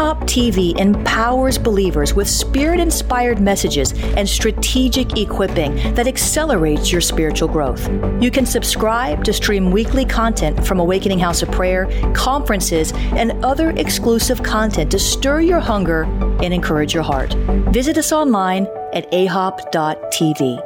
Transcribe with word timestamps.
AHOP 0.00 0.20
TV 0.22 0.80
empowers 0.80 1.58
believers 1.58 2.14
with 2.14 2.26
spirit 2.26 2.80
inspired 2.80 3.38
messages 3.38 3.92
and 4.16 4.26
strategic 4.26 5.18
equipping 5.18 5.74
that 5.94 6.06
accelerates 6.06 6.90
your 6.90 7.02
spiritual 7.02 7.48
growth. 7.48 7.86
You 8.18 8.30
can 8.30 8.46
subscribe 8.46 9.24
to 9.24 9.34
stream 9.34 9.70
weekly 9.70 10.06
content 10.06 10.66
from 10.66 10.80
Awakening 10.80 11.18
House 11.18 11.42
of 11.42 11.50
Prayer, 11.50 11.86
conferences, 12.14 12.92
and 13.12 13.44
other 13.44 13.72
exclusive 13.72 14.42
content 14.42 14.90
to 14.92 14.98
stir 14.98 15.42
your 15.42 15.60
hunger 15.60 16.04
and 16.42 16.54
encourage 16.54 16.94
your 16.94 17.02
heart. 17.02 17.34
Visit 17.70 17.98
us 17.98 18.10
online 18.10 18.68
at 18.94 19.10
ahop.tv. 19.12 20.62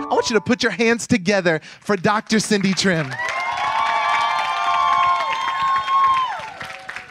I 0.00 0.06
want 0.10 0.28
you 0.28 0.34
to 0.34 0.40
put 0.40 0.64
your 0.64 0.72
hands 0.72 1.06
together 1.06 1.60
for 1.78 1.96
Dr. 1.96 2.40
Cindy 2.40 2.72
Trimm. 2.72 3.16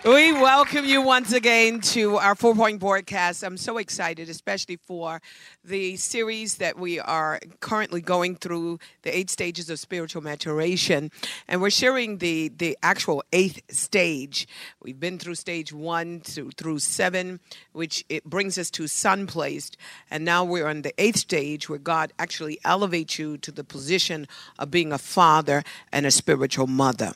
We 0.08 0.31
welcome 0.31 0.86
you 0.86 1.02
once 1.02 1.33
again 1.33 1.81
to 1.81 2.16
our 2.16 2.33
four 2.33 2.55
point 2.55 2.80
broadcast. 2.80 3.44
I'm 3.44 3.58
so 3.58 3.77
excited, 3.77 4.30
especially 4.30 4.77
for 4.77 5.22
the 5.66 5.97
series 5.97 6.55
that 6.59 6.80
we 6.80 6.97
are 6.97 7.41
currently 7.59 7.99
going 7.99 8.38
through 8.38 8.80
the 9.02 9.14
eight 9.14 9.30
stages 9.30 9.69
of 9.69 9.80
spiritual 9.80 10.23
maturation. 10.23 11.11
And 11.49 11.61
we're 11.61 11.72
sharing 11.72 12.19
the, 12.19 12.47
the 12.47 12.77
actual 12.81 13.22
eighth 13.33 13.59
stage. 13.69 14.47
We've 14.81 14.97
been 14.97 15.19
through 15.19 15.36
stage 15.36 15.73
one 15.73 16.21
to, 16.21 16.52
through 16.52 16.80
seven, 16.80 17.42
which 17.73 18.05
it 18.08 18.23
brings 18.23 18.58
us 18.58 18.71
to 18.71 18.88
sun 18.88 19.27
placed. 19.27 19.75
And 20.09 20.23
now 20.23 20.45
we're 20.45 20.67
on 20.67 20.83
the 20.83 20.94
eighth 20.97 21.17
stage 21.17 21.67
where 21.67 21.80
God 21.80 22.14
actually 22.17 22.59
elevates 22.64 23.19
you 23.19 23.38
to 23.39 23.52
the 23.52 23.66
position 23.66 24.25
of 24.58 24.71
being 24.71 24.94
a 24.94 24.97
father 24.97 25.66
and 25.92 26.05
a 26.05 26.11
spiritual 26.11 26.67
mother. 26.67 27.11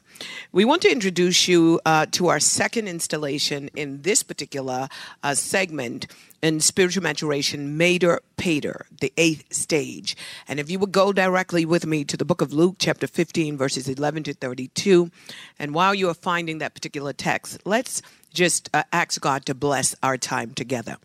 We 0.52 0.66
want 0.66 0.82
to 0.82 0.92
introduce 0.92 1.48
you 1.48 1.80
uh, 1.86 2.08
to 2.12 2.28
our 2.28 2.42
second 2.42 2.81
installation 2.88 3.70
in 3.76 4.02
this 4.02 4.24
particular 4.24 4.90
uh, 5.24 5.36
segment 5.36 6.08
in 6.42 6.60
spiritual 6.60 7.04
maturation, 7.04 7.78
Mater 7.78 8.22
Pater, 8.38 8.86
the 9.00 9.14
eighth 9.18 9.54
stage. 9.54 10.16
And 10.48 10.60
if 10.60 10.70
you 10.70 10.80
would 10.80 10.92
go 10.92 11.14
directly 11.14 11.66
with 11.66 11.86
me 11.86 12.04
to 12.06 12.18
the 12.18 12.26
book 12.26 12.42
of 12.42 12.54
Luke, 12.54 12.78
chapter 12.80 13.08
15, 13.08 13.58
verses 13.58 13.88
11 13.88 14.24
to 14.24 14.34
32, 14.34 15.12
and 15.60 15.74
while 15.74 15.94
you 15.94 16.10
are 16.10 16.16
finding 16.16 16.58
that 16.58 16.74
particular 16.74 17.14
text, 17.14 17.62
let's 17.66 18.02
just 18.34 18.70
uh, 18.74 18.84
ask 18.92 19.22
God 19.22 19.46
to 19.46 19.54
bless 19.54 19.96
our 20.02 20.18
time 20.18 20.52
together. 20.54 20.98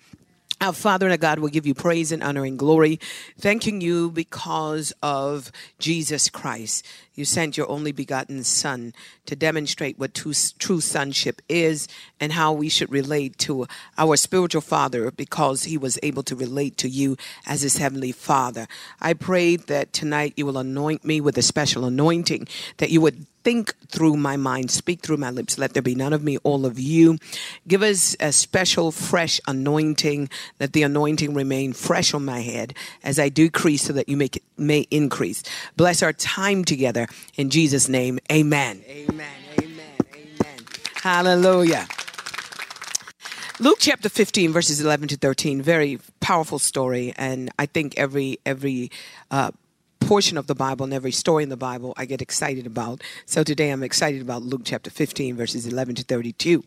Our 0.58 0.72
Father 0.72 1.04
and 1.06 1.12
our 1.12 1.18
God 1.18 1.38
will 1.38 1.50
give 1.50 1.66
you 1.66 1.74
praise 1.74 2.12
and 2.12 2.22
honor 2.22 2.44
and 2.44 2.58
glory, 2.58 2.98
thanking 3.38 3.82
you 3.82 4.10
because 4.10 4.90
of 5.02 5.52
Jesus 5.78 6.30
Christ. 6.30 6.86
You 7.16 7.24
sent 7.24 7.56
your 7.56 7.68
only 7.70 7.92
begotten 7.92 8.44
Son 8.44 8.92
to 9.24 9.34
demonstrate 9.34 9.98
what 9.98 10.14
true, 10.14 10.80
sonship 10.80 11.40
is 11.48 11.88
and 12.20 12.32
how 12.32 12.52
we 12.52 12.68
should 12.68 12.92
relate 12.92 13.38
to 13.38 13.66
our 13.96 14.16
spiritual 14.16 14.60
Father 14.60 15.10
because 15.10 15.64
he 15.64 15.78
was 15.78 15.98
able 16.02 16.22
to 16.24 16.36
relate 16.36 16.76
to 16.76 16.88
you 16.88 17.16
as 17.46 17.62
his 17.62 17.78
heavenly 17.78 18.12
Father. 18.12 18.68
I 19.00 19.14
pray 19.14 19.56
that 19.56 19.94
tonight 19.94 20.34
you 20.36 20.44
will 20.44 20.58
anoint 20.58 21.04
me 21.04 21.22
with 21.22 21.38
a 21.38 21.42
special 21.42 21.86
anointing, 21.86 22.48
that 22.76 22.90
you 22.90 23.00
would 23.00 23.26
think 23.46 23.72
through 23.86 24.16
my 24.16 24.36
mind, 24.36 24.72
speak 24.72 25.02
through 25.02 25.18
my 25.18 25.30
lips. 25.30 25.56
Let 25.56 25.72
there 25.72 25.80
be 25.80 25.94
none 25.94 26.12
of 26.12 26.24
me, 26.24 26.36
all 26.38 26.66
of 26.66 26.80
you. 26.80 27.16
Give 27.68 27.80
us 27.80 28.16
a 28.18 28.32
special, 28.32 28.90
fresh 28.90 29.40
anointing. 29.46 30.28
Let 30.58 30.72
the 30.72 30.82
anointing 30.82 31.32
remain 31.32 31.72
fresh 31.72 32.12
on 32.12 32.24
my 32.24 32.40
head 32.40 32.74
as 33.04 33.20
I 33.20 33.28
decrease 33.28 33.82
so 33.82 33.92
that 33.92 34.08
you 34.08 34.16
make 34.16 34.34
it, 34.34 34.42
may 34.56 34.80
increase. 34.90 35.44
Bless 35.76 36.02
our 36.02 36.12
time 36.12 36.64
together. 36.64 37.05
In 37.36 37.50
Jesus' 37.50 37.88
name, 37.88 38.18
amen. 38.30 38.82
Amen. 38.88 39.26
Amen. 39.60 39.96
Amen. 40.14 40.64
Hallelujah. 40.94 41.86
Luke 43.58 43.78
chapter 43.80 44.10
15 44.10 44.52
verses 44.52 44.80
11 44.82 45.08
to 45.08 45.16
13 45.16 45.62
very 45.62 45.98
powerful 46.20 46.58
story 46.58 47.14
and 47.16 47.50
I 47.58 47.64
think 47.64 47.94
every 47.96 48.38
every 48.44 48.90
uh, 49.30 49.50
portion 50.06 50.38
of 50.38 50.46
the 50.46 50.54
Bible 50.54 50.84
and 50.84 50.94
every 50.94 51.10
story 51.10 51.42
in 51.42 51.48
the 51.48 51.56
Bible 51.56 51.92
I 51.96 52.04
get 52.04 52.22
excited 52.22 52.64
about. 52.64 53.02
So 53.24 53.42
today 53.42 53.70
I'm 53.70 53.82
excited 53.82 54.22
about 54.22 54.42
Luke 54.42 54.60
chapter 54.64 54.88
15, 54.88 55.34
verses 55.34 55.66
11 55.66 55.96
to 55.96 56.04
32. 56.04 56.62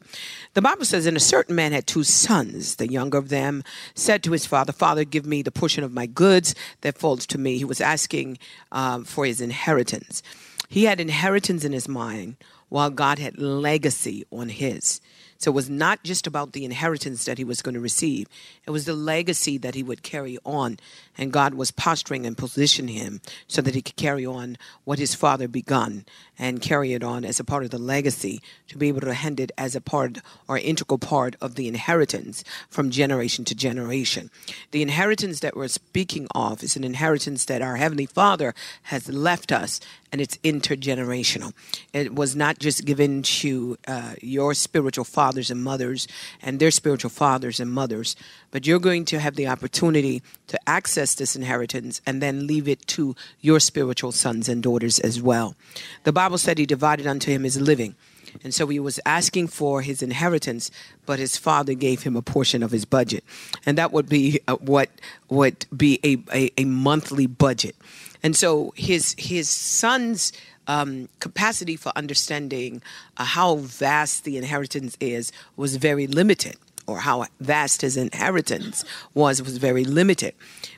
The 0.55 0.61
Bible 0.61 0.83
says, 0.83 1.05
And 1.05 1.15
a 1.15 1.21
certain 1.21 1.55
man 1.55 1.71
had 1.71 1.87
two 1.87 2.03
sons. 2.03 2.75
The 2.75 2.91
younger 2.91 3.17
of 3.17 3.29
them 3.29 3.63
said 3.95 4.23
to 4.23 4.33
his 4.33 4.45
father, 4.45 4.73
Father, 4.73 5.05
give 5.05 5.25
me 5.25 5.41
the 5.41 5.51
portion 5.51 5.85
of 5.85 5.93
my 5.93 6.05
goods 6.05 6.53
that 6.81 6.97
falls 6.97 7.25
to 7.27 7.37
me. 7.37 7.57
He 7.57 7.63
was 7.63 7.79
asking 7.79 8.39
um, 8.73 9.05
for 9.05 9.25
his 9.25 9.39
inheritance. 9.39 10.21
He 10.67 10.83
had 10.83 10.99
inheritance 10.99 11.63
in 11.63 11.71
his 11.71 11.87
mind 11.87 12.35
while 12.67 12.89
God 12.89 13.19
had 13.19 13.39
legacy 13.39 14.25
on 14.33 14.49
his. 14.49 14.99
So 15.39 15.51
it 15.51 15.55
was 15.55 15.69
not 15.69 16.03
just 16.03 16.27
about 16.27 16.51
the 16.51 16.65
inheritance 16.65 17.23
that 17.23 17.37
he 17.37 17.45
was 17.45 17.61
going 17.61 17.73
to 17.73 17.79
receive, 17.79 18.27
it 18.67 18.71
was 18.71 18.83
the 18.83 18.93
legacy 18.93 19.57
that 19.57 19.73
he 19.73 19.81
would 19.81 20.03
carry 20.03 20.37
on. 20.43 20.77
And 21.17 21.31
God 21.31 21.53
was 21.53 21.71
posturing 21.71 22.25
and 22.25 22.37
positioning 22.37 22.93
him 22.93 23.21
so 23.47 23.61
that 23.61 23.73
he 23.73 23.81
could 23.81 23.95
carry 23.95 24.25
on 24.25 24.57
what 24.83 24.99
his 24.99 25.15
father 25.15 25.47
begun 25.47 26.05
and 26.37 26.61
carry 26.61 26.93
it 26.93 27.03
on 27.03 27.23
as 27.23 27.39
a 27.39 27.45
part 27.45 27.63
of 27.63 27.69
the 27.69 27.77
legacy 27.77 28.41
to 28.67 28.77
be 28.77 28.89
able 28.89 29.01
to 29.01 29.13
hand 29.13 29.39
it 29.39 29.51
as 29.57 29.75
a 29.75 29.81
part 29.81 30.19
or 30.49 30.57
integral 30.57 30.97
part 30.97 31.37
of 31.39 31.55
the 31.55 31.69
inheritance 31.69 32.43
from 32.69 32.89
generation 32.89 33.45
to 33.45 33.55
generation. 33.55 34.29
The 34.71 34.81
inheritance 34.81 35.39
that 35.39 35.55
we're 35.55 35.69
speaking 35.69 36.27
of 36.35 36.63
is 36.63 36.75
an 36.75 36.83
inheritance 36.83 37.45
that 37.45 37.61
our 37.61 37.77
Heavenly 37.77 38.05
Father 38.05 38.53
has 38.83 39.07
left 39.07 39.53
us 39.53 39.79
and 40.11 40.21
it's 40.21 40.37
intergenerational. 40.37 41.53
It 41.93 42.15
was 42.15 42.35
not 42.35 42.59
just 42.59 42.85
given 42.85 43.21
to 43.23 43.77
uh, 43.87 44.15
your 44.21 44.53
spiritual 44.53 45.05
fathers 45.05 45.51
and 45.51 45.63
mothers 45.63 46.07
and 46.41 46.59
their 46.59 46.71
spiritual 46.71 47.09
fathers 47.09 47.59
and 47.59 47.71
mothers, 47.71 48.15
but 48.51 48.65
you're 48.65 48.79
going 48.79 49.05
to 49.05 49.19
have 49.19 49.35
the 49.35 49.47
opportunity 49.47 50.21
to 50.47 50.59
access 50.67 51.15
this 51.15 51.35
inheritance 51.35 52.01
and 52.05 52.21
then 52.21 52.47
leave 52.47 52.67
it 52.67 52.85
to 52.87 53.15
your 53.41 53.59
spiritual 53.59 54.11
sons 54.11 54.49
and 54.49 54.63
daughters 54.63 54.99
as 54.99 55.21
well. 55.21 55.55
The 56.03 56.13
Bible 56.13 56.37
said 56.37 56.57
he 56.57 56.65
divided 56.65 57.07
unto 57.07 57.31
him 57.31 57.43
his 57.43 57.59
living. 57.59 57.95
And 58.43 58.53
so 58.53 58.67
he 58.67 58.79
was 58.79 58.99
asking 59.05 59.47
for 59.47 59.81
his 59.81 60.01
inheritance, 60.01 60.71
but 61.05 61.19
his 61.19 61.37
father 61.37 61.73
gave 61.73 62.03
him 62.03 62.15
a 62.15 62.21
portion 62.21 62.63
of 62.63 62.71
his 62.71 62.85
budget. 62.85 63.23
And 63.65 63.77
that 63.77 63.91
would 63.91 64.07
be 64.07 64.39
uh, 64.47 64.55
what 64.57 64.89
would 65.29 65.65
be 65.75 65.99
a, 66.03 66.17
a, 66.35 66.51
a, 66.61 66.65
monthly 66.65 67.27
budget. 67.27 67.75
And 68.23 68.35
so 68.35 68.73
his, 68.75 69.15
his 69.17 69.49
son's 69.49 70.33
um, 70.67 71.09
capacity 71.19 71.75
for 71.75 71.91
understanding 71.95 72.81
uh, 73.17 73.23
how 73.23 73.55
vast 73.55 74.23
the 74.23 74.37
inheritance 74.37 74.95
is 74.99 75.31
was 75.55 75.77
very 75.77 76.05
limited 76.05 76.57
or 76.85 76.99
how 76.99 77.25
vast 77.39 77.81
his 77.81 77.97
inheritance 77.97 78.85
was 79.13 79.41
was 79.41 79.57
very 79.57 79.83
limited. 79.83 80.33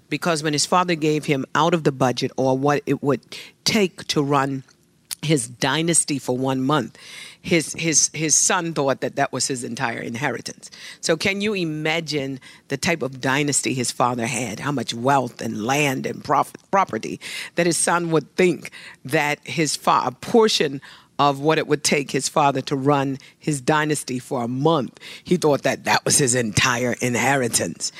Because 0.09 0.43
when 0.43 0.53
his 0.53 0.65
father 0.65 0.95
gave 0.95 1.25
him 1.25 1.45
out 1.55 1.73
of 1.73 1.83
the 1.83 1.91
budget 1.91 2.31
or 2.37 2.57
what 2.57 2.83
it 2.85 3.03
would 3.03 3.21
take 3.63 4.05
to 4.07 4.21
run 4.21 4.63
his 5.21 5.47
dynasty 5.47 6.19
for 6.19 6.37
one 6.37 6.61
month 6.61 6.97
his 7.41 7.73
his 7.73 8.09
his 8.13 8.35
son 8.35 8.73
thought 8.73 9.01
that 9.01 9.15
that 9.15 9.31
was 9.31 9.47
his 9.47 9.63
entire 9.63 9.99
inheritance 9.99 10.69
so 10.99 11.17
can 11.17 11.41
you 11.41 11.53
imagine 11.53 12.39
the 12.67 12.77
type 12.77 13.01
of 13.01 13.19
dynasty 13.19 13.73
his 13.73 13.91
father 13.91 14.27
had 14.27 14.59
how 14.59 14.71
much 14.71 14.93
wealth 14.93 15.41
and 15.41 15.65
land 15.65 16.05
and 16.05 16.23
prof- 16.23 16.53
property 16.69 17.19
that 17.55 17.65
his 17.65 17.77
son 17.77 18.11
would 18.11 18.35
think 18.35 18.71
that 19.03 19.39
his 19.43 19.75
fa- 19.75 20.03
a 20.05 20.11
portion 20.11 20.81
of 21.21 21.39
what 21.39 21.59
it 21.59 21.67
would 21.67 21.83
take 21.83 22.09
his 22.09 22.27
father 22.27 22.61
to 22.61 22.75
run 22.75 23.15
his 23.37 23.61
dynasty 23.61 24.17
for 24.17 24.43
a 24.43 24.47
month. 24.47 24.99
He 25.23 25.37
thought 25.37 25.61
that 25.61 25.83
that 25.83 26.03
was 26.03 26.17
his 26.17 26.33
entire 26.33 26.95
inheritance. 26.99 27.91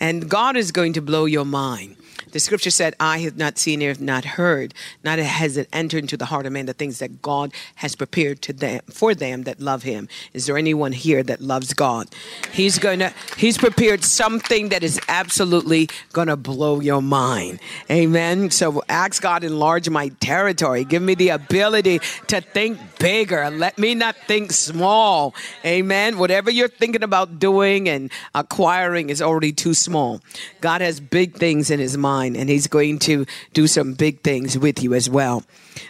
And 0.00 0.30
God 0.30 0.56
is 0.56 0.72
going 0.72 0.94
to 0.94 1.02
blow 1.02 1.26
your 1.26 1.44
mind 1.44 1.96
The 2.32 2.40
scripture 2.40 2.70
said, 2.70 2.94
I 3.00 3.18
have 3.18 3.36
not 3.36 3.58
seen, 3.58 3.80
have 3.80 4.00
not 4.00 4.24
heard, 4.24 4.74
not 5.02 5.18
has 5.18 5.56
it 5.56 5.68
entered 5.72 5.98
into 5.98 6.16
the 6.16 6.26
heart 6.26 6.46
of 6.46 6.52
man 6.52 6.66
the 6.66 6.72
things 6.72 6.98
that 7.00 7.22
God 7.22 7.52
has 7.76 7.96
prepared 7.96 8.40
to 8.42 8.52
them 8.52 8.82
for 8.90 9.14
them 9.14 9.42
that 9.44 9.60
love 9.60 9.82
him. 9.82 10.08
Is 10.32 10.46
there 10.46 10.56
anyone 10.56 10.92
here 10.92 11.22
that 11.24 11.40
loves 11.40 11.72
God? 11.72 12.08
He's 12.52 12.78
gonna 12.78 13.12
he's 13.36 13.58
prepared 13.58 14.04
something 14.04 14.68
that 14.68 14.82
is 14.82 15.00
absolutely 15.08 15.88
gonna 16.12 16.36
blow 16.36 16.80
your 16.80 17.02
mind. 17.02 17.58
Amen. 17.90 18.50
So 18.50 18.82
ask 18.88 19.20
God 19.22 19.42
enlarge 19.42 19.88
my 19.88 20.08
territory. 20.20 20.84
Give 20.84 21.02
me 21.02 21.14
the 21.14 21.30
ability 21.30 22.00
to 22.28 22.40
think 22.40 22.78
bigger. 22.98 23.50
Let 23.50 23.78
me 23.78 23.94
not 23.94 24.16
think 24.26 24.52
small. 24.52 25.34
Amen. 25.64 26.18
Whatever 26.18 26.50
you're 26.50 26.68
thinking 26.68 27.02
about 27.02 27.38
doing 27.38 27.88
and 27.88 28.10
acquiring 28.34 29.10
is 29.10 29.20
already 29.20 29.52
too 29.52 29.74
small. 29.74 30.20
God 30.60 30.80
has 30.80 31.00
big 31.00 31.34
things 31.34 31.70
in 31.70 31.80
his 31.80 31.96
mind 31.96 32.19
and 32.26 32.48
he's 32.48 32.66
going 32.66 32.98
to 33.00 33.26
do 33.52 33.66
some 33.66 33.94
big 33.94 34.20
things 34.22 34.58
with 34.58 34.82
you 34.82 34.94
as 34.94 35.08
well. 35.08 35.44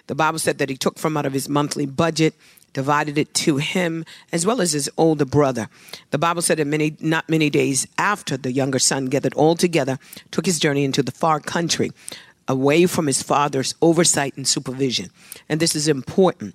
The 0.07 0.15
Bible 0.15 0.39
said 0.39 0.59
that 0.59 0.69
he 0.69 0.77
took 0.77 0.99
from 0.99 1.17
out 1.17 1.27
of 1.27 1.33
his 1.33 1.49
monthly 1.49 1.87
budget 1.87 2.35
divided 2.73 3.19
it 3.19 3.35
to 3.35 3.57
him 3.57 4.05
as 4.33 4.47
well 4.47 4.61
as 4.61 4.73
his 4.73 4.91
older 4.97 5.25
brother. 5.25 5.69
The 6.11 6.19
Bible 6.19 6.43
said 6.43 6.59
that 6.59 6.67
many 6.67 6.97
not 7.01 7.29
many 7.29 7.51
days 7.51 7.87
after 7.99 8.37
the 8.37 8.53
younger 8.53 8.79
son 8.79 9.07
gathered 9.07 9.35
all 9.35 9.57
together, 9.57 9.99
took 10.31 10.47
his 10.47 10.59
journey 10.59 10.85
into 10.85 11.03
the 11.03 11.13
far 11.13 11.41
country, 11.41 11.91
away 12.49 12.87
from 12.87 13.07
his 13.07 13.23
father's 13.23 13.75
oversight 13.83 14.37
and 14.37 14.47
supervision. 14.47 15.11
And 15.49 15.61
this 15.61 15.75
is 15.75 15.89
important 15.89 16.55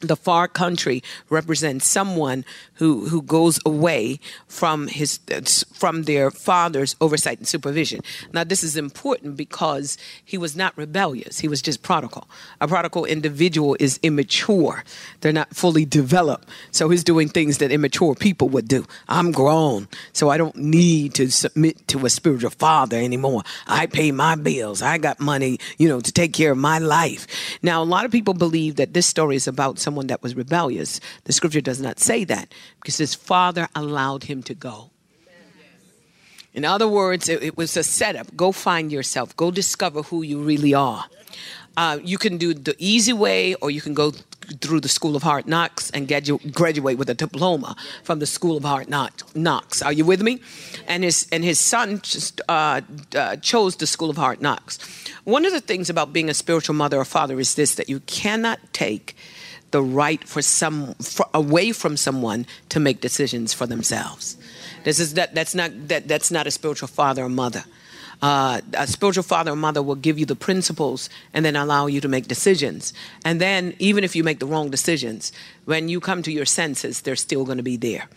the 0.00 0.16
far 0.16 0.48
country 0.48 1.02
represents 1.30 1.86
someone 1.86 2.44
who, 2.74 3.08
who 3.08 3.22
goes 3.22 3.58
away 3.64 4.20
from 4.46 4.88
his 4.88 5.18
from 5.72 6.04
their 6.04 6.30
father's 6.30 6.96
oversight 7.00 7.38
and 7.38 7.48
supervision. 7.48 8.00
Now 8.32 8.44
this 8.44 8.62
is 8.62 8.76
important 8.76 9.36
because 9.36 9.96
he 10.24 10.38
was 10.38 10.56
not 10.56 10.76
rebellious. 10.76 11.40
He 11.40 11.48
was 11.48 11.62
just 11.62 11.82
prodigal. 11.82 12.28
A 12.60 12.68
prodigal 12.68 13.04
individual 13.04 13.76
is 13.80 13.98
immature. 14.02 14.84
They're 15.20 15.32
not 15.32 15.54
fully 15.54 15.84
developed. 15.84 16.48
So 16.70 16.88
he's 16.88 17.04
doing 17.04 17.28
things 17.28 17.58
that 17.58 17.72
immature 17.72 18.14
people 18.14 18.48
would 18.50 18.68
do. 18.68 18.84
I'm 19.08 19.32
grown, 19.32 19.88
so 20.12 20.30
I 20.30 20.36
don't 20.36 20.56
need 20.56 21.14
to 21.14 21.30
submit 21.30 21.86
to 21.88 22.04
a 22.06 22.10
spiritual 22.10 22.50
father 22.50 22.96
anymore. 22.98 23.42
I 23.66 23.86
pay 23.86 24.12
my 24.12 24.34
bills. 24.34 24.82
I 24.82 24.98
got 24.98 25.20
money, 25.20 25.58
you 25.78 25.88
know, 25.88 26.00
to 26.00 26.12
take 26.12 26.32
care 26.32 26.52
of 26.52 26.58
my 26.58 26.78
life. 26.78 27.26
Now 27.62 27.82
a 27.82 27.84
lot 27.84 28.04
of 28.04 28.10
people 28.10 28.34
believe 28.34 28.76
that 28.76 28.92
this 28.92 29.06
story 29.06 29.36
is 29.36 29.48
about 29.48 29.78
someone 29.86 30.08
that 30.12 30.20
was 30.24 30.32
rebellious. 30.34 31.00
The 31.28 31.32
scripture 31.38 31.64
does 31.70 31.80
not 31.80 31.96
say 32.00 32.24
that 32.24 32.46
because 32.78 32.98
his 32.98 33.14
father 33.14 33.64
allowed 33.82 34.22
him 34.24 34.42
to 34.50 34.54
go. 34.70 34.90
In 36.58 36.64
other 36.64 36.88
words, 36.88 37.28
it, 37.28 37.40
it 37.48 37.54
was 37.56 37.76
a 37.76 37.84
setup. 37.84 38.26
Go 38.34 38.50
find 38.50 38.90
yourself. 38.90 39.36
Go 39.36 39.48
discover 39.62 40.00
who 40.10 40.18
you 40.30 40.38
really 40.52 40.74
are. 40.74 41.04
Uh, 41.76 41.98
you 42.02 42.18
can 42.18 42.38
do 42.38 42.54
the 42.54 42.74
easy 42.78 43.12
way, 43.12 43.54
or 43.62 43.68
you 43.70 43.82
can 43.86 43.94
go 43.94 44.12
through 44.62 44.80
the 44.80 44.88
School 44.88 45.14
of 45.18 45.22
Hard 45.22 45.46
Knocks 45.46 45.90
and 45.90 46.08
gradu- 46.08 46.40
graduate 46.60 46.96
with 46.98 47.10
a 47.10 47.14
diploma 47.14 47.76
from 48.02 48.18
the 48.18 48.26
School 48.26 48.56
of 48.56 48.64
Hard 48.64 48.88
Knocks. 49.34 49.82
Are 49.82 49.92
you 49.92 50.04
with 50.12 50.22
me? 50.22 50.40
And 50.86 51.04
his 51.04 51.26
and 51.30 51.44
his 51.44 51.60
son 51.60 52.00
just, 52.02 52.40
uh, 52.48 52.80
uh, 53.14 53.36
chose 53.50 53.76
the 53.76 53.86
School 53.86 54.10
of 54.10 54.16
Hard 54.16 54.40
Knocks. 54.40 54.78
One 55.24 55.44
of 55.48 55.52
the 55.52 55.64
things 55.70 55.90
about 55.90 56.08
being 56.16 56.30
a 56.30 56.34
spiritual 56.34 56.76
mother 56.82 56.98
or 56.98 57.04
father 57.04 57.38
is 57.38 57.54
this: 57.54 57.74
that 57.74 57.88
you 57.92 58.00
cannot 58.00 58.58
take 58.72 59.14
the 59.76 59.82
right 59.82 60.26
for 60.26 60.40
some 60.40 60.94
for, 60.94 61.26
away 61.34 61.70
from 61.70 61.98
someone 61.98 62.46
to 62.70 62.80
make 62.80 63.02
decisions 63.02 63.52
for 63.52 63.66
themselves. 63.66 64.38
This 64.84 64.98
is 64.98 65.12
that 65.14 65.34
that's 65.34 65.54
not 65.54 65.70
that 65.88 66.08
that's 66.08 66.30
not 66.30 66.46
a 66.46 66.50
spiritual 66.50 66.88
father 66.88 67.22
or 67.24 67.28
mother. 67.28 67.64
Uh, 68.22 68.62
a 68.72 68.86
spiritual 68.86 69.22
father 69.22 69.52
or 69.52 69.56
mother 69.56 69.82
will 69.82 70.00
give 70.00 70.18
you 70.18 70.24
the 70.24 70.34
principles 70.34 71.10
and 71.34 71.44
then 71.44 71.54
allow 71.54 71.86
you 71.86 72.00
to 72.00 72.08
make 72.08 72.26
decisions. 72.26 72.94
And 73.22 73.38
then, 73.38 73.74
even 73.78 74.02
if 74.02 74.16
you 74.16 74.24
make 74.24 74.38
the 74.38 74.46
wrong 74.46 74.70
decisions, 74.70 75.32
when 75.66 75.90
you 75.90 76.00
come 76.00 76.22
to 76.22 76.32
your 76.32 76.46
senses, 76.46 77.02
they're 77.02 77.14
still 77.28 77.44
going 77.44 77.58
to 77.58 77.62
be 77.62 77.76
there. 77.76 78.08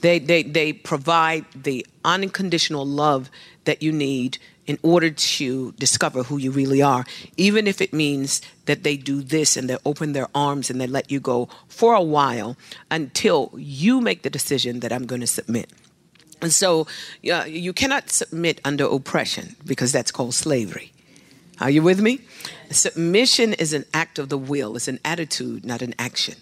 They, 0.00 0.18
they, 0.18 0.42
they 0.42 0.72
provide 0.72 1.44
the 1.54 1.86
unconditional 2.04 2.86
love 2.86 3.30
that 3.64 3.82
you 3.82 3.92
need 3.92 4.38
in 4.68 4.78
order 4.82 5.10
to 5.10 5.72
discover 5.72 6.22
who 6.22 6.36
you 6.36 6.50
really 6.50 6.82
are, 6.82 7.04
even 7.38 7.66
if 7.66 7.80
it 7.80 7.92
means 7.92 8.42
that 8.66 8.82
they 8.82 8.98
do 8.98 9.22
this 9.22 9.56
and 9.56 9.68
they 9.68 9.78
open 9.86 10.12
their 10.12 10.28
arms 10.34 10.68
and 10.68 10.78
they 10.78 10.86
let 10.86 11.10
you 11.10 11.18
go 11.18 11.48
for 11.68 11.94
a 11.94 12.02
while 12.02 12.54
until 12.90 13.50
you 13.56 14.00
make 14.00 14.22
the 14.22 14.30
decision 14.30 14.80
that 14.80 14.92
I'm 14.92 15.06
going 15.06 15.22
to 15.22 15.26
submit. 15.26 15.70
And 16.42 16.52
so 16.52 16.86
uh, 17.32 17.44
you 17.48 17.72
cannot 17.72 18.10
submit 18.10 18.60
under 18.62 18.84
oppression 18.84 19.56
because 19.64 19.90
that's 19.90 20.10
called 20.10 20.34
slavery. 20.34 20.92
Are 21.60 21.70
you 21.70 21.82
with 21.82 22.00
me? 22.00 22.20
Submission 22.70 23.54
is 23.54 23.72
an 23.72 23.86
act 23.94 24.18
of 24.18 24.28
the 24.28 24.38
will, 24.38 24.76
it's 24.76 24.86
an 24.86 25.00
attitude, 25.02 25.64
not 25.64 25.80
an 25.80 25.94
action. 25.98 26.36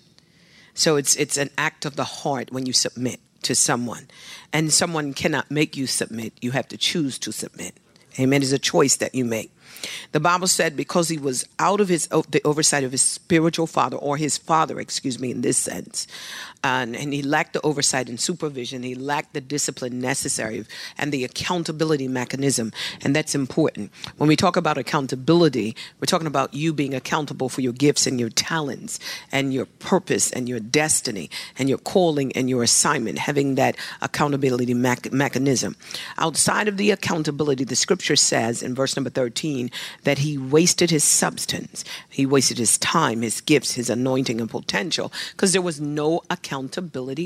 So 0.75 0.97
it's, 0.97 1.15
it's 1.15 1.39
an 1.39 1.51
act 1.57 1.87
of 1.87 1.95
the 1.95 2.05
heart 2.05 2.53
when 2.53 2.67
you 2.67 2.73
submit 2.73 3.21
to 3.47 3.55
someone. 3.55 4.09
And 4.53 4.73
someone 4.73 5.15
cannot 5.15 5.51
make 5.51 5.77
you 5.77 5.87
submit, 5.87 6.33
you 6.41 6.53
have 6.53 6.69
to 6.69 6.77
choose 6.77 7.19
to 7.21 7.33
submit. 7.33 7.75
Amen. 8.19 8.43
It's 8.43 8.53
a 8.53 8.59
choice 8.59 8.97
that 8.97 9.15
you 9.15 9.25
make. 9.25 9.51
The 10.13 10.21
Bible 10.21 10.47
said 10.47 10.77
because 10.77 11.09
he 11.09 11.19
was 11.19 11.47
out 11.59 11.81
of 11.81 11.89
his 11.89 12.09
the 12.09 12.41
oversight 12.45 12.83
of 12.83 12.93
his 12.93 13.03
spiritual 13.03 13.67
father 13.67 13.97
or 13.97 14.17
his 14.17 14.39
father, 14.39 14.81
excuse 14.81 15.19
me, 15.19 15.31
in 15.31 15.43
this 15.43 15.59
sense, 15.59 16.07
and, 16.63 16.97
and 16.97 17.13
he 17.13 17.23
lacked 17.23 17.53
the 17.53 17.61
oversight 17.63 18.09
and 18.09 18.19
supervision. 18.19 18.83
He 18.83 18.95
lacked 18.95 19.35
the 19.35 19.41
discipline 19.41 20.01
necessary 20.01 20.65
and 20.99 21.13
the 21.13 21.25
accountability 21.25 22.09
mechanism, 22.09 22.73
and 23.03 23.15
that's 23.15 23.35
important. 23.35 23.93
When 24.17 24.29
we 24.29 24.37
talk 24.37 24.57
about 24.57 24.79
accountability, 24.79 25.77
we're 26.01 26.07
talking 26.07 26.27
about 26.27 26.55
you 26.55 26.73
being 26.73 26.95
accountable 26.95 27.49
for 27.49 27.61
your 27.61 27.73
gifts 27.73 28.07
and 28.07 28.19
your 28.19 28.31
talents 28.31 28.99
and 29.31 29.53
your 29.55 29.67
purpose 29.67 30.31
and 30.33 30.49
your 30.49 30.61
destiny 30.61 31.31
and 31.59 31.69
your 31.69 31.79
calling 31.79 32.33
and 32.33 32.51
your 32.51 32.63
assignment, 32.63 33.19
having 33.19 33.55
that 33.55 33.77
accountability 34.03 34.75
me- 34.75 34.97
mechanism. 35.13 35.77
Outside 36.19 36.69
of 36.69 36.77
the 36.77 36.91
accountability, 36.91 37.65
the 37.65 37.77
scripture 37.77 38.17
says 38.17 38.63
in 38.63 38.75
verse 38.75 38.97
number 38.97 39.11
13 39.11 39.71
that 40.05 40.19
he 40.19 40.37
wasted 40.37 40.91
his 40.91 41.05
substance, 41.05 41.85
he 42.09 42.27
wasted 42.27 42.59
his 42.59 42.79
time, 42.79 43.23
his 43.23 43.41
gifts, 43.41 43.73
his 43.75 43.91
anointing, 43.91 44.41
and 44.41 44.51
potential 44.51 45.13
because 45.33 45.53
there 45.53 45.63
was 45.63 45.81
no 45.81 46.23
accountability 46.31 46.46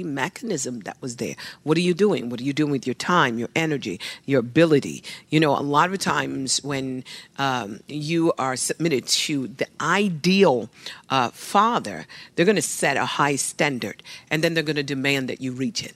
mechanism 0.05 0.81
that 0.81 0.97
was 1.01 1.17
there. 1.17 1.35
What 1.63 1.77
are 1.77 1.81
you 1.81 1.95
doing? 1.95 2.29
What 2.31 2.41
are 2.41 2.45
you 2.45 2.53
doing 2.53 2.71
with 2.71 2.87
your 2.87 2.95
time, 2.95 3.39
your 3.39 3.49
energy, 3.55 4.01
your 4.27 4.41
ability? 4.41 5.03
You 5.29 5.41
know, 5.41 5.57
a 5.57 5.61
lot 5.61 5.93
of 5.93 5.99
times 5.99 6.63
when 6.65 7.05
um, 7.39 7.81
you 7.89 8.33
are 8.39 8.57
submitted 8.57 9.07
to 9.07 9.49
the 9.49 9.67
ideal 9.81 10.71
uh, 11.09 11.31
father, 11.31 12.07
they're 12.35 12.47
going 12.47 12.57
to 12.57 12.63
set 12.63 12.97
a 12.97 13.05
high 13.05 13.37
standard 13.37 14.03
and 14.31 14.43
then 14.43 14.55
they're 14.55 14.63
going 14.63 14.77
to 14.77 14.83
demand 14.83 15.29
that 15.29 15.41
you 15.41 15.53
reach 15.53 15.83
it. 15.83 15.95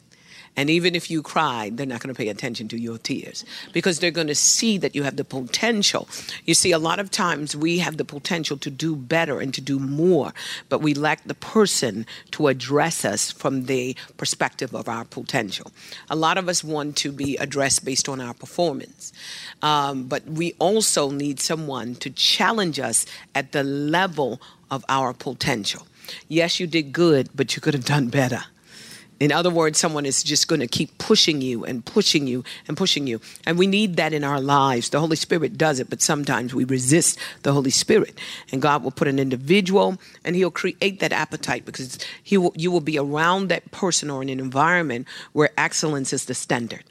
And 0.57 0.71
even 0.71 0.95
if 0.95 1.11
you 1.11 1.23
cry, 1.23 1.71
they're 1.73 1.87
not 1.87 2.01
going 2.01 2.15
to 2.15 2.19
pay 2.19 2.29
attention 2.29 2.69
to 2.69 2.79
your 2.79 2.99
tears 2.99 3.45
because 3.73 3.99
they're 3.99 4.11
going 4.11 4.29
to 4.29 4.35
see 4.35 4.79
that 4.79 4.95
you 4.95 5.03
have 5.03 5.17
the 5.17 5.25
potential. 5.25 6.09
You 6.45 6.55
see, 6.55 6.71
a 6.71 6.79
lot 6.79 7.01
of 7.01 7.11
times 7.11 7.57
we 7.57 7.79
have 7.79 7.97
the 7.97 8.05
potential 8.05 8.57
to 8.59 8.71
do 8.71 8.95
better 8.95 9.41
and 9.41 9.53
to 9.55 9.61
do 9.61 9.79
more, 9.79 10.33
but 10.69 10.81
we 10.81 10.95
lack 10.95 11.25
the 11.25 11.35
person 11.35 12.07
to 12.33 12.47
address 12.47 13.05
us 13.05 13.33
from 13.33 13.65
the 13.65 13.97
perspective 14.17 14.75
of 14.75 14.89
our 14.89 15.05
potential. 15.05 15.73
A 16.09 16.17
lot 16.17 16.39
of 16.39 16.49
us 16.49 16.63
want 16.63 16.97
to 16.99 17.11
be 17.11 17.37
addressed 17.39 17.85
based 17.85 18.09
on 18.09 18.21
our 18.21 18.35
performance, 18.35 19.13
um, 19.63 20.05
but 20.05 20.25
we 20.27 20.55
also 20.59 21.11
need 21.11 21.41
someone 21.41 21.97
to 21.97 22.11
challenge 22.11 22.79
us 22.79 23.07
at 23.35 23.53
the 23.53 23.65
level 23.65 24.41
of 24.71 24.85
our 24.89 25.13
potential. 25.13 25.87
Yes, 26.29 26.61
you 26.61 26.67
did 26.67 26.93
good, 26.93 27.31
but 27.35 27.57
you 27.57 27.63
could 27.63 27.75
have 27.75 27.85
done 27.85 28.09
better. 28.09 28.45
In 29.21 29.31
other 29.31 29.51
words, 29.51 29.79
someone 29.79 30.07
is 30.07 30.23
just 30.23 30.49
going 30.49 30.61
to 30.61 30.67
keep 30.67 30.99
pushing 30.99 31.41
you 31.41 31.65
and 31.65 31.85
pushing 31.85 32.27
you 32.27 32.43
and 32.67 32.77
pushing 32.77 33.07
you. 33.07 33.21
And 33.47 33.59
we 33.59 33.67
need 33.67 33.97
that 33.97 34.13
in 34.13 34.25
our 34.25 34.41
lives. 34.41 34.91
The 34.91 35.01
Holy 35.01 35.17
Spirit 35.17 35.57
does 35.57 35.79
it, 35.79 35.89
but 35.89 36.03
sometimes 36.03 36.55
we 36.55 36.65
resist 36.65 37.19
the 37.43 37.53
Holy 37.53 37.71
Spirit. 37.71 38.19
And 38.51 38.61
God 38.61 38.83
will 38.83 38.91
put 38.91 39.09
an 39.09 39.19
individual 39.19 39.99
and 40.25 40.35
He'll 40.35 40.51
create 40.51 41.01
that 41.01 41.13
appetite 41.13 41.65
because 41.65 41.99
he 42.23 42.37
will, 42.37 42.53
you 42.57 42.71
will 42.71 42.81
be 42.81 42.99
around 42.99 43.49
that 43.49 43.71
person 43.71 44.11
or 44.11 44.23
in 44.23 44.29
an 44.29 44.41
environment 44.41 45.07
where 45.33 45.51
excellence 45.57 46.13
is 46.13 46.25
the 46.25 46.35
standard. 46.35 46.85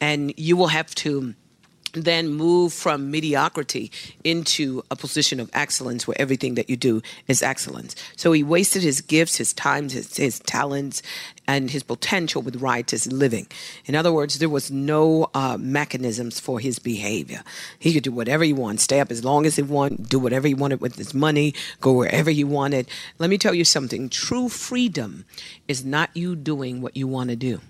And 0.00 0.32
you 0.36 0.56
will 0.56 0.68
have 0.68 0.94
to 0.96 1.34
then 2.04 2.28
move 2.28 2.72
from 2.72 3.10
mediocrity 3.10 3.90
into 4.22 4.82
a 4.90 4.96
position 4.96 5.40
of 5.40 5.50
excellence 5.52 6.06
where 6.06 6.20
everything 6.20 6.54
that 6.54 6.68
you 6.68 6.76
do 6.76 7.02
is 7.26 7.42
excellence. 7.42 7.96
So 8.16 8.32
he 8.32 8.42
wasted 8.42 8.82
his 8.82 9.00
gifts, 9.00 9.36
his 9.36 9.52
times, 9.52 9.92
his, 9.92 10.16
his 10.16 10.38
talents, 10.40 11.02
and 11.48 11.70
his 11.70 11.82
potential 11.82 12.42
with 12.42 12.56
riotous 12.56 13.06
living. 13.06 13.46
In 13.86 13.94
other 13.94 14.12
words, 14.12 14.38
there 14.38 14.48
was 14.48 14.70
no 14.70 15.30
uh, 15.34 15.56
mechanisms 15.58 16.38
for 16.40 16.60
his 16.60 16.78
behavior. 16.78 17.42
He 17.78 17.92
could 17.92 18.02
do 18.02 18.12
whatever 18.12 18.44
he 18.44 18.52
wanted, 18.52 18.80
stay 18.80 19.00
up 19.00 19.10
as 19.10 19.24
long 19.24 19.46
as 19.46 19.56
he 19.56 19.62
wanted, 19.62 20.08
do 20.08 20.18
whatever 20.18 20.48
he 20.48 20.54
wanted 20.54 20.80
with 20.80 20.96
his 20.96 21.14
money, 21.14 21.54
go 21.80 21.92
wherever 21.92 22.30
he 22.30 22.44
wanted. 22.44 22.88
Let 23.18 23.30
me 23.30 23.38
tell 23.38 23.54
you 23.54 23.64
something 23.64 24.08
true 24.08 24.48
freedom 24.48 25.24
is 25.68 25.84
not 25.84 26.10
you 26.14 26.36
doing 26.36 26.80
what 26.80 26.96
you 26.96 27.06
want 27.06 27.30
to 27.30 27.36
do 27.36 27.60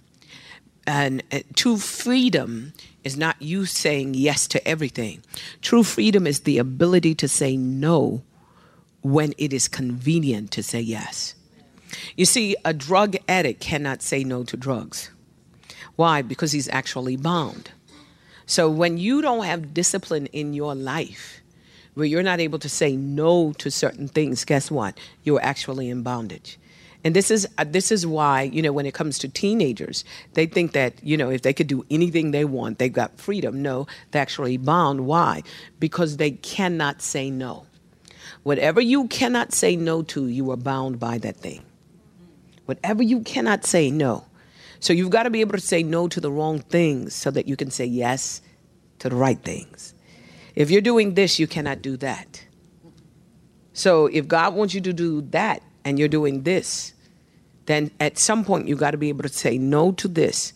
and 0.86 1.22
uh, 1.32 1.40
true 1.54 1.76
freedom 1.76 2.72
is 3.06 3.16
not 3.16 3.40
you 3.40 3.64
saying 3.66 4.14
yes 4.14 4.48
to 4.48 4.68
everything. 4.68 5.22
True 5.62 5.84
freedom 5.84 6.26
is 6.26 6.40
the 6.40 6.58
ability 6.58 7.14
to 7.14 7.28
say 7.28 7.56
no 7.56 8.24
when 9.02 9.32
it 9.38 9.52
is 9.52 9.68
convenient 9.68 10.50
to 10.50 10.60
say 10.60 10.80
yes. 10.80 11.36
You 12.16 12.24
see, 12.24 12.56
a 12.64 12.74
drug 12.74 13.14
addict 13.28 13.60
cannot 13.60 14.02
say 14.02 14.24
no 14.24 14.42
to 14.42 14.56
drugs. 14.56 15.12
Why? 15.94 16.20
Because 16.20 16.50
he's 16.50 16.68
actually 16.68 17.16
bound. 17.16 17.70
So 18.44 18.68
when 18.68 18.98
you 18.98 19.22
don't 19.22 19.44
have 19.44 19.72
discipline 19.72 20.26
in 20.26 20.52
your 20.52 20.74
life, 20.74 21.40
where 21.94 22.06
you're 22.06 22.24
not 22.24 22.40
able 22.40 22.58
to 22.58 22.68
say 22.68 22.96
no 22.96 23.52
to 23.54 23.70
certain 23.70 24.08
things, 24.08 24.44
guess 24.44 24.68
what? 24.68 24.98
You're 25.22 25.40
actually 25.42 25.90
in 25.90 26.02
bondage. 26.02 26.58
And 27.06 27.14
this 27.14 27.30
is 27.30 27.46
uh, 27.56 27.64
this 27.64 27.92
is 27.92 28.04
why 28.04 28.42
you 28.42 28.60
know 28.60 28.72
when 28.72 28.84
it 28.84 28.92
comes 28.92 29.16
to 29.20 29.28
teenagers, 29.28 30.04
they 30.34 30.44
think 30.44 30.72
that 30.72 30.94
you 31.04 31.16
know 31.16 31.30
if 31.30 31.42
they 31.42 31.52
could 31.52 31.68
do 31.68 31.86
anything 31.88 32.32
they 32.32 32.44
want, 32.44 32.80
they've 32.80 32.92
got 32.92 33.16
freedom. 33.16 33.62
No, 33.62 33.86
they're 34.10 34.20
actually 34.20 34.56
bound. 34.56 35.06
Why? 35.06 35.44
Because 35.78 36.16
they 36.16 36.32
cannot 36.32 37.00
say 37.00 37.30
no. 37.30 37.64
Whatever 38.42 38.80
you 38.80 39.06
cannot 39.06 39.52
say 39.52 39.76
no 39.76 40.02
to, 40.02 40.26
you 40.26 40.50
are 40.50 40.56
bound 40.56 40.98
by 40.98 41.18
that 41.18 41.36
thing. 41.36 41.62
Whatever 42.64 43.04
you 43.04 43.20
cannot 43.20 43.64
say 43.64 43.88
no. 43.88 44.26
So 44.80 44.92
you've 44.92 45.10
got 45.10 45.22
to 45.22 45.30
be 45.30 45.42
able 45.42 45.52
to 45.52 45.60
say 45.60 45.84
no 45.84 46.08
to 46.08 46.20
the 46.20 46.32
wrong 46.32 46.58
things 46.58 47.14
so 47.14 47.30
that 47.30 47.46
you 47.46 47.54
can 47.54 47.70
say 47.70 47.84
yes 47.84 48.42
to 48.98 49.08
the 49.08 49.14
right 49.14 49.38
things. 49.38 49.94
If 50.56 50.72
you're 50.72 50.80
doing 50.80 51.14
this, 51.14 51.38
you 51.38 51.46
cannot 51.46 51.82
do 51.82 51.96
that. 51.98 52.44
So 53.74 54.06
if 54.06 54.26
God 54.26 54.56
wants 54.56 54.74
you 54.74 54.80
to 54.80 54.92
do 54.92 55.20
that 55.30 55.62
and 55.84 56.00
you're 56.00 56.08
doing 56.08 56.42
this, 56.42 56.94
then 57.66 57.90
at 58.00 58.18
some 58.18 58.44
point 58.44 58.68
you've 58.68 58.78
got 58.78 58.92
to 58.92 58.96
be 58.96 59.08
able 59.08 59.22
to 59.22 59.28
say 59.28 59.58
no 59.58 59.92
to 59.92 60.08
this 60.08 60.52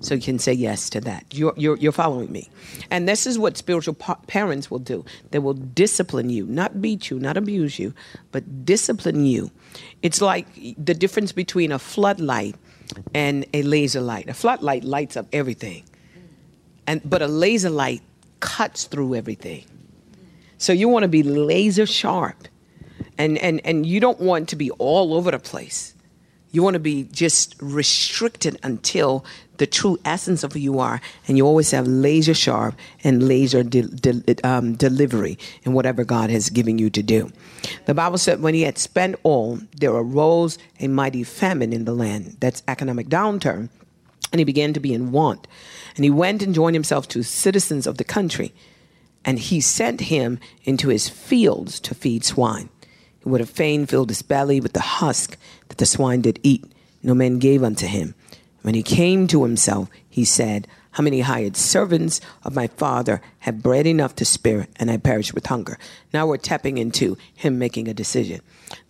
so 0.00 0.14
you 0.14 0.20
can 0.20 0.38
say 0.38 0.52
yes 0.52 0.90
to 0.90 1.00
that. 1.02 1.24
You're, 1.32 1.54
you're, 1.56 1.76
you're 1.78 1.92
following 1.92 2.30
me. 2.30 2.50
And 2.90 3.08
this 3.08 3.26
is 3.26 3.38
what 3.38 3.56
spiritual 3.56 3.94
pa- 3.94 4.18
parents 4.26 4.70
will 4.70 4.78
do. 4.78 5.04
They 5.30 5.38
will 5.38 5.54
discipline 5.54 6.28
you, 6.28 6.46
not 6.46 6.82
beat 6.82 7.10
you, 7.10 7.18
not 7.18 7.36
abuse 7.36 7.78
you, 7.78 7.94
but 8.32 8.66
discipline 8.66 9.24
you. 9.24 9.50
It's 10.02 10.20
like 10.20 10.46
the 10.76 10.94
difference 10.94 11.32
between 11.32 11.72
a 11.72 11.78
floodlight 11.78 12.56
and 13.14 13.46
a 13.54 13.62
laser 13.62 14.00
light. 14.00 14.28
A 14.28 14.34
floodlight 14.34 14.84
lights 14.84 15.16
up 15.16 15.26
everything, 15.32 15.84
and, 16.86 17.00
but 17.08 17.22
a 17.22 17.26
laser 17.26 17.70
light 17.70 18.02
cuts 18.40 18.84
through 18.84 19.14
everything. 19.14 19.64
So 20.58 20.72
you 20.72 20.88
want 20.88 21.04
to 21.04 21.08
be 21.08 21.22
laser 21.22 21.86
sharp. 21.86 22.48
And, 23.16 23.38
and, 23.38 23.60
and 23.64 23.86
you 23.86 24.00
don't 24.00 24.20
want 24.20 24.48
to 24.50 24.56
be 24.56 24.70
all 24.72 25.14
over 25.14 25.30
the 25.30 25.38
place 25.38 25.93
you 26.54 26.62
want 26.62 26.74
to 26.74 26.80
be 26.80 27.04
just 27.04 27.56
restricted 27.60 28.58
until 28.62 29.24
the 29.56 29.66
true 29.66 29.98
essence 30.04 30.44
of 30.44 30.52
who 30.52 30.60
you 30.60 30.78
are, 30.78 31.00
and 31.26 31.36
you 31.36 31.46
always 31.46 31.70
have 31.72 31.86
laser 31.86 32.34
sharp 32.34 32.76
and 33.02 33.26
laser 33.26 33.62
de- 33.62 33.82
de- 33.82 34.46
um, 34.46 34.74
delivery 34.74 35.38
in 35.64 35.72
whatever 35.72 36.04
God 36.04 36.30
has 36.30 36.50
given 36.50 36.78
you 36.78 36.90
to 36.90 37.02
do. 37.02 37.30
The 37.86 37.94
Bible 37.94 38.18
said, 38.18 38.40
when 38.40 38.54
he 38.54 38.62
had 38.62 38.78
spent 38.78 39.16
all, 39.22 39.58
there 39.76 39.92
arose 39.92 40.58
a 40.80 40.88
mighty 40.88 41.24
famine 41.24 41.72
in 41.72 41.84
the 41.84 41.94
land. 41.94 42.36
That's 42.40 42.62
economic 42.68 43.08
downturn. 43.08 43.68
And 44.32 44.40
he 44.40 44.44
began 44.44 44.72
to 44.72 44.80
be 44.80 44.92
in 44.92 45.12
want. 45.12 45.46
And 45.96 46.04
he 46.04 46.10
went 46.10 46.42
and 46.42 46.54
joined 46.54 46.74
himself 46.74 47.06
to 47.08 47.22
citizens 47.22 47.86
of 47.86 47.98
the 47.98 48.04
country. 48.04 48.52
And 49.24 49.38
he 49.38 49.60
sent 49.60 50.02
him 50.02 50.40
into 50.64 50.88
his 50.88 51.08
fields 51.08 51.78
to 51.80 51.94
feed 51.94 52.24
swine. 52.24 52.68
He 53.24 53.30
would 53.30 53.40
have 53.40 53.50
fain 53.50 53.86
filled 53.86 54.10
his 54.10 54.22
belly 54.22 54.60
with 54.60 54.74
the 54.74 54.80
husk 54.80 55.38
that 55.68 55.78
the 55.78 55.86
swine 55.86 56.20
did 56.20 56.38
eat. 56.42 56.64
No 57.02 57.14
man 57.14 57.38
gave 57.38 57.62
unto 57.62 57.86
him. 57.86 58.14
When 58.62 58.74
he 58.74 58.82
came 58.82 59.26
to 59.28 59.44
himself, 59.44 59.88
he 60.08 60.24
said, 60.24 60.68
How 60.92 61.02
many 61.02 61.20
hired 61.20 61.56
servants 61.56 62.20
of 62.44 62.54
my 62.54 62.66
father 62.66 63.22
have 63.40 63.62
bread 63.62 63.86
enough 63.86 64.14
to 64.16 64.24
spare, 64.24 64.68
and 64.76 64.90
I 64.90 64.98
perish 64.98 65.32
with 65.32 65.46
hunger? 65.46 65.78
Now 66.12 66.26
we're 66.26 66.36
tapping 66.36 66.76
into 66.76 67.16
him 67.34 67.58
making 67.58 67.88
a 67.88 67.94
decision. 67.94 68.40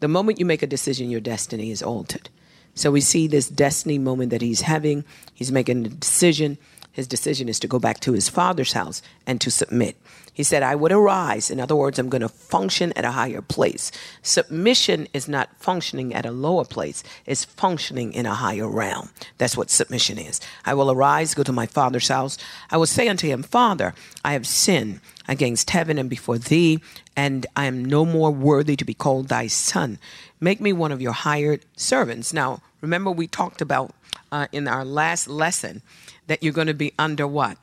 The 0.01 0.09
moment 0.09 0.41
you 0.41 0.47
make 0.47 0.63
a 0.63 0.69
decision, 0.69 1.11
your 1.11 1.21
destiny 1.21 1.71
is 1.71 1.83
altered. 1.83 2.29
So 2.75 2.91
we 2.91 3.01
see 3.01 3.29
this 3.29 3.49
destiny 3.49 3.99
moment 3.99 4.31
that 4.31 4.43
he's 4.43 4.63
having. 4.63 5.05
He's 5.33 5.53
making 5.53 5.87
a 5.87 5.91
decision. 5.91 6.59
His 6.91 7.07
decision 7.07 7.49
is 7.49 7.61
to 7.61 7.69
go 7.69 7.79
back 7.79 8.01
to 8.01 8.13
his 8.13 8.29
father's 8.29 8.73
house 8.73 9.01
and 9.27 9.41
to 9.41 9.51
submit. 9.51 9.97
He 10.35 10.43
said, 10.43 10.65
I 10.65 10.75
would 10.75 10.91
arise. 10.91 11.49
In 11.51 11.61
other 11.61 11.77
words, 11.77 11.99
I'm 11.99 12.09
going 12.09 12.21
to 12.21 12.29
function 12.29 12.93
at 12.97 13.05
a 13.05 13.13
higher 13.13 13.41
place. 13.41 13.93
Submission 14.21 15.07
is 15.15 15.29
not 15.29 15.49
functioning 15.59 16.13
at 16.13 16.27
a 16.27 16.33
lower 16.33 16.65
place, 16.65 17.03
it's 17.25 17.45
functioning 17.45 18.13
in 18.13 18.27
a 18.27 18.35
higher 18.35 18.69
realm. 18.69 19.11
That's 19.39 19.57
what 19.57 19.71
submission 19.71 20.19
is. 20.19 20.41
I 20.67 20.75
will 20.75 20.91
arise, 20.91 21.35
go 21.35 21.45
to 21.45 21.53
my 21.53 21.67
father's 21.67 22.09
house. 22.09 22.37
I 22.71 22.77
will 22.77 22.87
say 22.87 23.09
unto 23.09 23.29
him, 23.29 23.45
Father, 23.45 23.95
I 24.25 24.33
have 24.33 24.47
sinned 24.47 25.01
against 25.29 25.71
heaven 25.71 25.99
and 25.99 26.11
before 26.11 26.37
thee, 26.39 26.81
and 27.17 27.47
I 27.57 27.67
am 27.67 27.85
no 27.85 28.05
more 28.05 28.33
worthy 28.33 28.77
to 28.77 28.85
be 28.85 28.93
called 28.93 29.29
thy 29.29 29.47
son. 29.47 29.99
Make 30.41 30.61
me 30.61 30.73
one 30.73 30.93
of 30.93 31.01
your 31.01 31.13
hired 31.13 31.65
servants. 31.77 32.33
Now, 32.33 32.61
remember, 32.81 33.11
we 33.11 33.29
talked 33.29 33.63
about 33.63 33.95
uh, 34.33 34.49
in 34.53 34.67
our 34.67 34.85
last 34.85 35.29
lesson 35.29 35.83
that 36.27 36.43
you're 36.43 36.53
going 36.53 36.67
to 36.67 36.75
be 36.75 36.93
under 36.99 37.27
what? 37.27 37.57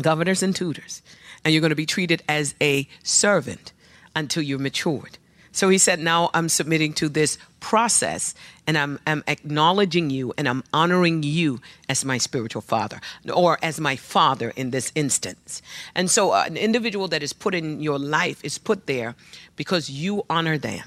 Governors 0.00 0.42
and 0.42 0.54
tutors 0.54 1.02
and 1.44 1.52
you're 1.52 1.60
going 1.60 1.70
to 1.70 1.76
be 1.76 1.86
treated 1.86 2.22
as 2.28 2.54
a 2.60 2.88
servant 3.02 3.72
until 4.14 4.42
you're 4.42 4.58
matured. 4.58 5.18
So 5.52 5.68
he 5.68 5.78
said, 5.78 5.98
Now 5.98 6.30
I'm 6.34 6.48
submitting 6.48 6.92
to 6.94 7.08
this 7.08 7.38
process 7.60 8.34
and 8.66 8.78
I'm, 8.78 8.98
I'm, 9.06 9.24
acknowledging 9.26 10.10
you 10.10 10.32
and 10.38 10.48
I'm 10.48 10.62
honoring 10.72 11.22
you 11.22 11.60
as 11.88 12.04
my 12.04 12.18
spiritual 12.18 12.62
father 12.62 13.00
or 13.32 13.58
as 13.62 13.80
my 13.80 13.96
father 13.96 14.52
in 14.56 14.70
this 14.70 14.92
instance. 14.94 15.62
And 15.94 16.10
so 16.10 16.30
uh, 16.30 16.44
an 16.46 16.56
individual 16.56 17.08
that 17.08 17.22
is 17.22 17.32
put 17.32 17.54
in 17.54 17.80
your 17.80 17.98
life 17.98 18.44
is 18.44 18.58
put 18.58 18.86
there 18.86 19.16
because 19.56 19.90
you 19.90 20.24
honor 20.30 20.58
them. 20.58 20.84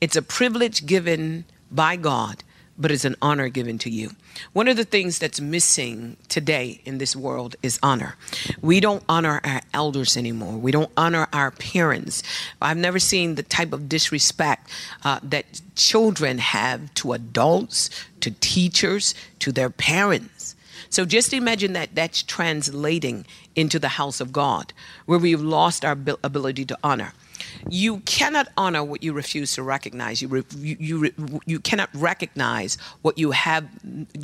It's 0.00 0.16
a 0.16 0.22
privilege 0.22 0.86
given 0.86 1.44
by 1.70 1.96
God 1.96 2.42
but 2.80 2.90
it's 2.90 3.04
an 3.04 3.14
honor 3.20 3.48
given 3.50 3.78
to 3.78 3.90
you. 3.90 4.10
One 4.54 4.66
of 4.66 4.76
the 4.76 4.84
things 4.84 5.18
that's 5.18 5.40
missing 5.40 6.16
today 6.28 6.80
in 6.86 6.98
this 6.98 7.14
world 7.14 7.54
is 7.62 7.78
honor. 7.82 8.16
We 8.62 8.80
don't 8.80 9.04
honor 9.08 9.40
our 9.44 9.60
elders 9.74 10.16
anymore. 10.16 10.56
We 10.56 10.72
don't 10.72 10.90
honor 10.96 11.28
our 11.32 11.50
parents. 11.50 12.22
I've 12.60 12.78
never 12.78 12.98
seen 12.98 13.34
the 13.34 13.42
type 13.42 13.74
of 13.74 13.88
disrespect 13.88 14.70
uh, 15.04 15.20
that 15.22 15.60
children 15.76 16.38
have 16.38 16.92
to 16.94 17.12
adults, 17.12 17.90
to 18.20 18.30
teachers, 18.30 19.14
to 19.40 19.52
their 19.52 19.70
parents. 19.70 20.56
So 20.88 21.04
just 21.04 21.32
imagine 21.32 21.74
that 21.74 21.94
that's 21.94 22.22
translating 22.22 23.26
into 23.54 23.78
the 23.78 23.88
house 23.88 24.20
of 24.20 24.32
God, 24.32 24.72
where 25.06 25.18
we've 25.18 25.40
lost 25.40 25.84
our 25.84 25.92
ability 25.92 26.64
to 26.64 26.78
honor. 26.82 27.12
You 27.68 27.98
cannot 28.00 28.48
honor 28.56 28.82
what 28.84 29.02
you 29.02 29.12
refuse 29.12 29.54
to 29.54 29.62
recognize. 29.62 30.22
You, 30.22 30.28
re, 30.28 30.44
you, 30.56 30.76
you, 30.78 31.40
you 31.46 31.60
cannot 31.60 31.90
recognize 31.94 32.76
what 33.02 33.18
you 33.18 33.32
have, 33.32 33.68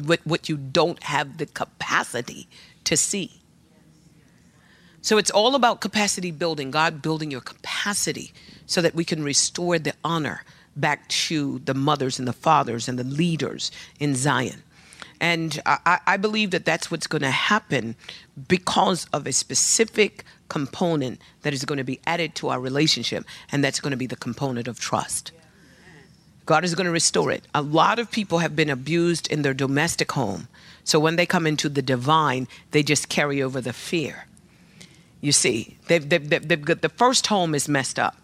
what, 0.04 0.20
what 0.24 0.48
you 0.48 0.56
don't 0.56 1.02
have 1.02 1.38
the 1.38 1.46
capacity 1.46 2.48
to 2.84 2.96
see. 2.96 3.40
So 5.02 5.18
it's 5.18 5.30
all 5.30 5.54
about 5.54 5.80
capacity 5.80 6.32
building, 6.32 6.72
God 6.72 7.00
building 7.00 7.30
your 7.30 7.40
capacity 7.40 8.32
so 8.66 8.82
that 8.82 8.94
we 8.94 9.04
can 9.04 9.22
restore 9.22 9.78
the 9.78 9.94
honor 10.02 10.42
back 10.74 11.08
to 11.08 11.60
the 11.60 11.74
mothers 11.74 12.18
and 12.18 12.26
the 12.26 12.32
fathers 12.32 12.88
and 12.88 12.98
the 12.98 13.04
leaders 13.04 13.70
in 14.00 14.14
Zion. 14.14 14.62
And 15.20 15.60
I, 15.64 15.98
I 16.06 16.16
believe 16.16 16.50
that 16.50 16.64
that's 16.64 16.90
what's 16.90 17.06
going 17.06 17.22
to 17.22 17.30
happen 17.30 17.96
because 18.48 19.06
of 19.12 19.26
a 19.26 19.32
specific 19.32 20.24
component 20.48 21.20
that 21.42 21.54
is 21.54 21.64
going 21.64 21.78
to 21.78 21.84
be 21.84 22.00
added 22.06 22.34
to 22.36 22.48
our 22.48 22.60
relationship, 22.60 23.24
and 23.50 23.64
that's 23.64 23.80
going 23.80 23.92
to 23.92 23.96
be 23.96 24.06
the 24.06 24.16
component 24.16 24.68
of 24.68 24.78
trust. 24.78 25.32
God 26.44 26.64
is 26.64 26.74
going 26.74 26.84
to 26.86 26.92
restore 26.92 27.32
it. 27.32 27.44
A 27.54 27.62
lot 27.62 27.98
of 27.98 28.10
people 28.10 28.38
have 28.38 28.54
been 28.54 28.70
abused 28.70 29.26
in 29.32 29.42
their 29.42 29.54
domestic 29.54 30.12
home. 30.12 30.46
So 30.84 31.00
when 31.00 31.16
they 31.16 31.26
come 31.26 31.46
into 31.46 31.68
the 31.68 31.82
divine, 31.82 32.46
they 32.70 32.84
just 32.84 33.08
carry 33.08 33.42
over 33.42 33.60
the 33.60 33.72
fear. 33.72 34.26
You 35.20 35.32
see, 35.32 35.76
they've, 35.88 36.08
they've, 36.08 36.28
they've, 36.28 36.64
got, 36.64 36.82
the 36.82 36.88
first 36.88 37.26
home 37.26 37.54
is 37.54 37.68
messed 37.68 37.98
up. 37.98 38.16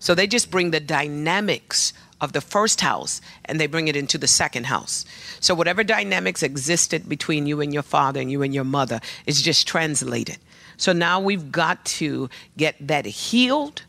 So 0.00 0.14
they 0.14 0.26
just 0.26 0.50
bring 0.50 0.72
the 0.72 0.80
dynamics 0.80 1.92
of 2.20 2.32
the 2.32 2.40
first 2.40 2.80
house 2.80 3.20
and 3.44 3.60
they 3.60 3.66
bring 3.66 3.88
it 3.88 3.96
into 3.96 4.18
the 4.18 4.26
second 4.26 4.66
house. 4.66 5.04
So 5.40 5.54
whatever 5.54 5.84
dynamics 5.84 6.42
existed 6.42 7.08
between 7.08 7.46
you 7.46 7.60
and 7.60 7.72
your 7.72 7.82
father 7.82 8.20
and 8.20 8.30
you 8.30 8.42
and 8.42 8.54
your 8.54 8.64
mother 8.64 9.00
is 9.26 9.42
just 9.42 9.68
translated. 9.68 10.38
So 10.76 10.92
now 10.92 11.20
we've 11.20 11.50
got 11.50 11.84
to 11.86 12.30
get 12.56 12.74
that 12.80 13.06
healed. 13.06 13.82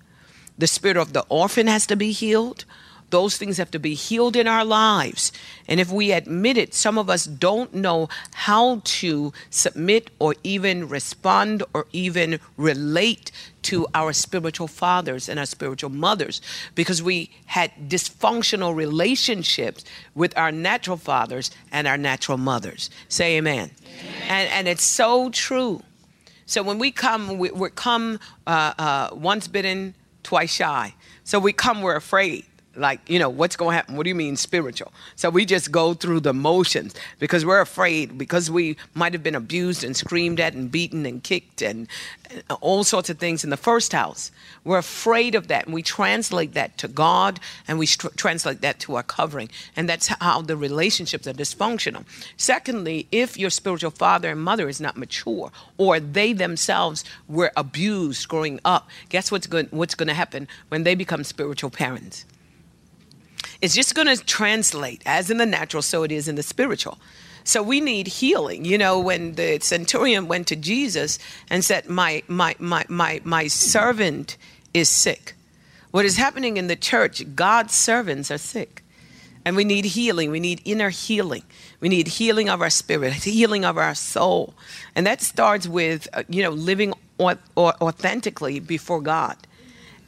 The 0.58 0.68
spirit 0.68 0.98
of 0.98 1.14
the 1.14 1.26
orphan 1.30 1.68
has 1.68 1.86
to 1.88 1.96
be 1.96 2.12
healed. 2.12 2.66
Those 3.10 3.38
things 3.38 3.58
have 3.58 3.72
to 3.72 3.80
be 3.80 3.94
healed 3.94 4.36
in 4.36 4.48
our 4.48 4.66
lives. 4.66 5.32
And 5.68 5.80
if 5.80 5.92
we 5.92 6.12
admit 6.12 6.58
it, 6.58 6.74
some 6.74 6.98
of 6.98 7.10
us 7.10 7.26
don't 7.26 7.74
know 7.74 8.10
how 8.34 8.82
to 8.84 9.34
submit 9.50 10.10
or 10.20 10.36
even 10.44 10.88
respond 10.88 11.64
or 11.74 11.86
even 11.92 12.40
relate 12.58 13.32
to 13.62 13.88
our 13.94 14.14
spiritual 14.14 14.68
fathers 14.68 15.28
and 15.28 15.40
our 15.40 15.46
spiritual 15.46 15.90
mothers 15.90 16.42
because 16.76 17.04
we 17.04 17.30
had 17.46 17.72
dysfunctional 17.88 18.76
relationships 18.76 19.84
with 20.16 20.38
our 20.38 20.52
natural 20.52 20.98
fathers 20.98 21.52
and 21.72 21.88
our 21.88 21.98
natural 21.98 22.38
mothers. 22.38 22.90
Say 23.10 23.38
amen. 23.38 23.72
amen. 23.82 24.30
And, 24.30 24.50
and 24.52 24.68
it's 24.68 24.84
so 24.84 25.30
true. 25.30 25.84
So 26.46 26.64
when 26.64 26.80
we 26.80 26.92
come, 26.92 27.38
we, 27.38 27.52
we 27.52 27.70
come 27.70 28.20
uh, 28.48 28.74
uh, 28.78 29.10
once 29.14 29.48
bitten, 29.48 29.94
twice 30.24 30.52
shy. 30.52 30.96
So 31.24 31.38
we 31.38 31.54
come, 31.54 31.82
we're 31.82 31.96
afraid 31.96 32.46
like 32.76 33.08
you 33.10 33.20
know 33.20 33.30
what's 33.30 33.56
going 33.56 33.72
to 33.72 33.76
happen? 33.76 33.96
What 33.96 34.04
do 34.04 34.10
you 34.10 34.16
mean 34.16 34.36
spiritual? 34.36 34.92
So 35.16 35.30
we 35.30 35.46
just 35.46 35.72
go 35.72 35.94
through 35.94 36.22
the 36.22 36.34
motions 36.34 36.96
because 37.20 37.46
we're 37.46 37.62
afraid 37.62 38.18
because 38.18 38.50
we 38.50 38.78
might 38.94 39.14
have 39.14 39.24
been 39.24 39.36
abused 39.36 39.84
and 39.84 39.96
screamed 39.96 40.40
at 40.40 40.54
and 40.54 40.72
beaten 40.72 41.06
and 41.06 41.24
kicked 41.24 41.62
and 41.62 41.88
uh, 42.50 42.56
all 42.56 42.84
sorts 42.84 43.10
of 43.10 43.18
things 43.18 43.44
in 43.44 43.50
the 43.50 43.58
first 43.58 43.92
house. 43.92 44.32
We're 44.64 44.78
afraid 44.78 45.36
of 45.36 45.48
that 45.48 45.66
and 45.66 45.74
we 45.74 45.82
translate 45.82 46.54
that 46.54 46.78
to 46.80 46.88
god 46.88 47.40
and 47.68 47.80
we 47.80 47.88
tr- 47.88 48.08
translate 48.16 48.62
that 48.62 48.80
to 48.82 48.96
our 48.96 49.04
covering. 49.04 49.50
And 49.76 49.90
that's 49.90 50.08
how 50.08 50.42
the 50.42 50.56
relationships 50.56 51.28
are 51.28 51.34
dysfunctional. 51.34 52.06
Secondly 52.38 53.08
if 53.12 53.38
your 53.38 53.50
spiritual 53.50 53.92
father 53.92 54.32
and 54.32 54.42
mother 54.42 54.70
is 54.70 54.80
not 54.80 54.98
mature 54.98 55.52
or 55.78 56.00
they 56.00 56.34
themselves 56.34 57.04
were 57.28 57.52
abused 57.58 58.28
growing 58.28 58.60
up 58.66 58.90
guess 59.10 59.32
what's 59.32 59.48
going 59.48 59.68
what's 59.72 59.96
going 59.96 60.08
to 60.08 60.14
happen 60.14 60.48
when 60.70 60.84
they 60.84 60.96
become 60.96 61.24
spiritual 61.24 61.70
parents 61.70 62.26
it's 63.62 63.76
just 63.76 63.96
going 63.96 64.08
to 64.08 64.24
translate 64.24 65.02
as 65.06 65.30
in 65.30 65.38
the 65.38 65.46
natural, 65.46 65.82
so 65.82 66.04
it 66.04 66.12
is 66.12 66.28
in 66.28 66.36
the 66.36 66.44
spiritual. 66.44 66.98
So 67.44 67.64
we 67.64 67.82
need 67.82 68.08
healing. 68.08 68.66
You 68.66 68.78
know, 68.78 69.00
when 69.00 69.34
the 69.34 69.60
centurion 69.60 70.28
went 70.28 70.48
to 70.48 70.56
Jesus 70.56 71.20
and 71.50 71.64
said, 71.64 71.90
My 71.90 72.24
my 72.28 72.56
my 72.60 72.86
my 72.90 73.22
my 73.24 73.48
servant 73.48 74.38
is 74.74 74.90
sick. 74.90 75.34
What 75.92 76.06
is 76.06 76.18
happening 76.18 76.58
in 76.58 76.68
the 76.68 76.76
church, 76.76 77.24
God's 77.36 77.74
servants 77.74 78.30
are 78.30 78.38
sick. 78.38 78.84
And 79.46 79.56
we 79.56 79.64
need 79.64 79.86
healing. 79.86 80.30
We 80.32 80.40
need 80.40 80.62
inner 80.66 80.90
healing. 80.90 81.44
We 81.80 81.90
need 81.90 82.08
healing 82.08 82.50
of 82.50 82.62
our 82.62 82.70
spirit, 82.70 83.14
healing 83.14 83.66
of 83.66 83.78
our 83.78 83.96
soul. 83.96 84.54
And 84.96 85.08
that 85.08 85.22
starts 85.22 85.68
with, 85.68 86.08
uh, 86.14 86.24
you 86.30 86.44
know, 86.44 86.52
living 86.52 86.94
authentically 87.58 88.60
before 88.60 89.02
God. 89.02 89.38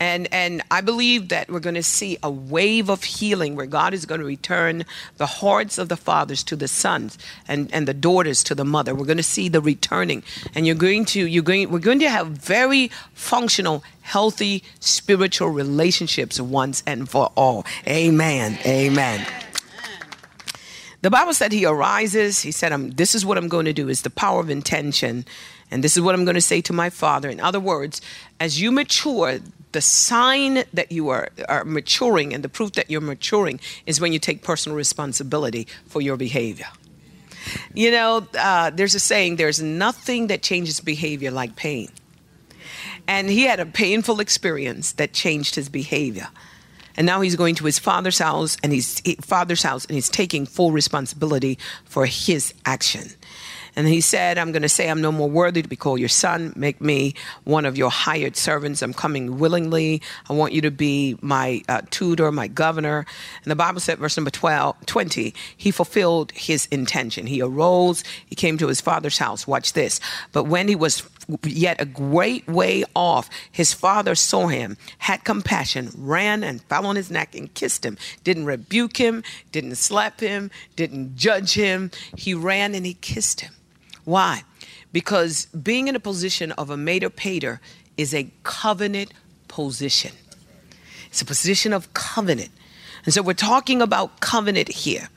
And, 0.01 0.27
and 0.33 0.63
I 0.71 0.81
believe 0.81 1.29
that 1.29 1.47
we're 1.51 1.59
going 1.59 1.75
to 1.75 1.83
see 1.83 2.17
a 2.23 2.31
wave 2.31 2.89
of 2.89 3.03
healing 3.03 3.55
where 3.55 3.67
God 3.67 3.93
is 3.93 4.07
going 4.07 4.19
to 4.19 4.25
return 4.25 4.83
the 5.17 5.27
hearts 5.27 5.77
of 5.77 5.89
the 5.89 5.95
fathers 5.95 6.43
to 6.45 6.55
the 6.55 6.67
sons 6.67 7.19
and, 7.47 7.71
and 7.71 7.87
the 7.87 7.93
daughters 7.93 8.43
to 8.45 8.55
the 8.55 8.65
mother. 8.65 8.95
We're 8.95 9.05
going 9.05 9.17
to 9.17 9.23
see 9.23 9.47
the 9.47 9.61
returning. 9.61 10.23
And 10.55 10.65
you're 10.65 10.75
going 10.75 11.05
to, 11.05 11.27
you're 11.27 11.43
going, 11.43 11.69
we're 11.69 11.77
going 11.77 11.99
to 11.99 12.09
have 12.09 12.29
very 12.29 12.89
functional, 13.13 13.83
healthy 14.01 14.63
spiritual 14.79 15.49
relationships 15.49 16.41
once 16.41 16.81
and 16.87 17.07
for 17.07 17.31
all. 17.35 17.63
Amen. 17.87 18.57
Amen. 18.65 19.27
The 21.03 21.11
Bible 21.11 21.35
said 21.35 21.51
he 21.51 21.67
arises. 21.67 22.41
He 22.41 22.51
said, 22.51 22.71
I'm, 22.71 22.89
This 22.89 23.13
is 23.13 23.23
what 23.23 23.37
I'm 23.37 23.49
going 23.49 23.65
to 23.65 23.73
do, 23.73 23.87
is 23.87 24.01
the 24.01 24.09
power 24.09 24.39
of 24.39 24.49
intention. 24.49 25.25
And 25.69 25.83
this 25.83 25.95
is 25.95 26.01
what 26.01 26.15
I'm 26.15 26.25
going 26.25 26.35
to 26.35 26.41
say 26.41 26.59
to 26.61 26.73
my 26.73 26.89
father. 26.89 27.29
In 27.29 27.39
other 27.39 27.59
words, 27.59 28.01
as 28.39 28.59
you 28.59 28.71
mature, 28.71 29.39
the 29.71 29.81
sign 29.81 30.63
that 30.73 30.91
you 30.91 31.09
are, 31.09 31.29
are 31.47 31.65
maturing 31.65 32.33
and 32.33 32.43
the 32.43 32.49
proof 32.49 32.73
that 32.73 32.89
you're 32.89 33.01
maturing 33.01 33.59
is 33.85 34.01
when 34.01 34.13
you 34.13 34.19
take 34.19 34.41
personal 34.41 34.75
responsibility 34.75 35.67
for 35.85 36.01
your 36.01 36.17
behavior. 36.17 36.67
You 37.73 37.91
know, 37.91 38.27
uh, 38.37 38.69
there's 38.69 38.95
a 38.95 38.99
saying 38.99 39.37
there's 39.37 39.61
nothing 39.61 40.27
that 40.27 40.43
changes 40.43 40.79
behavior 40.79 41.31
like 41.31 41.55
pain. 41.55 41.89
And 43.07 43.29
he 43.29 43.43
had 43.43 43.59
a 43.59 43.65
painful 43.65 44.19
experience 44.19 44.93
that 44.93 45.13
changed 45.13 45.55
his 45.55 45.69
behavior. 45.69 46.27
And 46.95 47.05
now 47.05 47.21
he's 47.21 47.35
going 47.35 47.55
to 47.55 47.65
his 47.65 47.79
father's 47.79 48.19
house 48.19 48.57
and 48.63 48.71
he's 48.71 49.01
father's 49.21 49.63
house 49.63 49.85
and 49.85 49.95
he's 49.95 50.09
taking 50.09 50.45
full 50.45 50.71
responsibility 50.71 51.57
for 51.85 52.05
his 52.05 52.53
action. 52.65 53.09
And 53.75 53.87
he 53.87 54.01
said, 54.01 54.37
I'm 54.37 54.51
going 54.51 54.61
to 54.63 54.69
say, 54.69 54.89
I'm 54.89 55.01
no 55.01 55.11
more 55.11 55.29
worthy 55.29 55.61
to 55.61 55.67
be 55.67 55.75
called 55.75 55.99
your 55.99 56.09
son. 56.09 56.53
Make 56.55 56.81
me 56.81 57.13
one 57.45 57.65
of 57.65 57.77
your 57.77 57.89
hired 57.89 58.35
servants. 58.35 58.81
I'm 58.81 58.93
coming 58.93 59.39
willingly. 59.39 60.01
I 60.29 60.33
want 60.33 60.53
you 60.53 60.61
to 60.61 60.71
be 60.71 61.17
my 61.21 61.61
uh, 61.69 61.81
tutor, 61.89 62.31
my 62.31 62.47
governor. 62.47 63.05
And 63.43 63.51
the 63.51 63.55
Bible 63.55 63.79
said, 63.79 63.99
verse 63.99 64.17
number 64.17 64.31
12, 64.31 64.85
20, 64.85 65.33
he 65.55 65.71
fulfilled 65.71 66.31
his 66.33 66.65
intention. 66.67 67.27
He 67.27 67.41
arose, 67.41 68.03
he 68.25 68.35
came 68.35 68.57
to 68.57 68.67
his 68.67 68.81
father's 68.81 69.17
house. 69.17 69.47
Watch 69.47 69.73
this. 69.73 69.99
But 70.33 70.45
when 70.45 70.67
he 70.67 70.75
was 70.75 71.03
yet 71.43 71.79
a 71.79 71.85
great 71.85 72.47
way 72.47 72.83
off, 72.93 73.29
his 73.51 73.73
father 73.73 74.15
saw 74.15 74.47
him, 74.47 74.75
had 74.97 75.23
compassion, 75.23 75.91
ran 75.95 76.43
and 76.43 76.61
fell 76.63 76.85
on 76.85 76.97
his 76.97 77.09
neck 77.09 77.35
and 77.35 77.53
kissed 77.53 77.85
him. 77.85 77.97
Didn't 78.23 78.45
rebuke 78.45 78.97
him, 78.97 79.23
didn't 79.51 79.75
slap 79.75 80.19
him, 80.19 80.51
didn't 80.75 81.15
judge 81.15 81.53
him. 81.53 81.91
He 82.17 82.33
ran 82.33 82.75
and 82.75 82.85
he 82.85 82.95
kissed 82.95 83.41
him. 83.41 83.53
Why? 84.05 84.43
Because 84.91 85.45
being 85.47 85.87
in 85.87 85.95
a 85.95 85.99
position 85.99 86.51
of 86.53 86.69
a 86.69 86.77
mater 86.77 87.09
pater 87.09 87.61
is 87.97 88.13
a 88.13 88.31
covenant 88.43 89.13
position. 89.47 90.11
It's 91.07 91.21
a 91.21 91.25
position 91.25 91.73
of 91.73 91.93
covenant. 91.93 92.51
And 93.05 93.13
so 93.13 93.21
we're 93.21 93.33
talking 93.33 93.81
about 93.81 94.19
covenant 94.19 94.69
here. 94.69 95.09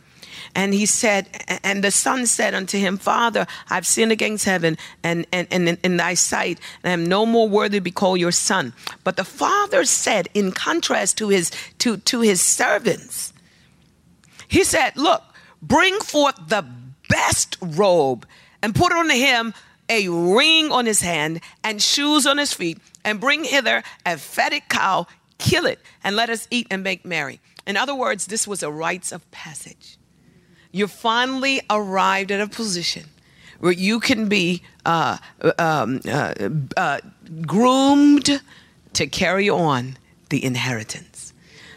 And 0.56 0.72
he 0.72 0.86
said, 0.86 1.28
and 1.64 1.82
the 1.82 1.90
son 1.90 2.26
said 2.26 2.54
unto 2.54 2.78
him, 2.78 2.96
Father, 2.96 3.46
I've 3.70 3.86
sinned 3.86 4.12
against 4.12 4.44
heaven 4.44 4.78
and, 5.02 5.26
and, 5.32 5.48
and 5.50 5.68
in, 5.68 5.78
in 5.82 5.96
thy 5.96 6.14
sight, 6.14 6.60
and 6.82 6.90
I 6.90 6.92
am 6.92 7.06
no 7.06 7.26
more 7.26 7.48
worthy 7.48 7.78
to 7.78 7.82
be 7.82 7.90
called 7.90 8.20
your 8.20 8.32
son. 8.32 8.72
But 9.02 9.16
the 9.16 9.24
father 9.24 9.84
said, 9.84 10.28
in 10.32 10.52
contrast 10.52 11.18
to 11.18 11.28
his 11.28 11.50
to, 11.78 11.96
to 11.96 12.20
his 12.20 12.40
servants, 12.40 13.32
he 14.46 14.62
said, 14.62 14.96
Look, 14.96 15.22
bring 15.60 15.98
forth 15.98 16.36
the 16.46 16.64
best 17.08 17.56
robe 17.60 18.24
and 18.64 18.74
put 18.74 18.94
on 18.94 19.10
him 19.10 19.52
a 19.90 20.08
ring 20.08 20.72
on 20.72 20.86
his 20.86 21.02
hand 21.02 21.38
and 21.62 21.82
shoes 21.82 22.26
on 22.26 22.38
his 22.38 22.54
feet, 22.54 22.78
and 23.04 23.20
bring 23.20 23.44
hither 23.44 23.82
a 24.06 24.16
fatted 24.16 24.62
cow, 24.70 25.06
kill 25.36 25.66
it, 25.66 25.78
and 26.02 26.16
let 26.16 26.30
us 26.30 26.48
eat 26.50 26.66
and 26.70 26.82
make 26.82 27.04
merry. 27.04 27.40
In 27.66 27.76
other 27.76 27.94
words, 27.94 28.24
this 28.24 28.48
was 28.48 28.62
a 28.62 28.70
rites 28.70 29.12
of 29.12 29.30
passage. 29.30 29.98
You 30.72 30.86
finally 30.86 31.60
arrived 31.68 32.30
at 32.30 32.40
a 32.40 32.46
position 32.46 33.04
where 33.60 33.70
you 33.70 34.00
can 34.00 34.30
be 34.30 34.62
uh, 34.86 35.18
um, 35.58 36.00
uh, 36.08 36.32
uh, 36.74 37.00
groomed 37.42 38.40
to 38.94 39.06
carry 39.06 39.50
on 39.50 39.98
the 40.30 40.42
inheritance. 40.42 41.34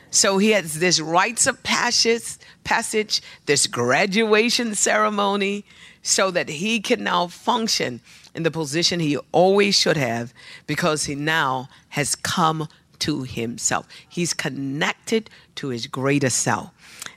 So 0.09 0.37
he 0.37 0.51
has 0.51 0.79
this 0.79 1.01
rites 1.01 1.47
of 1.47 1.61
passage, 1.63 2.37
passage, 2.63 3.21
this 3.45 3.67
graduation 3.67 4.73
ceremony, 4.73 5.65
so 6.07 6.31
that 6.31 6.47
he 6.47 6.79
can 6.79 7.03
now 7.03 7.27
function 7.27 7.99
in 8.33 8.43
the 8.43 8.51
position 8.51 8.99
he 9.01 9.17
always 9.33 9.77
should 9.77 9.97
have 9.97 10.33
because 10.65 11.03
he 11.03 11.15
now 11.15 11.67
has 11.89 12.15
come 12.15 12.69
to 12.99 13.23
himself. 13.23 13.85
He's 14.07 14.33
connected 14.33 15.29
to 15.55 15.67
his 15.67 15.85
greater 15.85 16.29
self. 16.29 16.71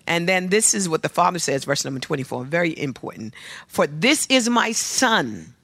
And 0.08 0.28
then 0.28 0.48
this 0.48 0.74
is 0.74 0.88
what 0.88 1.02
the 1.02 1.08
Father 1.08 1.38
says, 1.38 1.64
verse 1.64 1.84
number 1.84 2.00
24, 2.00 2.44
very 2.44 2.76
important. 2.76 3.34
For 3.68 3.86
this 3.86 4.26
is 4.28 4.48
my 4.48 4.72
son, 4.72 5.54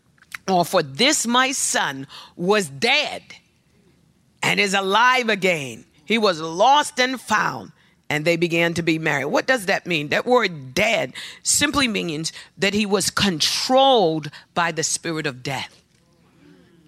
or 0.47 0.65
for 0.65 0.85
this 0.85 1.27
my 1.27 1.51
son 1.51 2.07
was 2.37 2.69
dead 2.69 3.23
and 4.41 4.61
is 4.61 4.73
alive 4.73 5.29
again. 5.29 5.85
He 6.05 6.17
was 6.17 6.41
lost 6.41 7.01
and 7.01 7.21
found 7.21 7.73
and 8.09 8.25
they 8.25 8.37
began 8.37 8.75
to 8.75 8.83
be 8.83 8.99
married. 8.99 9.27
What 9.27 9.47
does 9.47 9.66
that 9.66 9.87
mean? 9.87 10.09
That 10.09 10.27
word 10.27 10.75
dead 10.75 11.12
simply 11.42 11.88
means 11.88 12.33
that 12.57 12.75
he 12.75 12.87
was 12.87 13.11
controlled 13.11 14.31
by 14.55 14.73
the 14.73 14.83
spirit 14.83 15.27
of 15.27 15.42
death. 15.42 15.83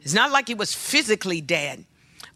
It's 0.03 0.15
not 0.15 0.31
like 0.31 0.49
he 0.49 0.55
was 0.55 0.75
physically 0.75 1.41
dead, 1.41 1.85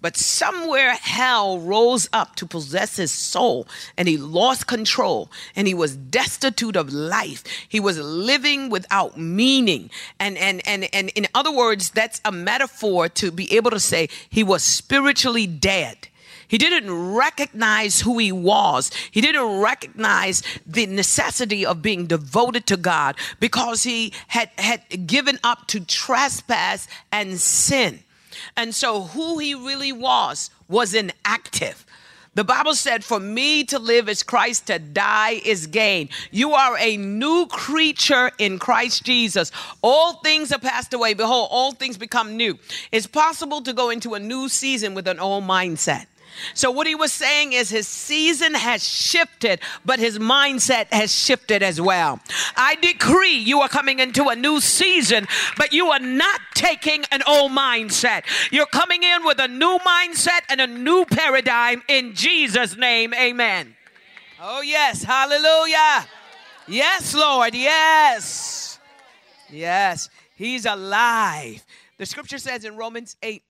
but 0.02 0.16
somewhere 0.16 0.94
hell 0.94 1.60
rose 1.60 2.08
up 2.12 2.34
to 2.36 2.44
possess 2.44 2.96
his 2.96 3.12
soul 3.12 3.68
and 3.96 4.08
he 4.08 4.16
lost 4.16 4.66
control 4.66 5.30
and 5.54 5.68
he 5.68 5.74
was 5.74 5.96
destitute 5.96 6.74
of 6.74 6.92
life. 6.92 7.44
He 7.68 7.78
was 7.78 7.98
living 8.00 8.68
without 8.68 9.16
meaning. 9.16 9.90
And, 10.18 10.36
and, 10.36 10.60
and, 10.66 10.88
and 10.92 11.10
in 11.10 11.28
other 11.34 11.52
words, 11.52 11.90
that's 11.90 12.20
a 12.24 12.32
metaphor 12.32 13.08
to 13.10 13.30
be 13.30 13.54
able 13.56 13.70
to 13.70 13.80
say 13.80 14.08
he 14.28 14.42
was 14.42 14.64
spiritually 14.64 15.46
dead. 15.46 16.08
He 16.52 16.58
didn't 16.58 17.14
recognize 17.14 18.02
who 18.02 18.18
he 18.18 18.30
was. 18.30 18.90
He 19.10 19.22
didn't 19.22 19.60
recognize 19.60 20.42
the 20.66 20.84
necessity 20.84 21.64
of 21.64 21.80
being 21.80 22.06
devoted 22.06 22.66
to 22.66 22.76
God 22.76 23.16
because 23.40 23.84
he 23.84 24.12
had, 24.28 24.50
had 24.58 25.06
given 25.06 25.38
up 25.42 25.66
to 25.68 25.80
trespass 25.80 26.88
and 27.10 27.40
sin. 27.40 28.00
And 28.54 28.74
so 28.74 29.04
who 29.04 29.38
he 29.38 29.54
really 29.54 29.92
was 29.92 30.50
was 30.68 30.92
inactive. 30.92 31.86
The 32.34 32.44
Bible 32.44 32.74
said, 32.74 33.02
For 33.02 33.18
me 33.18 33.64
to 33.64 33.78
live 33.78 34.10
is 34.10 34.22
Christ, 34.22 34.66
to 34.66 34.78
die 34.78 35.40
is 35.46 35.66
gain. 35.66 36.10
You 36.30 36.52
are 36.52 36.76
a 36.78 36.98
new 36.98 37.46
creature 37.46 38.30
in 38.36 38.58
Christ 38.58 39.04
Jesus. 39.04 39.52
All 39.80 40.16
things 40.16 40.52
are 40.52 40.58
passed 40.58 40.92
away. 40.92 41.14
Behold, 41.14 41.48
all 41.50 41.72
things 41.72 41.96
become 41.96 42.36
new. 42.36 42.58
It's 42.90 43.06
possible 43.06 43.62
to 43.62 43.72
go 43.72 43.88
into 43.88 44.12
a 44.12 44.20
new 44.20 44.50
season 44.50 44.92
with 44.94 45.08
an 45.08 45.18
old 45.18 45.44
mindset. 45.44 46.08
So, 46.54 46.70
what 46.70 46.86
he 46.86 46.94
was 46.94 47.12
saying 47.12 47.52
is 47.52 47.70
his 47.70 47.88
season 47.88 48.54
has 48.54 48.86
shifted, 48.86 49.60
but 49.84 49.98
his 49.98 50.18
mindset 50.18 50.86
has 50.92 51.14
shifted 51.14 51.62
as 51.62 51.80
well. 51.80 52.20
I 52.56 52.76
decree 52.76 53.36
you 53.36 53.60
are 53.60 53.68
coming 53.68 53.98
into 53.98 54.28
a 54.28 54.36
new 54.36 54.60
season, 54.60 55.26
but 55.56 55.72
you 55.72 55.88
are 55.88 56.00
not 56.00 56.40
taking 56.54 57.04
an 57.10 57.22
old 57.26 57.52
mindset. 57.52 58.22
You're 58.50 58.66
coming 58.66 59.02
in 59.02 59.24
with 59.24 59.38
a 59.38 59.48
new 59.48 59.78
mindset 59.86 60.40
and 60.48 60.60
a 60.60 60.66
new 60.66 61.04
paradigm 61.04 61.82
in 61.88 62.14
Jesus' 62.14 62.76
name. 62.76 63.14
Amen. 63.14 63.76
Oh, 64.40 64.60
yes. 64.60 65.02
Hallelujah. 65.04 66.06
Yes, 66.66 67.14
Lord. 67.14 67.54
Yes. 67.54 68.78
Yes. 69.50 70.08
He's 70.34 70.66
alive. 70.66 71.64
The 71.98 72.06
scripture 72.06 72.38
says 72.38 72.64
in 72.64 72.76
Romans 72.76 73.16
8 73.22 73.42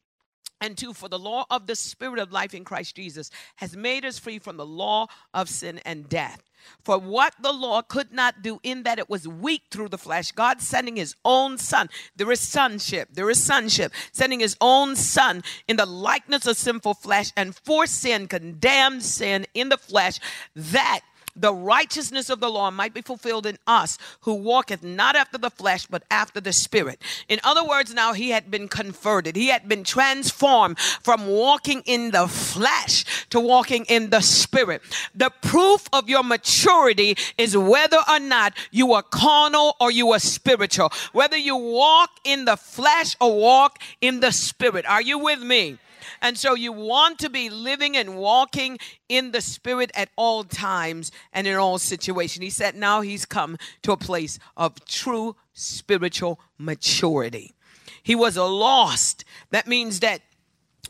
and 0.63 0.79
two, 0.79 0.95
for 0.95 1.09
the 1.09 1.19
law 1.19 1.45
of 1.51 1.67
the 1.67 1.77
Spirit 1.77 2.21
of 2.21 2.33
life 2.33 2.55
in 2.55 2.65
Christ 2.65 2.97
Jesus 2.97 3.31
has 3.57 3.77
made 3.77 4.05
us 4.05 4.19
free 4.19 4.39
from 4.39 4.57
the 4.57 4.65
law 4.65 5.09
of 5.35 5.49
sin 5.49 5.81
and 5.85 6.09
death. 6.09 6.43
For 6.85 6.97
what 6.97 7.35
the 7.43 7.53
law 7.53 7.83
could 7.83 8.13
not 8.13 8.41
do, 8.41 8.61
in 8.63 8.85
that 8.85 9.01
it 9.01 9.11
was 9.11 9.27
weak 9.27 9.63
through 9.71 9.89
the 9.89 9.99
flesh, 9.99 10.31
God 10.31 10.61
sending 10.61 10.95
his 10.95 11.17
own 11.25 11.59
son. 11.59 11.91
There 12.15 12.31
is 12.31 12.41
sonship. 12.41 13.09
There 13.13 13.29
is 13.29 13.43
sonship. 13.43 13.93
Sending 14.13 14.39
his 14.39 14.57
own 14.61 14.95
son 14.95 15.43
in 15.67 15.77
the 15.77 15.87
likeness 15.87 16.47
of 16.47 16.57
sinful 16.57 16.95
flesh, 16.95 17.33
and 17.37 17.55
for 17.55 17.87
sin, 17.87 18.29
condemned 18.29 19.03
sin 19.03 19.47
in 19.55 19.71
the 19.71 19.77
flesh, 19.77 20.21
that 20.55 21.01
the 21.35 21.55
righteousness 21.55 22.29
of 22.29 22.41
the 22.41 22.51
law 22.51 22.71
might 22.71 22.93
be 22.93 23.01
fulfilled 23.01 23.47
in 23.47 23.59
us 23.67 23.97
who 24.21 24.35
walketh 24.35 24.83
not 24.83 25.17
after 25.17 25.39
the 25.39 25.51
flesh 25.51 25.87
but 25.87 26.03
after 26.11 26.41
the 26.41 26.53
spirit. 26.53 27.01
In 27.29 27.41
other 27.43 27.65
words 27.65 27.95
now 27.95 28.13
he 28.13 28.31
had 28.31 28.51
been 28.51 28.69
converted. 28.69 29.37
He 29.37 29.49
had 29.49 29.69
been 29.69 29.85
transformed 29.85 30.79
from 30.79 31.27
walking 31.27 31.83
in 31.87 32.11
the 32.11 32.29
flesh 32.29 33.05
to 33.31 33.41
walking 33.41 33.85
in 33.87 34.11
the 34.11 34.21
spirit. 34.21 34.83
The 35.15 35.31
proof 35.41 35.89
of 35.93 36.09
your 36.09 36.23
maturity 36.23 37.17
is 37.39 37.57
whether 37.57 38.03
or 38.09 38.21
not 38.21 38.55
you 38.71 38.93
are 38.93 39.03
carnal 39.03 39.77
or 39.81 39.91
you 39.91 40.13
are 40.13 40.19
spiritual. 40.19 40.93
Whether 41.13 41.37
you 41.37 41.57
walk 41.57 42.11
in 42.25 42.45
the 42.45 42.57
flesh 42.57 43.17
or 43.21 43.39
walk 43.39 43.79
in 44.01 44.21
the 44.21 44.33
spirit. 44.33 44.85
Are 44.87 45.03
you 45.03 45.19
with 45.19 45.41
me 45.41 45.79
and 46.23 46.39
so 46.39 46.55
you 46.55 46.73
want 46.73 47.19
to 47.19 47.29
be 47.29 47.51
living 47.51 47.97
and 47.97 48.17
walking 48.17 48.79
in 49.09 49.33
the 49.33 49.41
spirit 49.43 49.91
at 49.95 50.09
all 50.17 50.45
times 50.45 51.11
and 51.33 51.47
in 51.47 51.57
all 51.57 51.79
situations. 51.79 52.43
He 52.43 52.51
said 52.51 52.77
now 52.77 53.01
he's 53.01 53.27
come 53.27 53.59
to 53.83 53.93
a 53.93 53.97
place 53.97 54.39
of 54.57 54.83
true 54.87 55.37
spiritual 55.53 56.41
maturity. 56.57 57.55
He 58.03 58.15
was 58.15 58.37
a 58.37 58.45
lost. 58.45 59.25
That 59.51 59.67
means 59.67 60.01
that 60.01 60.23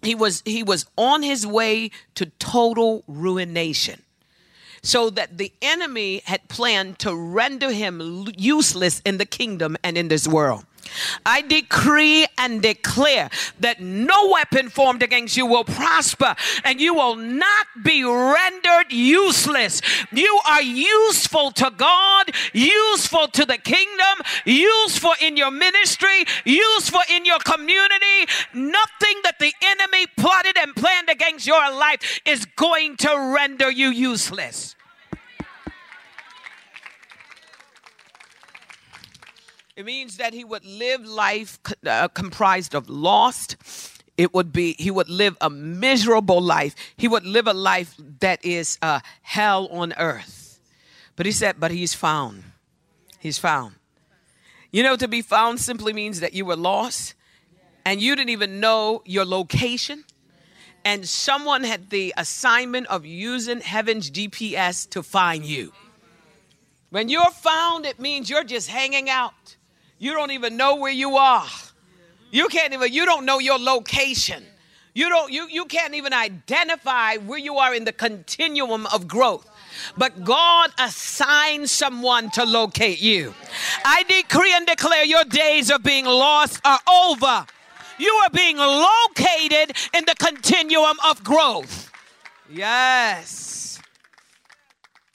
he 0.02 0.14
was 0.14 0.42
he 0.44 0.62
was 0.62 0.86
on 0.96 1.22
his 1.22 1.46
way 1.46 1.90
to 2.14 2.26
total 2.26 3.02
ruination 3.06 4.02
so 4.82 5.10
that 5.10 5.38
the 5.38 5.52
enemy 5.62 6.22
had 6.24 6.48
planned 6.48 6.98
to 6.98 7.14
render 7.14 7.70
him 7.70 8.26
useless 8.36 9.00
in 9.04 9.18
the 9.18 9.24
kingdom 9.24 9.76
and 9.82 9.96
in 9.96 10.08
this 10.08 10.26
world. 10.26 10.64
I 11.24 11.42
decree 11.42 12.26
and 12.38 12.62
declare 12.62 13.30
that 13.60 13.80
no 13.80 14.30
weapon 14.30 14.68
formed 14.68 15.02
against 15.02 15.36
you 15.36 15.46
will 15.46 15.64
prosper 15.64 16.34
and 16.64 16.80
you 16.80 16.94
will 16.94 17.16
not 17.16 17.66
be 17.82 18.04
rendered 18.04 18.92
useless. 18.92 19.80
You 20.12 20.40
are 20.46 20.62
useful 20.62 21.50
to 21.52 21.72
God, 21.76 22.30
useful 22.52 23.28
to 23.28 23.44
the 23.44 23.58
kingdom, 23.58 24.20
useful 24.44 25.14
in 25.20 25.36
your 25.36 25.50
ministry, 25.50 26.24
useful 26.44 27.02
in 27.10 27.24
your 27.24 27.38
community. 27.38 28.26
Nothing 28.54 29.20
that 29.24 29.38
the 29.38 29.52
enemy 29.62 30.06
plotted 30.16 30.56
and 30.58 30.74
planned 30.74 31.08
against 31.08 31.46
your 31.46 31.70
life 31.72 32.20
is 32.24 32.44
going 32.44 32.96
to 32.98 33.32
render 33.34 33.70
you 33.70 33.88
useless. 33.88 34.76
It 39.74 39.86
means 39.86 40.18
that 40.18 40.34
he 40.34 40.44
would 40.44 40.66
live 40.66 41.06
life 41.06 41.58
uh, 41.86 42.08
comprised 42.08 42.74
of 42.74 42.90
lost. 42.90 43.56
It 44.18 44.34
would 44.34 44.52
be, 44.52 44.74
he 44.78 44.90
would 44.90 45.08
live 45.08 45.34
a 45.40 45.48
miserable 45.48 46.42
life. 46.42 46.74
He 46.96 47.08
would 47.08 47.24
live 47.24 47.46
a 47.46 47.54
life 47.54 47.94
that 48.20 48.44
is 48.44 48.78
uh, 48.82 49.00
hell 49.22 49.68
on 49.68 49.94
earth. 49.96 50.60
But 51.16 51.24
he 51.24 51.32
said, 51.32 51.56
but 51.58 51.70
he's 51.70 51.94
found. 51.94 52.44
He's 53.18 53.38
found. 53.38 53.76
You 54.70 54.82
know, 54.82 54.96
to 54.96 55.08
be 55.08 55.22
found 55.22 55.58
simply 55.58 55.94
means 55.94 56.20
that 56.20 56.34
you 56.34 56.44
were 56.44 56.56
lost 56.56 57.14
and 57.86 58.00
you 58.02 58.14
didn't 58.14 58.30
even 58.30 58.60
know 58.60 59.02
your 59.06 59.24
location. 59.24 60.04
And 60.84 61.08
someone 61.08 61.64
had 61.64 61.88
the 61.88 62.12
assignment 62.18 62.88
of 62.88 63.06
using 63.06 63.60
heaven's 63.60 64.10
GPS 64.10 64.88
to 64.90 65.02
find 65.02 65.46
you. 65.46 65.72
When 66.90 67.08
you're 67.08 67.30
found, 67.30 67.86
it 67.86 67.98
means 67.98 68.28
you're 68.28 68.44
just 68.44 68.68
hanging 68.68 69.08
out. 69.08 69.56
You 70.02 70.14
don't 70.14 70.32
even 70.32 70.56
know 70.56 70.74
where 70.74 70.90
you 70.90 71.16
are. 71.16 71.46
You 72.32 72.48
can't 72.48 72.72
even, 72.72 72.92
you 72.92 73.06
don't 73.06 73.24
know 73.24 73.38
your 73.38 73.56
location. 73.56 74.44
You 74.94 75.08
don't, 75.08 75.30
you, 75.30 75.46
you 75.48 75.64
can't 75.66 75.94
even 75.94 76.12
identify 76.12 77.18
where 77.18 77.38
you 77.38 77.58
are 77.58 77.72
in 77.72 77.84
the 77.84 77.92
continuum 77.92 78.86
of 78.86 79.06
growth. 79.06 79.48
But 79.96 80.24
God 80.24 80.70
assigns 80.80 81.70
someone 81.70 82.32
to 82.32 82.44
locate 82.44 83.00
you. 83.00 83.32
I 83.84 84.02
decree 84.02 84.52
and 84.52 84.66
declare 84.66 85.04
your 85.04 85.22
days 85.22 85.70
of 85.70 85.84
being 85.84 86.06
lost 86.06 86.60
are 86.64 86.80
over. 86.90 87.46
You 87.96 88.12
are 88.24 88.30
being 88.30 88.56
located 88.56 89.76
in 89.94 90.04
the 90.04 90.16
continuum 90.18 90.96
of 91.06 91.22
growth. 91.22 91.92
Yes. 92.50 93.78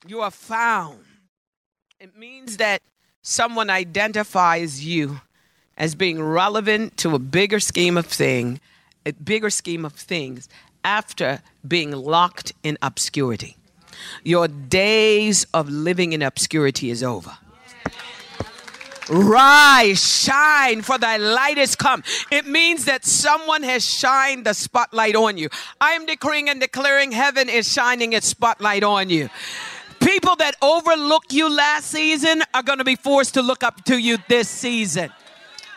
You 0.08 0.22
are 0.22 0.32
found. 0.32 1.04
It 2.00 2.18
means 2.18 2.56
that 2.56 2.82
someone 3.28 3.70
identifies 3.70 4.86
you 4.86 5.20
as 5.78 5.96
being 5.96 6.24
relevant 6.24 6.96
to 6.96 7.14
a 7.14 7.20
bigger 7.20 7.60
scheme 7.60 7.98
of 7.98 8.06
thing, 8.06 8.60
a 9.06 9.12
bigger 9.12 9.50
scheme 9.50 9.84
of 9.84 9.92
things 9.92 10.48
after 10.86 11.42
being 11.68 11.92
locked 11.92 12.54
in 12.64 12.78
obscurity. 12.82 13.58
Your 14.24 14.48
days 14.48 15.46
of 15.54 15.70
living 15.70 16.14
in 16.14 16.22
obscurity 16.22 16.90
is 16.90 17.04
over. 17.04 17.38
Rise, 19.10 20.06
shine, 20.06 20.82
for 20.82 20.98
thy 20.98 21.18
light 21.18 21.58
is 21.58 21.76
come. 21.76 22.04
It 22.32 22.46
means 22.46 22.86
that 22.86 23.06
someone 23.06 23.64
has 23.64 23.86
shined 23.86 24.46
the 24.46 24.54
spotlight 24.54 25.16
on 25.16 25.38
you. 25.38 25.50
I 25.80 25.92
am 25.92 26.06
decreeing 26.06 26.50
and 26.50 26.60
declaring 26.60 27.12
heaven 27.12 27.50
is 27.50 27.72
shining 27.72 28.14
its 28.14 28.28
spotlight 28.28 28.84
on 28.84 29.10
you. 29.10 29.30
People 30.08 30.38
that 30.38 30.56
overlooked 30.62 31.34
you 31.34 31.54
last 31.54 31.92
season 31.92 32.42
are 32.54 32.64
going 32.64 32.78
to 32.78 32.86
be 32.86 32.96
forced 32.96 33.34
to 33.34 33.42
look 33.42 33.62
up 33.62 33.84
to 33.84 33.98
you 33.98 34.18
this 34.30 34.48
season. 34.48 35.12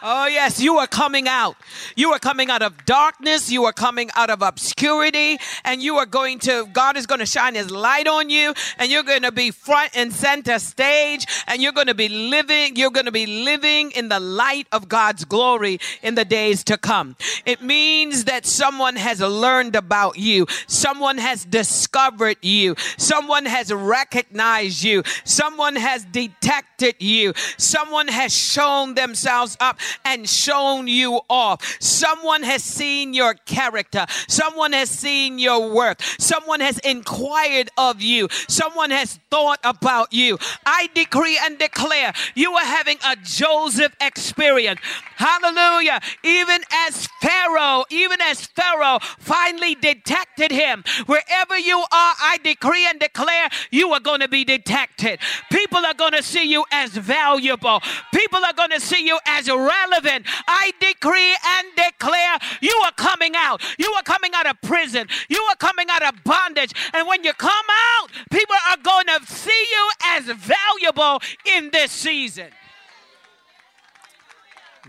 Oh, 0.03 0.27
yes, 0.27 0.61
you 0.61 0.79
are 0.79 0.87
coming 0.87 1.29
out. 1.29 1.57
You 1.95 2.13
are 2.13 2.19
coming 2.19 2.49
out 2.49 2.63
of 2.63 2.87
darkness. 2.87 3.51
You 3.51 3.65
are 3.65 3.73
coming 3.73 4.09
out 4.17 4.31
of 4.31 4.41
obscurity. 4.41 5.39
And 5.65 5.83
you 5.83 5.97
are 5.97 6.07
going 6.07 6.39
to, 6.41 6.67
God 6.73 6.97
is 6.97 7.07
going 7.07 7.19
to 7.19 7.27
shine 7.27 7.55
his 7.55 7.71
light 7.71 8.07
on 8.07 8.31
you. 8.31 8.55
And 8.79 8.91
you're 8.91 9.03
going 9.03 9.23
to 9.23 9.33
be 9.33 9.51
front 9.51 9.91
and 9.95 10.13
center 10.13 10.59
stage. 10.59 11.27
And 11.47 11.61
you're 11.61 11.73
going 11.73 11.89
to 11.89 11.95
be 11.95 12.09
living, 12.09 12.77
you're 12.77 12.91
going 12.91 13.07
to 13.07 13.13
be 13.13 13.27
living 13.27 13.91
in 13.91 14.09
the 14.09 14.21
light 14.21 14.67
of 14.73 14.89
God's 14.89 15.25
glory 15.27 15.79
in 16.03 16.15
the 16.15 16.25
days 16.25 16.65
to 16.65 16.79
come. 16.79 17.17
It 17.45 17.61
means 17.61 18.25
that 18.25 18.47
someone 18.47 18.97
has 18.97 19.21
learned 19.21 19.77
about 19.77 20.19
you. 20.19 20.47
Someone 20.67 21.19
has 21.19 21.45
discovered 21.45 22.39
you. 22.41 22.75
Someone 22.97 23.45
has 23.45 23.71
recognized 23.73 24.83
you. 24.83 25.03
Someone 25.25 25.77
has 25.77 26.07
detected 26.07 26.97
you. 27.01 27.35
Someone 27.59 28.09
has 28.09 28.35
shown 28.35 28.95
themselves 28.95 29.57
up 29.61 29.79
and 30.05 30.29
shown 30.29 30.87
you 30.87 31.20
off. 31.29 31.76
Someone 31.81 32.42
has 32.42 32.62
seen 32.62 33.14
your 33.14 33.35
character. 33.35 34.07
Someone 34.29 34.72
has 34.72 34.90
seen 34.90 35.38
your 35.38 35.70
work. 35.70 36.03
Someone 36.18 36.61
has 36.61 36.79
inquired 36.81 37.70
of 37.76 38.00
you. 38.00 38.29
Someone 38.48 38.90
has 38.90 39.18
thought 39.31 39.61
about 39.64 40.12
you. 40.12 40.38
I 40.66 40.88
decree 40.94 41.38
and 41.42 41.59
declare 41.59 42.12
you 42.35 42.53
are 42.55 42.64
having 42.64 42.98
a 43.07 43.16
Joseph 43.22 43.94
experience. 44.00 44.81
Hallelujah. 45.16 46.00
Even 46.24 46.62
as 46.72 47.09
Pharaoh, 47.20 47.85
even 47.90 48.20
as 48.22 48.46
Pharaoh 48.46 48.98
finally 49.18 49.74
detected 49.74 50.50
him, 50.50 50.83
wherever 51.07 51.59
you 51.59 51.79
are, 51.79 52.14
I 52.22 52.38
decree 52.42 52.87
and 52.88 52.98
declare 52.98 53.48
you 53.70 53.92
are 53.92 54.00
going 54.00 54.20
to 54.20 54.29
be 54.29 54.44
detected. 54.44 55.20
People 55.50 55.85
are 55.85 55.94
going 55.94 56.12
to 56.12 56.22
see 56.22 56.50
you 56.50 56.64
as 56.72 56.90
valuable. 56.90 57.81
People 58.14 58.44
are 58.44 58.55
going 58.55 58.70
to 58.70 58.81
see 58.81 59.07
you 59.07 59.18
as 59.26 59.48
relevant 59.48 59.80
relevant. 59.81 60.27
I 60.47 60.73
decree 60.81 61.37
and 61.45 61.69
declare 61.77 62.38
you 62.61 62.75
are 62.85 62.93
coming 62.93 63.33
out. 63.37 63.62
You 63.79 63.90
are 63.93 64.03
coming 64.03 64.33
out 64.35 64.47
of 64.47 64.61
prison. 64.62 65.07
You 65.29 65.43
are 65.51 65.57
coming 65.57 65.87
out 65.90 66.03
of 66.03 66.23
bondage. 66.25 66.73
And 66.95 67.07
when 67.09 67.25
you 67.25 67.33
come 67.35 67.66
out, 68.01 68.11
people 68.31 68.57
are 68.71 68.77
going 68.83 69.07
to 69.07 69.27
see 69.27 69.66
you 69.71 69.90
as 70.07 70.25
valuable 70.25 71.21
in 71.57 71.71
this 71.73 71.90
season. 71.90 72.49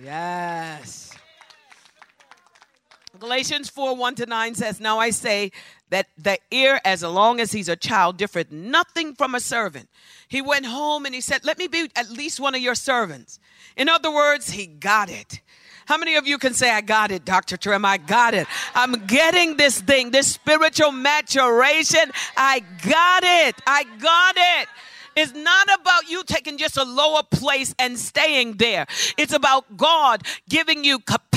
Yes. 0.02 1.16
Galatians 3.20 3.70
4 3.70 3.96
1 3.96 4.16
to 4.16 4.26
9 4.26 4.56
says, 4.56 4.80
Now 4.80 4.98
I 4.98 5.12
say 5.12 5.52
that 5.90 6.08
the 6.18 6.40
ear, 6.50 6.80
as 6.84 7.04
long 7.04 7.40
as 7.40 7.52
he's 7.52 7.70
a 7.70 7.76
child, 7.76 8.18
differeth 8.18 8.52
nothing 8.52 9.14
from 9.14 9.36
a 9.36 9.40
servant. 9.40 9.90
He 10.28 10.42
went 10.42 10.66
home 10.66 11.06
and 11.06 11.14
he 11.14 11.22
said, 11.22 11.46
Let 11.46 11.60
me 11.60 11.68
be 11.68 11.92
at 11.96 12.10
least 12.10 12.40
one 12.40 12.56
of 12.56 12.62
your 12.62 12.74
servants. 12.74 13.40
In 13.76 13.90
other 13.90 14.12
words, 14.12 14.50
he 14.52 14.68
got 14.68 15.10
it. 15.10 15.42
How 15.86 15.98
many 15.98 16.16
of 16.16 16.26
you 16.28 16.38
can 16.38 16.54
say, 16.54 16.72
I 16.72 16.82
got 16.82 17.12
it, 17.12 17.26
Dr. 17.26 17.58
Trimm? 17.58 17.86
I 17.86 17.98
got 17.98 18.34
it. 18.34 18.48
I'm 18.76 18.94
getting 19.08 19.58
this 19.58 19.82
thing, 19.82 20.12
this 20.12 20.32
spiritual 20.32 20.92
maturation. 20.92 22.12
I 22.38 22.62
got 22.84 23.24
it. 23.24 23.56
I 23.68 23.84
got 24.00 24.36
it. 24.38 24.70
It's 25.16 25.34
not 25.34 25.68
about 25.80 26.10
you 26.10 26.24
taking 26.24 26.58
just 26.58 26.78
a 26.78 26.86
lower 26.86 27.24
place 27.24 27.76
and 27.78 28.00
staying 28.00 28.54
there. 28.54 28.86
It's 29.18 29.34
about 29.34 29.76
God 29.76 30.24
giving 30.48 30.86
you 30.86 31.00
capacity 31.00 31.31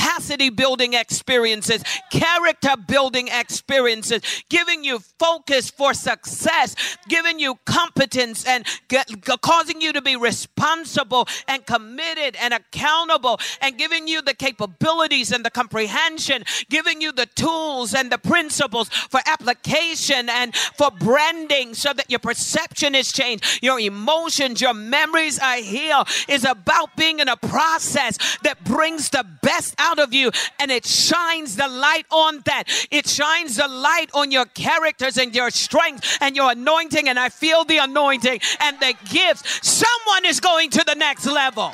building 0.51 0.95
experiences, 0.95 1.83
character 2.11 2.77
building 2.87 3.29
experiences, 3.29 4.23
giving 4.49 4.85
you 4.85 4.99
focus 5.19 5.71
for 5.71 5.95
success, 5.95 6.75
giving 7.09 7.39
you 7.39 7.57
competence 7.65 8.47
and 8.47 8.65
get, 8.89 9.09
causing 9.43 9.81
you 9.81 9.93
to 9.93 10.03
be 10.03 10.17
responsible 10.17 11.27
and 11.49 11.67
committed 11.67 12.37
and 12.41 12.55
accountable 12.55 13.39
and 13.61 13.79
giving 13.79 14.09
you 14.09 14.23
the 14.23 14.35
capabilities 14.35 15.33
and 15.33 15.45
the 15.45 15.51
comprehension, 15.51 16.45
giving 16.69 17.01
you 17.01 17.13
the 17.13 17.27
tools 17.27 17.95
and 17.95 18.11
the 18.11 18.19
principles 18.19 18.89
for 18.89 19.21
application 19.27 20.29
and 20.29 20.55
for 20.55 20.91
branding 20.91 21.75
so 21.75 21.93
that 21.93 22.11
your 22.11 22.21
perception 22.21 22.95
is 22.95 23.13
changed 23.13 23.45
your 23.63 23.81
emotions, 23.81 24.61
your 24.61 24.75
memories 24.75 25.39
are 25.39 25.57
healed. 25.57 26.09
It's 26.29 26.45
about 26.45 26.97
being 26.97 27.21
in 27.21 27.29
a 27.29 27.37
process 27.37 28.19
that 28.43 28.63
brings 28.65 29.11
the 29.11 29.25
best 29.43 29.75
out 29.79 29.99
of 29.99 30.14
you 30.15 30.31
and 30.59 30.71
it 30.71 30.87
shines 30.87 31.57
the 31.57 31.69
light 31.69 32.07
on 32.11 32.41
that. 32.47 32.65
It 32.91 33.07
shines 33.09 33.57
the 33.57 33.69
light 33.69 34.11
on 34.15 34.31
your 34.31 34.47
characters 34.47 35.19
and 35.19 35.35
your 35.35 35.51
strength 35.51 36.19
and 36.21 36.37
your 36.37 36.53
anointing. 36.53 37.09
And 37.09 37.19
I 37.19 37.29
feel 37.29 37.65
the 37.65 37.79
anointing 37.79 38.41
and 38.61 38.81
the 38.81 38.95
gifts. 39.11 39.69
Someone 39.69 40.25
is 40.25 40.41
going 40.41 40.71
to 40.71 40.85
the 40.87 40.95
next 40.95 41.27
level. 41.27 41.73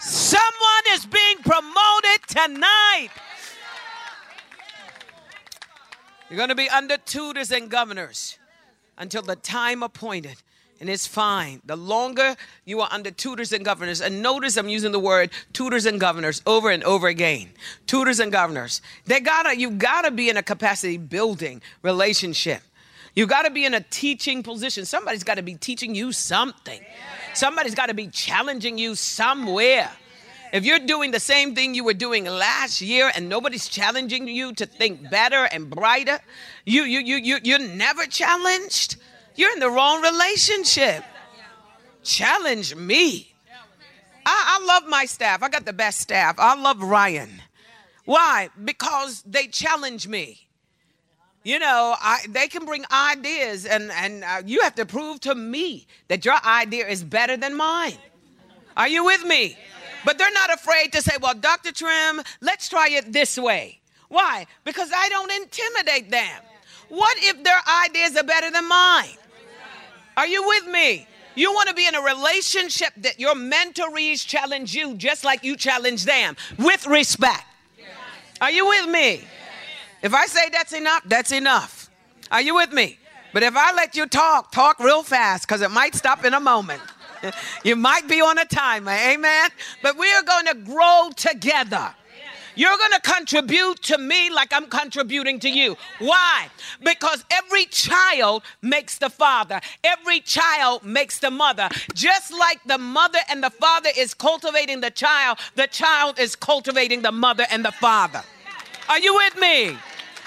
Someone 0.00 0.84
is 0.90 1.06
being 1.06 1.38
promoted 1.38 2.28
tonight. 2.28 3.08
You're 6.28 6.36
going 6.36 6.48
to 6.48 6.54
be 6.54 6.68
under 6.68 6.96
tutors 6.96 7.50
and 7.52 7.70
governors 7.70 8.38
until 8.98 9.22
the 9.22 9.36
time 9.36 9.82
appointed 9.82 10.36
and 10.80 10.90
it's 10.90 11.06
fine. 11.06 11.60
The 11.64 11.76
longer 11.76 12.36
you 12.64 12.80
are 12.80 12.88
under 12.90 13.10
tutors 13.10 13.52
and 13.52 13.64
governors, 13.64 14.00
and 14.00 14.22
notice 14.22 14.56
I'm 14.56 14.68
using 14.68 14.92
the 14.92 15.00
word 15.00 15.30
tutors 15.52 15.86
and 15.86 16.00
governors 16.00 16.42
over 16.46 16.70
and 16.70 16.82
over 16.84 17.08
again. 17.08 17.50
Tutors 17.86 18.20
and 18.20 18.32
governors. 18.32 18.82
They 19.06 19.20
gotta, 19.20 19.56
you 19.58 19.70
gotta 19.70 20.10
be 20.10 20.28
in 20.28 20.36
a 20.36 20.42
capacity 20.42 20.98
building 20.98 21.62
relationship. 21.82 22.62
You 23.14 23.26
gotta 23.26 23.50
be 23.50 23.64
in 23.64 23.74
a 23.74 23.80
teaching 23.80 24.42
position. 24.42 24.84
Somebody's 24.84 25.24
gotta 25.24 25.42
be 25.42 25.54
teaching 25.54 25.94
you 25.94 26.12
something. 26.12 26.80
Somebody's 27.32 27.74
gotta 27.74 27.94
be 27.94 28.08
challenging 28.08 28.76
you 28.76 28.94
somewhere. 28.94 29.90
If 30.52 30.64
you're 30.64 30.78
doing 30.78 31.10
the 31.10 31.18
same 31.20 31.54
thing 31.54 31.74
you 31.74 31.82
were 31.82 31.94
doing 31.94 32.26
last 32.26 32.80
year 32.80 33.10
and 33.14 33.28
nobody's 33.28 33.68
challenging 33.68 34.28
you 34.28 34.52
to 34.54 34.66
think 34.66 35.10
better 35.10 35.48
and 35.50 35.68
brighter, 35.68 36.20
you 36.64 36.84
you 36.84 37.00
you 37.00 37.16
you 37.16 37.38
you're 37.42 37.58
never 37.58 38.06
challenged. 38.06 38.96
You're 39.36 39.52
in 39.52 39.58
the 39.58 39.70
wrong 39.70 40.02
relationship. 40.02 41.04
Challenge 42.02 42.74
me. 42.76 43.32
I, 44.26 44.58
I 44.60 44.64
love 44.66 44.88
my 44.88 45.04
staff. 45.06 45.42
I 45.42 45.48
got 45.48 45.64
the 45.64 45.72
best 45.72 46.00
staff. 46.00 46.36
I 46.38 46.54
love 46.60 46.82
Ryan. 46.82 47.42
Why? 48.04 48.50
Because 48.62 49.22
they 49.22 49.46
challenge 49.46 50.06
me. 50.06 50.46
You 51.42 51.58
know, 51.58 51.94
I, 52.00 52.20
they 52.28 52.48
can 52.48 52.64
bring 52.64 52.84
ideas, 52.90 53.66
and, 53.66 53.90
and 53.92 54.24
uh, 54.24 54.42
you 54.46 54.62
have 54.62 54.74
to 54.76 54.86
prove 54.86 55.20
to 55.20 55.34
me 55.34 55.86
that 56.08 56.24
your 56.24 56.36
idea 56.42 56.86
is 56.86 57.04
better 57.04 57.36
than 57.36 57.54
mine. 57.54 57.98
Are 58.76 58.88
you 58.88 59.04
with 59.04 59.24
me? 59.24 59.56
But 60.06 60.16
they're 60.16 60.32
not 60.32 60.52
afraid 60.54 60.92
to 60.92 61.02
say, 61.02 61.12
well, 61.20 61.34
Dr. 61.34 61.70
Trimm, 61.70 62.26
let's 62.40 62.68
try 62.68 62.88
it 62.90 63.12
this 63.12 63.38
way. 63.38 63.80
Why? 64.08 64.46
Because 64.64 64.90
I 64.94 65.08
don't 65.10 65.30
intimidate 65.32 66.10
them. 66.10 66.42
What 66.88 67.16
if 67.20 67.42
their 67.42 67.60
ideas 67.86 68.16
are 68.16 68.24
better 68.24 68.50
than 68.50 68.66
mine? 68.68 69.16
Are 70.16 70.26
you 70.26 70.46
with 70.46 70.66
me? 70.66 71.06
You 71.34 71.52
want 71.52 71.68
to 71.68 71.74
be 71.74 71.86
in 71.86 71.94
a 71.94 72.00
relationship 72.00 72.92
that 72.98 73.18
your 73.18 73.34
mentorees 73.34 74.24
challenge 74.26 74.74
you 74.74 74.94
just 74.94 75.24
like 75.24 75.42
you 75.42 75.56
challenge 75.56 76.04
them 76.04 76.36
with 76.58 76.86
respect. 76.86 77.44
Are 78.40 78.50
you 78.50 78.66
with 78.66 78.88
me? 78.88 79.24
If 80.02 80.14
I 80.14 80.26
say 80.26 80.48
that's 80.50 80.72
enough, 80.72 81.02
that's 81.06 81.32
enough. 81.32 81.90
Are 82.30 82.40
you 82.40 82.54
with 82.54 82.72
me? 82.72 82.98
But 83.32 83.42
if 83.42 83.56
I 83.56 83.72
let 83.74 83.96
you 83.96 84.06
talk, 84.06 84.52
talk 84.52 84.78
real 84.78 85.02
fast 85.02 85.46
because 85.46 85.60
it 85.60 85.70
might 85.70 85.94
stop 85.94 86.24
in 86.24 86.34
a 86.34 86.40
moment. 86.40 86.82
you 87.64 87.74
might 87.74 88.06
be 88.06 88.20
on 88.20 88.38
a 88.38 88.44
timer, 88.44 88.92
amen? 88.92 89.50
But 89.82 89.98
we 89.98 90.12
are 90.12 90.22
going 90.22 90.46
to 90.46 90.54
grow 90.54 91.10
together. 91.16 91.94
You're 92.56 92.76
going 92.76 92.92
to 92.92 93.00
contribute 93.00 93.82
to 93.82 93.98
me 93.98 94.30
like 94.30 94.52
I'm 94.52 94.66
contributing 94.66 95.40
to 95.40 95.48
you. 95.48 95.76
Why? 95.98 96.48
Because 96.82 97.24
every 97.30 97.66
child 97.66 98.42
makes 98.62 98.98
the 98.98 99.10
father, 99.10 99.60
every 99.82 100.20
child 100.20 100.84
makes 100.84 101.18
the 101.18 101.30
mother. 101.30 101.68
Just 101.94 102.32
like 102.32 102.60
the 102.64 102.78
mother 102.78 103.18
and 103.28 103.42
the 103.42 103.50
father 103.50 103.90
is 103.96 104.14
cultivating 104.14 104.80
the 104.80 104.90
child, 104.90 105.38
the 105.56 105.66
child 105.66 106.18
is 106.18 106.36
cultivating 106.36 107.02
the 107.02 107.12
mother 107.12 107.44
and 107.50 107.64
the 107.64 107.72
father. 107.72 108.22
Are 108.88 109.00
you 109.00 109.14
with 109.14 109.36
me? 109.38 109.76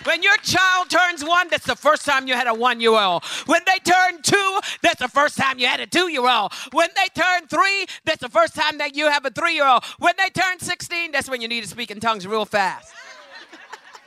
When 0.07 0.23
your 0.23 0.37
child 0.37 0.89
turns 0.89 1.21
one, 1.21 1.49
that's 1.49 1.65
the 1.65 1.75
first 1.75 2.05
time 2.05 2.29
you 2.29 2.33
had 2.33 2.47
a 2.47 2.53
one 2.53 2.79
year 2.79 2.97
old. 2.97 3.25
When 3.45 3.59
they 3.65 3.77
turn 3.79 4.21
two, 4.21 4.59
that's 4.81 5.01
the 5.01 5.09
first 5.09 5.37
time 5.37 5.59
you 5.59 5.67
had 5.67 5.81
a 5.81 5.85
two 5.85 6.09
year 6.09 6.25
old. 6.25 6.53
When 6.71 6.87
they 6.95 7.21
turn 7.21 7.45
three, 7.49 7.87
that's 8.05 8.21
the 8.21 8.29
first 8.29 8.55
time 8.55 8.77
that 8.77 8.95
you 8.95 9.09
have 9.09 9.25
a 9.25 9.29
three 9.29 9.55
year 9.55 9.67
old. 9.67 9.83
When 9.99 10.13
they 10.17 10.29
turn 10.29 10.59
16, 10.59 11.11
that's 11.11 11.29
when 11.29 11.41
you 11.41 11.49
need 11.49 11.63
to 11.63 11.67
speak 11.67 11.91
in 11.91 11.99
tongues 11.99 12.25
real 12.25 12.45
fast. 12.45 12.93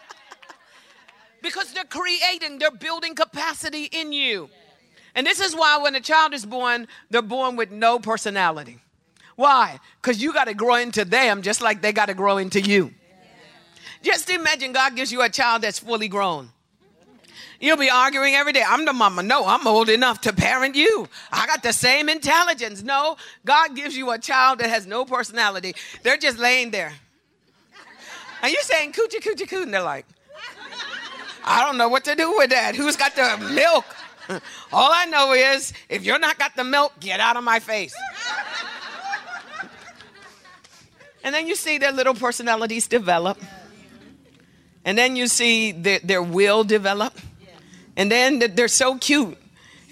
because 1.42 1.70
they're 1.74 1.84
creating, 1.84 2.58
they're 2.58 2.70
building 2.70 3.14
capacity 3.14 3.84
in 3.84 4.10
you. 4.10 4.48
And 5.14 5.26
this 5.26 5.38
is 5.38 5.54
why 5.54 5.76
when 5.82 5.94
a 5.96 6.00
child 6.00 6.32
is 6.32 6.46
born, 6.46 6.88
they're 7.10 7.20
born 7.20 7.56
with 7.56 7.72
no 7.72 7.98
personality. 7.98 8.78
Why? 9.36 9.78
Because 10.00 10.22
you 10.22 10.32
got 10.32 10.44
to 10.44 10.54
grow 10.54 10.76
into 10.76 11.04
them 11.04 11.42
just 11.42 11.60
like 11.60 11.82
they 11.82 11.92
got 11.92 12.06
to 12.06 12.14
grow 12.14 12.38
into 12.38 12.62
you. 12.62 12.94
Just 14.02 14.30
imagine 14.30 14.72
God 14.72 14.96
gives 14.96 15.12
you 15.12 15.22
a 15.22 15.28
child 15.28 15.62
that's 15.62 15.78
fully 15.78 16.08
grown. 16.08 16.50
You'll 17.60 17.76
be 17.76 17.90
arguing 17.90 18.34
every 18.34 18.52
day. 18.52 18.64
I'm 18.66 18.86
the 18.86 18.94
mama. 18.94 19.22
No, 19.22 19.46
I'm 19.46 19.66
old 19.66 19.90
enough 19.90 20.22
to 20.22 20.32
parent 20.32 20.74
you. 20.74 21.06
I 21.30 21.46
got 21.46 21.62
the 21.62 21.74
same 21.74 22.08
intelligence. 22.08 22.82
No, 22.82 23.16
God 23.44 23.76
gives 23.76 23.94
you 23.94 24.10
a 24.10 24.18
child 24.18 24.60
that 24.60 24.70
has 24.70 24.86
no 24.86 25.04
personality. 25.04 25.74
They're 26.02 26.16
just 26.16 26.38
laying 26.38 26.70
there. 26.70 26.92
And 28.42 28.50
you're 28.50 28.62
saying 28.62 28.92
coochie 28.92 29.20
coochie 29.20 29.46
coo, 29.46 29.62
and 29.62 29.74
they're 29.74 29.82
like, 29.82 30.06
I 31.44 31.64
don't 31.64 31.76
know 31.76 31.88
what 31.88 32.04
to 32.04 32.14
do 32.14 32.34
with 32.38 32.50
that. 32.50 32.74
Who's 32.74 32.96
got 32.96 33.14
the 33.14 33.36
milk? 33.52 33.84
All 34.72 34.90
I 34.92 35.04
know 35.06 35.32
is 35.32 35.74
if 35.90 36.02
you're 36.04 36.18
not 36.18 36.38
got 36.38 36.56
the 36.56 36.64
milk, 36.64 36.94
get 37.00 37.20
out 37.20 37.36
of 37.36 37.44
my 37.44 37.58
face. 37.60 37.94
And 41.22 41.34
then 41.34 41.46
you 41.46 41.54
see 41.54 41.76
their 41.76 41.92
little 41.92 42.14
personalities 42.14 42.86
develop. 42.86 43.38
And 44.84 44.96
then 44.96 45.16
you 45.16 45.26
see 45.26 45.72
their, 45.72 45.98
their 46.00 46.22
will 46.22 46.64
develop. 46.64 47.18
And 47.96 48.10
then 48.10 48.38
they're 48.38 48.68
so 48.68 48.96
cute. 48.96 49.36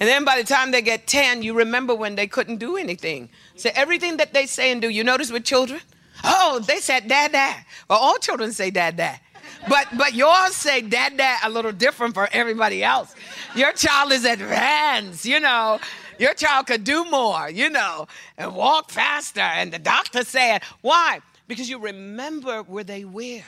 And 0.01 0.09
then 0.09 0.24
by 0.24 0.40
the 0.40 0.46
time 0.46 0.70
they 0.70 0.81
get 0.81 1.07
10, 1.07 1.42
you 1.42 1.55
remember 1.55 1.94
when 1.94 2.14
they 2.14 2.27
couldn't 2.27 2.57
do 2.57 2.77
anything. 2.77 3.29
So 3.57 3.70
everything 3.74 4.18
that 4.18 4.33
they 4.33 4.46
say 4.46 4.70
and 4.70 4.81
do, 4.81 4.88
you 4.88 5.03
notice 5.03 5.33
with 5.33 5.44
children? 5.44 5.81
Oh, 6.24 6.61
they 6.66 6.79
said 6.79 7.09
dad, 7.09 7.33
dad. 7.33 7.64
Well, 7.90 7.98
all 7.98 8.18
children 8.18 8.53
say 8.53 8.70
dad, 8.70 8.96
dad. 8.96 9.20
But 9.68 9.88
but 9.96 10.14
yours 10.14 10.55
say 10.55 10.83
dad, 10.83 11.16
dad 11.16 11.40
a 11.44 11.51
little 11.51 11.72
different 11.72 12.14
for 12.14 12.29
everybody 12.33 12.85
else. 12.85 13.14
Your 13.57 13.72
child 13.72 14.12
is 14.12 14.24
advanced, 14.24 15.24
you 15.24 15.40
know. 15.40 15.81
Your 16.18 16.35
child 16.35 16.66
could 16.66 16.85
do 16.85 17.05
more, 17.05 17.48
you 17.48 17.70
know, 17.70 18.09
and 18.37 18.55
walk 18.55 18.90
faster. 18.90 19.40
And 19.40 19.72
the 19.72 19.79
doctor 19.79 20.24
said, 20.24 20.62
why? 20.81 21.20
Because 21.46 21.70
you 21.70 21.79
remember 21.79 22.62
where 22.62 22.85
they 22.85 23.05
were. 23.05 23.42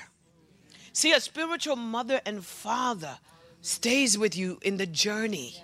See, 0.93 1.13
a 1.13 1.21
spiritual 1.21 1.77
mother 1.77 2.21
and 2.27 2.45
father 2.45 3.19
stays 3.63 4.19
with 4.19 4.37
you 4.37 4.59
in 4.63 4.77
the 4.77 4.87
journey. 4.87 5.55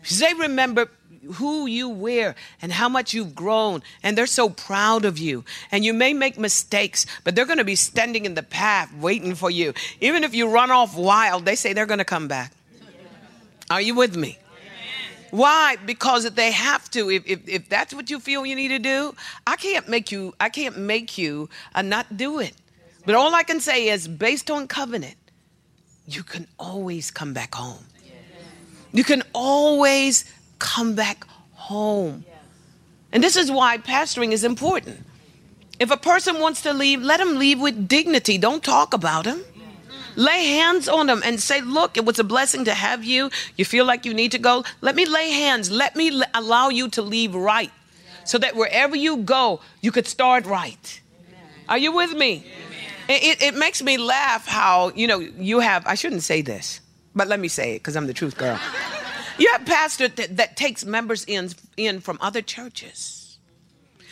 Because 0.00 0.20
they 0.20 0.32
remember 0.34 0.88
who 1.34 1.66
you 1.66 1.88
were 1.88 2.34
and 2.62 2.72
how 2.72 2.88
much 2.88 3.12
you've 3.12 3.34
grown 3.34 3.82
and 4.02 4.16
they're 4.16 4.26
so 4.26 4.48
proud 4.48 5.04
of 5.04 5.18
you. 5.18 5.44
And 5.70 5.84
you 5.84 5.92
may 5.92 6.14
make 6.14 6.38
mistakes 6.38 7.04
but 7.24 7.34
they're 7.34 7.44
going 7.44 7.58
to 7.58 7.64
be 7.64 7.74
standing 7.74 8.24
in 8.24 8.34
the 8.34 8.42
path 8.42 8.92
waiting 8.94 9.34
for 9.34 9.50
you. 9.50 9.74
Even 10.00 10.24
if 10.24 10.34
you 10.34 10.48
run 10.48 10.70
off 10.70 10.96
wild 10.96 11.44
they 11.44 11.56
say 11.56 11.72
they're 11.72 11.86
going 11.86 11.98
to 11.98 12.04
come 12.04 12.28
back. 12.28 12.52
Are 13.70 13.80
you 13.80 13.94
with 13.94 14.16
me? 14.16 14.38
Why? 15.30 15.76
Because 15.84 16.30
they 16.30 16.52
have 16.52 16.90
to 16.92 17.10
if, 17.10 17.26
if, 17.26 17.46
if 17.46 17.68
that's 17.68 17.92
what 17.92 18.08
you 18.08 18.18
feel 18.20 18.46
you 18.46 18.54
need 18.54 18.68
to 18.68 18.78
do 18.78 19.14
i 19.46 19.56
can't 19.56 19.88
make 19.88 20.10
you 20.10 20.34
i 20.40 20.48
can't 20.48 20.78
make 20.78 21.18
you 21.18 21.48
uh, 21.74 21.82
not 21.82 22.16
do 22.16 22.38
it 22.38 22.54
but 23.08 23.16
all 23.20 23.34
i 23.40 23.42
can 23.50 23.60
say 23.66 23.76
is 23.88 24.06
based 24.24 24.50
on 24.56 24.68
covenant 24.78 25.32
you 26.16 26.22
can 26.32 26.46
always 26.70 27.10
come 27.20 27.32
back 27.40 27.54
home 27.62 27.84
you 28.92 29.04
can 29.04 29.22
always 29.34 30.24
come 30.58 30.94
back 30.94 31.26
home. 31.52 32.24
And 33.12 33.22
this 33.22 33.36
is 33.36 33.50
why 33.50 33.78
pastoring 33.78 34.32
is 34.32 34.44
important. 34.44 35.04
If 35.78 35.90
a 35.90 35.96
person 35.96 36.40
wants 36.40 36.62
to 36.62 36.72
leave, 36.72 37.02
let 37.02 37.18
them 37.18 37.38
leave 37.38 37.60
with 37.60 37.88
dignity. 37.88 38.38
Don't 38.38 38.64
talk 38.64 38.94
about 38.94 39.24
them. 39.24 39.44
Lay 40.16 40.46
hands 40.46 40.88
on 40.88 41.06
them 41.06 41.22
and 41.24 41.40
say, 41.40 41.60
Look, 41.60 41.96
it 41.96 42.04
was 42.04 42.18
a 42.18 42.24
blessing 42.24 42.64
to 42.64 42.74
have 42.74 43.04
you. 43.04 43.30
You 43.56 43.64
feel 43.64 43.84
like 43.84 44.04
you 44.04 44.12
need 44.12 44.32
to 44.32 44.38
go. 44.38 44.64
Let 44.80 44.96
me 44.96 45.06
lay 45.06 45.30
hands. 45.30 45.70
Let 45.70 45.94
me 45.94 46.22
allow 46.34 46.70
you 46.70 46.88
to 46.90 47.02
leave 47.02 47.34
right 47.34 47.70
so 48.24 48.36
that 48.38 48.56
wherever 48.56 48.96
you 48.96 49.18
go, 49.18 49.60
you 49.80 49.92
could 49.92 50.08
start 50.08 50.44
right. 50.44 51.00
Are 51.68 51.78
you 51.78 51.92
with 51.92 52.14
me? 52.14 52.44
It, 53.08 53.40
it, 53.40 53.54
makes 53.54 53.82
me 53.82 53.96
laugh 53.96 54.46
how, 54.46 54.92
you 54.94 55.06
know, 55.06 55.18
you 55.18 55.60
have, 55.60 55.86
I 55.86 55.94
shouldn't 55.94 56.22
say 56.22 56.42
this, 56.42 56.80
but 57.14 57.26
let 57.26 57.40
me 57.40 57.48
say 57.48 57.74
it 57.74 57.78
because 57.78 57.96
I'm 57.96 58.06
the 58.06 58.12
truth 58.12 58.36
girl. 58.36 58.60
You 59.38 59.50
have 59.52 59.64
pastor 59.64 60.08
that, 60.08 60.36
that 60.36 60.58
takes 60.58 60.84
members 60.84 61.24
in, 61.24 61.50
in 61.78 62.00
from 62.00 62.18
other 62.20 62.42
churches. 62.42 63.38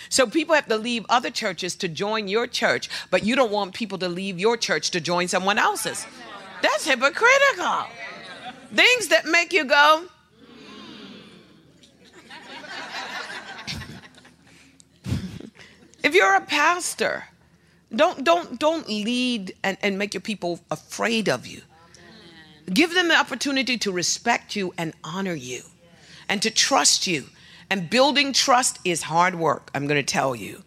So 0.08 0.26
people 0.26 0.54
have 0.54 0.68
to 0.68 0.78
leave 0.78 1.04
other 1.10 1.30
churches 1.30 1.74
to 1.76 1.88
join 1.88 2.26
your 2.28 2.46
church, 2.46 2.88
but 3.10 3.22
you 3.22 3.36
don't 3.36 3.52
want 3.52 3.74
people 3.74 3.98
to 3.98 4.08
leave 4.08 4.38
your 4.38 4.56
church 4.56 4.90
to 4.92 5.00
join 5.00 5.28
someone 5.28 5.58
else's. 5.58 6.06
That's 6.62 6.86
hypocritical. 6.86 7.86
Things 8.72 9.08
that 9.08 9.26
make 9.26 9.52
you 9.52 9.64
go, 9.64 10.04
if 16.02 16.14
you're 16.14 16.36
a 16.36 16.40
pastor, 16.40 17.24
don't 17.96 18.24
don't 18.24 18.58
don't 18.58 18.88
lead 18.88 19.54
and, 19.62 19.76
and 19.82 19.98
make 19.98 20.14
your 20.14 20.20
people 20.20 20.60
afraid 20.70 21.28
of 21.28 21.46
you. 21.46 21.62
Give 22.72 22.92
them 22.94 23.08
the 23.08 23.16
opportunity 23.16 23.78
to 23.78 23.92
respect 23.92 24.56
you 24.56 24.74
and 24.76 24.92
honor 25.04 25.34
you 25.34 25.62
and 26.28 26.42
to 26.42 26.50
trust 26.50 27.06
you. 27.06 27.26
And 27.70 27.90
building 27.90 28.32
trust 28.32 28.78
is 28.84 29.02
hard 29.02 29.34
work, 29.34 29.70
I'm 29.74 29.86
going 29.86 30.04
to 30.04 30.12
tell 30.12 30.34
you. 30.34 30.62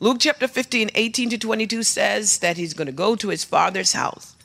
Luke 0.00 0.18
chapter 0.20 0.46
15, 0.46 0.90
18 0.94 1.30
to 1.30 1.38
22 1.38 1.82
says 1.82 2.38
that 2.38 2.56
he's 2.56 2.74
going 2.74 2.86
to 2.86 2.92
go 2.92 3.16
to 3.16 3.28
his 3.28 3.44
father's 3.44 3.92
house. 3.92 4.36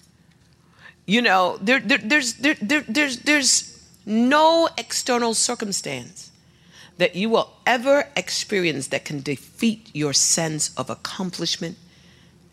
You 1.05 1.21
know, 1.21 1.57
there, 1.61 1.79
there, 1.79 1.99
there's, 1.99 2.35
there, 2.35 2.55
there, 2.59 2.83
there's, 2.87 3.17
there's 3.19 3.87
no 4.05 4.69
external 4.77 5.35
circumstance 5.35 6.31
that 6.97 7.15
you 7.15 7.29
will 7.29 7.53
ever 7.67 8.07
experience 8.15 8.87
that 8.87 9.05
can 9.05 9.21
defeat 9.21 9.89
your 9.93 10.13
sense 10.13 10.73
of 10.75 10.89
accomplishment 10.89 11.77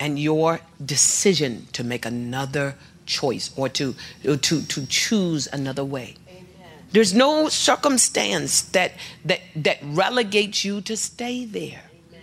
and 0.00 0.18
your 0.18 0.60
decision 0.84 1.68
to 1.74 1.84
make 1.84 2.06
another 2.06 2.74
choice 3.04 3.50
or 3.54 3.68
to, 3.68 3.94
to, 4.24 4.62
to 4.62 4.86
choose 4.86 5.46
another 5.52 5.84
way. 5.84 6.14
Amen. 6.28 6.46
There's 6.90 7.12
no 7.12 7.48
circumstance 7.50 8.62
that, 8.62 8.92
that, 9.26 9.40
that 9.54 9.78
relegates 9.82 10.64
you 10.64 10.80
to 10.80 10.96
stay 10.96 11.44
there. 11.44 11.82
Amen. 12.08 12.22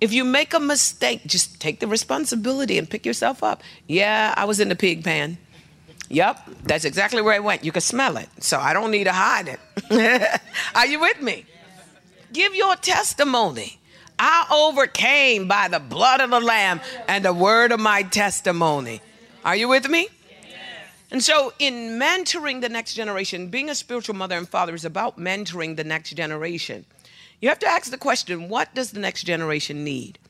If 0.00 0.12
you 0.12 0.24
make 0.24 0.54
a 0.54 0.60
mistake, 0.60 1.22
just 1.26 1.60
take 1.60 1.80
the 1.80 1.88
responsibility 1.88 2.78
and 2.78 2.88
pick 2.88 3.04
yourself 3.04 3.42
up. 3.42 3.62
Yeah, 3.88 4.32
I 4.36 4.44
was 4.44 4.60
in 4.60 4.68
the 4.68 4.76
pig 4.76 5.04
pan. 5.04 5.38
Yep, 6.08 6.46
that's 6.64 6.84
exactly 6.84 7.22
where 7.22 7.34
I 7.34 7.38
went. 7.38 7.64
You 7.64 7.72
can 7.72 7.80
smell 7.80 8.18
it, 8.18 8.28
so 8.38 8.58
I 8.58 8.74
don't 8.74 8.90
need 8.90 9.04
to 9.04 9.12
hide 9.12 9.48
it. 9.48 10.40
Are 10.74 10.86
you 10.86 11.00
with 11.00 11.22
me? 11.22 11.46
Give 12.34 12.54
your 12.54 12.76
testimony. 12.76 13.78
I 14.24 14.46
overcame 14.52 15.48
by 15.48 15.66
the 15.66 15.80
blood 15.80 16.20
of 16.20 16.30
the 16.30 16.38
Lamb 16.38 16.80
and 17.08 17.24
the 17.24 17.32
word 17.32 17.72
of 17.72 17.80
my 17.80 18.04
testimony. 18.04 19.00
Are 19.44 19.56
you 19.56 19.66
with 19.66 19.88
me? 19.88 20.06
And 21.10 21.20
so, 21.20 21.52
in 21.58 21.98
mentoring 21.98 22.60
the 22.60 22.68
next 22.68 22.94
generation, 22.94 23.48
being 23.48 23.68
a 23.68 23.74
spiritual 23.74 24.14
mother 24.14 24.38
and 24.38 24.48
father 24.48 24.76
is 24.76 24.84
about 24.84 25.18
mentoring 25.18 25.74
the 25.74 25.82
next 25.82 26.14
generation. 26.14 26.84
You 27.40 27.48
have 27.48 27.58
to 27.58 27.66
ask 27.66 27.90
the 27.90 27.98
question 27.98 28.48
what 28.48 28.72
does 28.76 28.92
the 28.92 29.00
next 29.00 29.24
generation 29.24 29.82
need? 29.82 30.20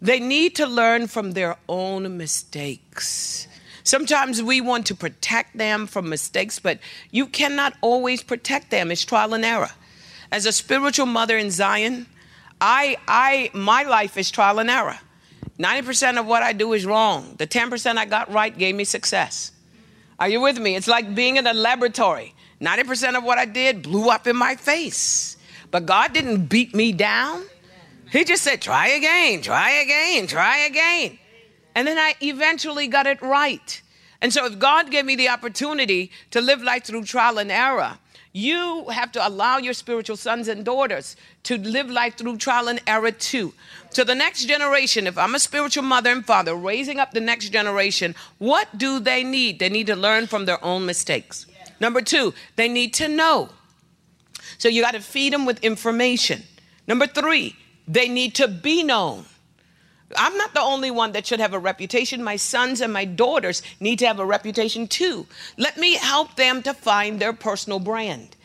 They 0.00 0.18
need 0.18 0.56
to 0.56 0.66
learn 0.66 1.06
from 1.06 1.32
their 1.32 1.58
own 1.68 2.16
mistakes. 2.16 3.48
Sometimes 3.84 4.42
we 4.42 4.62
want 4.62 4.86
to 4.86 4.94
protect 4.94 5.58
them 5.58 5.86
from 5.86 6.08
mistakes, 6.08 6.58
but 6.58 6.78
you 7.10 7.26
cannot 7.26 7.74
always 7.82 8.22
protect 8.22 8.70
them. 8.70 8.90
It's 8.90 9.04
trial 9.04 9.34
and 9.34 9.44
error. 9.44 9.72
As 10.32 10.46
a 10.46 10.52
spiritual 10.52 11.06
mother 11.06 11.36
in 11.36 11.50
Zion, 11.50 12.06
I, 12.60 12.96
I, 13.06 13.50
my 13.54 13.82
life 13.82 14.16
is 14.16 14.30
trial 14.30 14.58
and 14.58 14.70
error. 14.70 14.98
90% 15.58 16.18
of 16.18 16.26
what 16.26 16.42
I 16.42 16.52
do 16.52 16.72
is 16.72 16.84
wrong. 16.84 17.34
The 17.38 17.46
10% 17.46 17.96
I 17.96 18.04
got 18.04 18.30
right 18.30 18.56
gave 18.56 18.74
me 18.74 18.84
success. 18.84 19.52
Are 20.18 20.28
you 20.28 20.40
with 20.40 20.58
me? 20.58 20.76
It's 20.76 20.88
like 20.88 21.14
being 21.14 21.36
in 21.36 21.46
a 21.46 21.52
laboratory. 21.52 22.34
90% 22.60 23.16
of 23.16 23.24
what 23.24 23.38
I 23.38 23.44
did 23.44 23.82
blew 23.82 24.08
up 24.08 24.26
in 24.26 24.36
my 24.36 24.56
face. 24.56 25.36
But 25.70 25.86
God 25.86 26.12
didn't 26.12 26.46
beat 26.46 26.74
me 26.74 26.92
down. 26.92 27.44
He 28.10 28.24
just 28.24 28.42
said, 28.42 28.62
try 28.62 28.88
again, 28.88 29.42
try 29.42 29.70
again, 29.70 30.26
try 30.26 30.58
again. 30.58 31.18
And 31.74 31.86
then 31.86 31.98
I 31.98 32.14
eventually 32.22 32.86
got 32.86 33.06
it 33.06 33.20
right. 33.20 33.82
And 34.22 34.32
so, 34.32 34.46
if 34.46 34.58
God 34.58 34.90
gave 34.90 35.04
me 35.04 35.14
the 35.14 35.28
opportunity 35.28 36.10
to 36.30 36.40
live 36.40 36.62
life 36.62 36.84
through 36.84 37.04
trial 37.04 37.36
and 37.36 37.52
error, 37.52 37.98
you 38.36 38.84
have 38.90 39.10
to 39.12 39.26
allow 39.26 39.56
your 39.56 39.72
spiritual 39.72 40.14
sons 40.14 40.46
and 40.46 40.62
daughters 40.62 41.16
to 41.42 41.56
live 41.56 41.90
life 41.90 42.18
through 42.18 42.36
trial 42.36 42.68
and 42.68 42.82
error 42.86 43.10
too. 43.10 43.54
To 43.92 44.04
the 44.04 44.14
next 44.14 44.44
generation, 44.44 45.06
if 45.06 45.16
I'm 45.16 45.34
a 45.34 45.38
spiritual 45.38 45.84
mother 45.84 46.10
and 46.10 46.22
father 46.22 46.54
raising 46.54 47.00
up 47.00 47.12
the 47.12 47.20
next 47.20 47.48
generation, 47.48 48.14
what 48.36 48.76
do 48.76 49.00
they 49.00 49.24
need? 49.24 49.58
They 49.58 49.70
need 49.70 49.86
to 49.86 49.96
learn 49.96 50.26
from 50.26 50.44
their 50.44 50.62
own 50.62 50.84
mistakes. 50.84 51.46
Number 51.80 52.02
two, 52.02 52.34
they 52.56 52.68
need 52.68 52.92
to 52.94 53.08
know. 53.08 53.48
So 54.58 54.68
you 54.68 54.82
got 54.82 54.92
to 54.92 55.00
feed 55.00 55.32
them 55.32 55.46
with 55.46 55.64
information. 55.64 56.42
Number 56.86 57.06
three, 57.06 57.56
they 57.88 58.06
need 58.06 58.34
to 58.34 58.48
be 58.48 58.82
known. 58.82 59.24
I'm 60.14 60.36
not 60.36 60.54
the 60.54 60.60
only 60.60 60.90
one 60.90 61.12
that 61.12 61.26
should 61.26 61.40
have 61.40 61.52
a 61.52 61.58
reputation. 61.58 62.22
My 62.22 62.36
sons 62.36 62.80
and 62.80 62.92
my 62.92 63.04
daughters 63.04 63.62
need 63.80 63.98
to 64.00 64.06
have 64.06 64.20
a 64.20 64.26
reputation 64.26 64.86
too. 64.86 65.26
Let 65.56 65.78
me 65.78 65.94
help 65.94 66.36
them 66.36 66.62
to 66.62 66.74
find 66.74 67.18
their 67.18 67.32
personal 67.32 67.80
brand. 67.80 68.36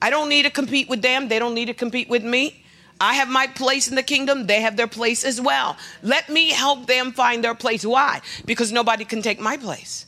I 0.00 0.10
don't 0.10 0.28
need 0.28 0.44
to 0.44 0.50
compete 0.50 0.88
with 0.88 1.02
them, 1.02 1.28
they 1.28 1.40
don't 1.40 1.54
need 1.54 1.66
to 1.66 1.74
compete 1.74 2.08
with 2.08 2.22
me. 2.22 2.64
I 3.00 3.14
have 3.14 3.28
my 3.28 3.46
place 3.46 3.88
in 3.88 3.94
the 3.94 4.02
kingdom, 4.02 4.46
they 4.46 4.60
have 4.60 4.76
their 4.76 4.88
place 4.88 5.24
as 5.24 5.40
well. 5.40 5.76
Let 6.02 6.28
me 6.28 6.50
help 6.50 6.86
them 6.86 7.12
find 7.12 7.42
their 7.42 7.54
place. 7.54 7.84
Why? 7.84 8.20
Because 8.44 8.72
nobody 8.72 9.04
can 9.04 9.22
take 9.22 9.40
my 9.40 9.56
place. 9.56 10.06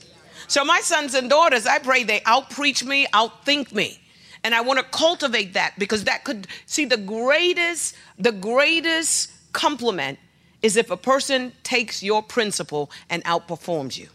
So, 0.49 0.64
my 0.64 0.81
sons 0.81 1.14
and 1.14 1.31
daughters, 1.31 1.66
I 1.66 1.79
pray 1.79 2.03
they 2.03 2.20
outpreach 2.20 2.85
me, 2.85 3.07
outthink 3.12 3.73
me. 3.73 4.01
And 4.42 4.55
I 4.55 4.62
want 4.62 4.79
to 4.79 4.85
cultivate 4.85 5.55
that 5.55 5.75
because 5.79 6.05
that 6.05 6.25
could 6.25 6.46
see 6.66 6.85
the 6.85 6.96
greatest, 6.96 7.94
the 8.18 8.33
greatest 8.33 9.31
compliment 9.53 10.18
is 10.62 10.77
if 10.77 10.90
a 10.90 10.96
person 10.96 11.53
takes 11.62 12.03
your 12.03 12.23
principle 12.23 12.90
and 13.09 13.25
outperforms 13.25 13.99
you. 13.99 14.09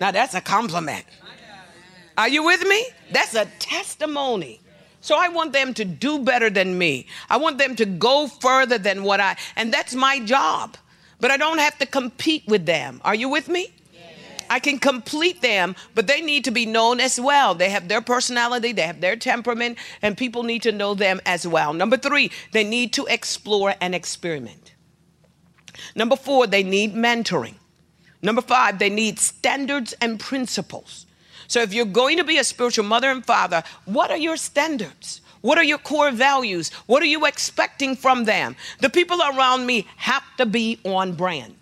Now, 0.00 0.10
that's 0.10 0.34
a 0.34 0.40
compliment. 0.40 1.04
Are 2.16 2.28
you 2.28 2.44
with 2.44 2.66
me? 2.66 2.86
That's 3.12 3.34
a 3.34 3.46
testimony. 3.58 4.60
So 5.00 5.16
I 5.16 5.28
want 5.28 5.52
them 5.52 5.74
to 5.74 5.84
do 5.84 6.18
better 6.18 6.50
than 6.50 6.76
me. 6.76 7.06
I 7.30 7.36
want 7.36 7.58
them 7.58 7.76
to 7.76 7.86
go 7.86 8.26
further 8.26 8.78
than 8.78 9.04
what 9.04 9.20
I, 9.20 9.36
and 9.56 9.72
that's 9.72 9.94
my 9.94 10.18
job. 10.20 10.76
But 11.20 11.30
I 11.30 11.36
don't 11.36 11.58
have 11.58 11.78
to 11.78 11.86
compete 11.86 12.44
with 12.46 12.66
them. 12.66 13.00
Are 13.04 13.14
you 13.14 13.28
with 13.28 13.48
me? 13.48 13.72
I 14.50 14.60
can 14.60 14.78
complete 14.78 15.42
them, 15.42 15.76
but 15.94 16.06
they 16.06 16.22
need 16.22 16.44
to 16.44 16.50
be 16.50 16.64
known 16.64 17.00
as 17.00 17.20
well. 17.20 17.54
They 17.54 17.68
have 17.70 17.88
their 17.88 18.00
personality, 18.00 18.72
they 18.72 18.82
have 18.82 19.00
their 19.00 19.14
temperament, 19.16 19.78
and 20.00 20.16
people 20.16 20.42
need 20.42 20.62
to 20.62 20.72
know 20.72 20.94
them 20.94 21.20
as 21.26 21.46
well. 21.46 21.72
Number 21.74 21.96
three, 21.96 22.30
they 22.52 22.64
need 22.64 22.92
to 22.94 23.06
explore 23.06 23.74
and 23.80 23.94
experiment. 23.94 24.67
Number 25.94 26.16
four, 26.16 26.46
they 26.46 26.62
need 26.62 26.94
mentoring. 26.94 27.54
Number 28.22 28.42
five, 28.42 28.78
they 28.78 28.90
need 28.90 29.18
standards 29.18 29.94
and 30.00 30.18
principles. 30.18 31.06
So 31.46 31.62
if 31.62 31.72
you're 31.72 31.86
going 31.86 32.18
to 32.18 32.24
be 32.24 32.38
a 32.38 32.44
spiritual 32.44 32.84
mother 32.84 33.10
and 33.10 33.24
father, 33.24 33.62
what 33.84 34.10
are 34.10 34.16
your 34.16 34.36
standards? 34.36 35.20
What 35.40 35.56
are 35.56 35.64
your 35.64 35.78
core 35.78 36.10
values? 36.10 36.70
What 36.86 37.02
are 37.02 37.06
you 37.06 37.24
expecting 37.26 37.96
from 37.96 38.24
them? 38.24 38.56
The 38.80 38.90
people 38.90 39.20
around 39.20 39.66
me 39.66 39.86
have 39.96 40.24
to 40.36 40.46
be 40.46 40.80
on 40.84 41.12
brand. 41.12 41.54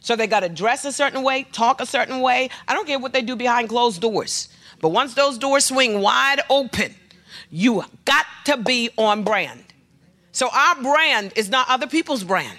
So 0.00 0.16
they 0.16 0.26
got 0.26 0.40
to 0.40 0.48
dress 0.48 0.84
a 0.84 0.92
certain 0.92 1.22
way, 1.22 1.44
talk 1.52 1.80
a 1.80 1.86
certain 1.86 2.20
way. 2.20 2.50
I 2.66 2.74
don't 2.74 2.86
care 2.86 2.98
what 2.98 3.12
they 3.12 3.22
do 3.22 3.36
behind 3.36 3.68
closed 3.68 4.00
doors. 4.00 4.48
But 4.80 4.88
once 4.88 5.14
those 5.14 5.38
doors 5.38 5.66
swing 5.66 6.00
wide 6.00 6.40
open, 6.50 6.94
You 7.50 7.84
got 8.04 8.26
to 8.46 8.56
be 8.56 8.90
on 8.96 9.24
brand. 9.24 9.64
So 10.32 10.48
our 10.52 10.80
brand 10.80 11.32
is 11.36 11.48
not 11.48 11.68
other 11.68 11.86
people's 11.86 12.24
brand. 12.24 12.58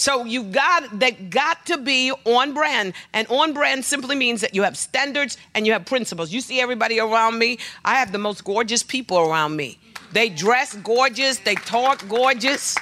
So 0.00 0.24
you 0.24 0.44
got 0.44 0.98
that 1.00 1.28
got 1.28 1.66
to 1.66 1.76
be 1.76 2.10
on 2.24 2.54
brand. 2.54 2.94
And 3.12 3.28
on 3.28 3.52
brand 3.52 3.84
simply 3.84 4.16
means 4.16 4.40
that 4.40 4.54
you 4.54 4.62
have 4.62 4.78
standards 4.78 5.36
and 5.54 5.66
you 5.66 5.74
have 5.74 5.84
principles. 5.84 6.32
You 6.32 6.40
see 6.40 6.58
everybody 6.58 6.98
around 6.98 7.38
me, 7.38 7.58
I 7.84 7.96
have 7.96 8.10
the 8.10 8.16
most 8.16 8.42
gorgeous 8.42 8.82
people 8.82 9.18
around 9.18 9.56
me. 9.56 9.78
They 10.12 10.30
dress 10.30 10.74
gorgeous, 10.76 11.36
they 11.40 11.54
talk 11.54 12.08
gorgeous. 12.08 12.78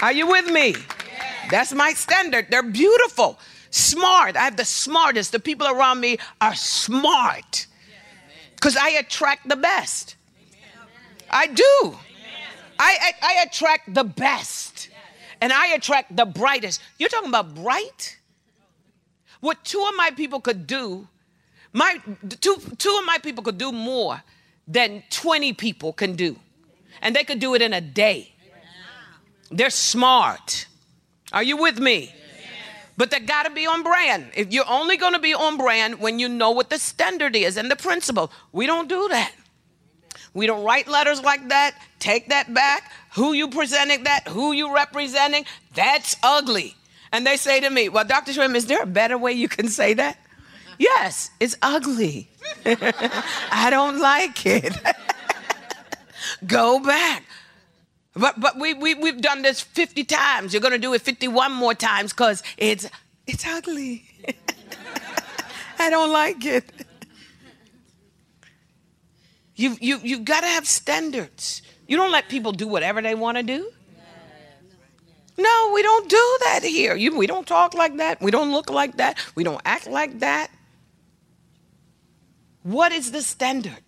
Are 0.00 0.12
you 0.12 0.26
with 0.26 0.50
me? 0.50 0.74
That's 1.52 1.72
my 1.72 1.92
standard. 1.92 2.48
They're 2.50 2.64
beautiful, 2.64 3.38
smart. 3.70 4.36
I 4.36 4.40
have 4.40 4.56
the 4.56 4.64
smartest. 4.64 5.30
The 5.30 5.38
people 5.38 5.68
around 5.68 6.00
me 6.00 6.18
are 6.40 6.56
smart 6.56 7.68
because 8.56 8.76
I 8.76 8.88
attract 8.88 9.48
the 9.48 9.54
best. 9.54 10.16
I 11.30 11.46
do. 11.46 11.96
I, 12.80 12.98
I, 13.00 13.12
I 13.22 13.42
attract 13.44 13.94
the 13.94 14.02
best 14.02 14.71
and 15.42 15.52
I 15.52 15.74
attract 15.74 16.16
the 16.16 16.24
brightest. 16.24 16.80
You're 16.98 17.08
talking 17.08 17.28
about 17.28 17.52
bright? 17.52 18.16
What 19.40 19.64
two 19.64 19.84
of 19.88 19.96
my 19.96 20.12
people 20.12 20.40
could 20.40 20.68
do, 20.68 21.08
my 21.72 21.98
two, 22.40 22.56
two 22.78 22.96
of 23.00 23.04
my 23.04 23.18
people 23.18 23.42
could 23.42 23.58
do 23.58 23.72
more 23.72 24.22
than 24.68 25.02
20 25.10 25.52
people 25.54 25.92
can 25.92 26.14
do. 26.14 26.38
And 27.02 27.16
they 27.16 27.24
could 27.24 27.40
do 27.40 27.56
it 27.56 27.62
in 27.62 27.72
a 27.72 27.80
day. 27.80 28.32
They're 29.50 29.70
smart. 29.70 30.66
Are 31.32 31.42
you 31.42 31.56
with 31.56 31.80
me? 31.80 32.14
But 32.96 33.10
they 33.10 33.18
got 33.18 33.42
to 33.42 33.50
be 33.50 33.66
on 33.66 33.82
brand. 33.82 34.30
If 34.36 34.52
you're 34.52 34.68
only 34.68 34.96
going 34.96 35.14
to 35.14 35.18
be 35.18 35.34
on 35.34 35.56
brand 35.56 35.98
when 35.98 36.20
you 36.20 36.28
know 36.28 36.52
what 36.52 36.70
the 36.70 36.78
standard 36.78 37.34
is 37.34 37.56
and 37.56 37.68
the 37.68 37.74
principle, 37.74 38.30
we 38.52 38.66
don't 38.66 38.88
do 38.88 39.08
that. 39.08 39.32
We 40.34 40.46
don't 40.46 40.62
write 40.62 40.86
letters 40.86 41.20
like 41.20 41.48
that. 41.48 41.74
Take 41.98 42.28
that 42.28 42.54
back 42.54 42.92
who 43.14 43.32
you 43.32 43.48
presenting 43.48 44.04
that, 44.04 44.28
who 44.28 44.52
you 44.52 44.74
representing, 44.74 45.44
that's 45.74 46.16
ugly. 46.22 46.76
And 47.12 47.26
they 47.26 47.36
say 47.36 47.60
to 47.60 47.70
me, 47.70 47.88
Well, 47.88 48.04
Dr. 48.04 48.32
Trimm, 48.32 48.54
is 48.54 48.66
there 48.66 48.82
a 48.82 48.86
better 48.86 49.18
way 49.18 49.32
you 49.32 49.48
can 49.48 49.68
say 49.68 49.94
that? 49.94 50.18
Yes, 50.78 51.30
it's 51.38 51.56
ugly. 51.62 52.30
I 52.64 53.68
don't 53.70 54.00
like 54.00 54.46
it. 54.46 54.74
Go 56.46 56.80
back. 56.80 57.24
But 58.14 58.40
but 58.40 58.58
we, 58.58 58.74
we 58.74 58.94
we've 58.94 59.20
done 59.20 59.42
this 59.42 59.60
50 59.60 60.04
times. 60.04 60.52
You're 60.52 60.62
gonna 60.62 60.78
do 60.78 60.92
it 60.94 61.02
51 61.02 61.52
more 61.52 61.74
times 61.74 62.12
because 62.12 62.42
it's 62.56 62.88
it's 63.26 63.46
ugly. 63.46 64.04
I 65.78 65.90
don't 65.90 66.12
like 66.12 66.44
it. 66.44 66.64
You 69.56 69.76
you 69.80 70.00
you've 70.02 70.24
got 70.24 70.40
to 70.40 70.46
have 70.46 70.66
standards. 70.66 71.62
You 71.92 71.98
don't 71.98 72.10
let 72.10 72.30
people 72.30 72.52
do 72.52 72.66
whatever 72.66 73.02
they 73.02 73.14
want 73.14 73.36
to 73.36 73.42
do. 73.42 73.70
No, 75.36 75.70
we 75.74 75.82
don't 75.82 76.08
do 76.08 76.38
that 76.44 76.60
here. 76.62 76.96
You, 76.96 77.14
we 77.14 77.26
don't 77.26 77.46
talk 77.46 77.74
like 77.74 77.98
that. 77.98 78.18
We 78.22 78.30
don't 78.30 78.50
look 78.50 78.70
like 78.70 78.96
that. 78.96 79.18
We 79.34 79.44
don't 79.44 79.60
act 79.66 79.86
like 79.86 80.20
that. 80.20 80.50
What 82.62 82.92
is 82.92 83.12
the 83.12 83.20
standard? 83.20 83.84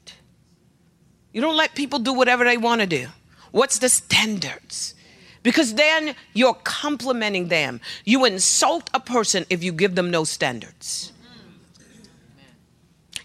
You 1.32 1.40
don't 1.40 1.56
let 1.56 1.74
people 1.74 1.98
do 1.98 2.12
whatever 2.12 2.44
they 2.44 2.58
want 2.58 2.82
to 2.82 2.86
do. 2.86 3.06
What's 3.52 3.78
the 3.78 3.88
standards? 3.88 4.94
Because 5.42 5.72
then 5.72 6.14
you're 6.34 6.60
complimenting 6.62 7.48
them. 7.48 7.80
You 8.04 8.26
insult 8.26 8.90
a 8.92 9.00
person 9.00 9.46
if 9.48 9.64
you 9.64 9.72
give 9.72 9.94
them 9.94 10.10
no 10.10 10.24
standards. 10.24 11.13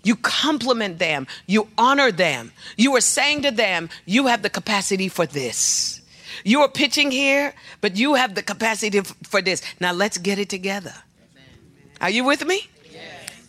You 0.03 0.15
compliment 0.15 0.99
them. 0.99 1.27
You 1.45 1.67
honor 1.77 2.11
them. 2.11 2.51
You 2.77 2.95
are 2.95 3.01
saying 3.01 3.41
to 3.43 3.51
them, 3.51 3.89
you 4.05 4.27
have 4.27 4.41
the 4.41 4.49
capacity 4.49 5.09
for 5.09 5.25
this. 5.25 6.01
You 6.43 6.61
are 6.61 6.69
pitching 6.69 7.11
here, 7.11 7.53
but 7.81 7.97
you 7.97 8.13
have 8.15 8.35
the 8.35 8.43
capacity 8.43 9.01
for 9.23 9.41
this. 9.41 9.61
Now 9.79 9.91
let's 9.93 10.17
get 10.17 10.39
it 10.39 10.49
together. 10.49 10.93
Are 11.99 12.09
you 12.09 12.23
with 12.23 12.45
me? 12.45 12.67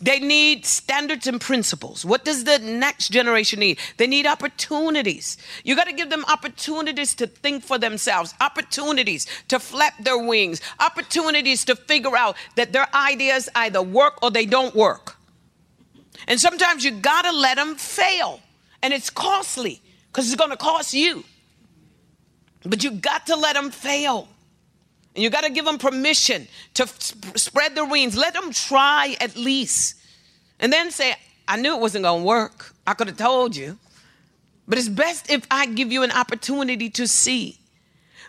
They 0.01 0.19
need 0.19 0.65
standards 0.65 1.27
and 1.27 1.39
principles. 1.39 2.03
What 2.03 2.25
does 2.25 2.43
the 2.43 2.57
next 2.57 3.09
generation 3.09 3.59
need? 3.59 3.77
They 3.97 4.07
need 4.07 4.25
opportunities. 4.25 5.37
You 5.63 5.75
got 5.75 5.85
to 5.85 5.93
give 5.93 6.09
them 6.09 6.25
opportunities 6.25 7.13
to 7.15 7.27
think 7.27 7.63
for 7.63 7.77
themselves, 7.77 8.33
opportunities 8.41 9.27
to 9.49 9.59
flap 9.59 9.93
their 9.99 10.17
wings, 10.17 10.59
opportunities 10.79 11.63
to 11.65 11.75
figure 11.75 12.17
out 12.17 12.35
that 12.55 12.73
their 12.73 12.87
ideas 12.95 13.47
either 13.53 13.83
work 13.83 14.17
or 14.23 14.31
they 14.31 14.47
don't 14.47 14.73
work. 14.73 15.17
And 16.27 16.39
sometimes 16.39 16.83
you 16.83 16.91
gotta 16.91 17.31
let 17.31 17.55
them 17.55 17.75
fail. 17.75 18.39
And 18.83 18.93
it's 18.93 19.09
costly 19.09 19.81
because 20.07 20.31
it's 20.31 20.39
gonna 20.39 20.57
cost 20.57 20.93
you. 20.93 21.23
But 22.63 22.83
you 22.83 22.91
got 22.91 23.27
to 23.27 23.35
let 23.35 23.55
them 23.55 23.71
fail. 23.71 24.27
And 25.15 25.23
you 25.23 25.29
got 25.29 25.43
to 25.43 25.49
give 25.49 25.65
them 25.65 25.77
permission 25.77 26.47
to 26.75 26.87
sp- 26.87 27.35
spread 27.37 27.75
their 27.75 27.85
wings. 27.85 28.15
Let 28.15 28.33
them 28.33 28.51
try 28.51 29.15
at 29.19 29.35
least. 29.35 29.95
And 30.59 30.71
then 30.71 30.91
say, 30.91 31.15
I 31.47 31.57
knew 31.57 31.75
it 31.75 31.81
wasn't 31.81 32.03
going 32.03 32.21
to 32.21 32.27
work. 32.27 32.73
I 32.87 32.93
could 32.93 33.07
have 33.07 33.17
told 33.17 33.55
you. 33.55 33.77
But 34.67 34.77
it's 34.77 34.87
best 34.87 35.29
if 35.29 35.45
I 35.51 35.65
give 35.65 35.91
you 35.91 36.03
an 36.03 36.11
opportunity 36.11 36.89
to 36.91 37.07
see. 37.07 37.59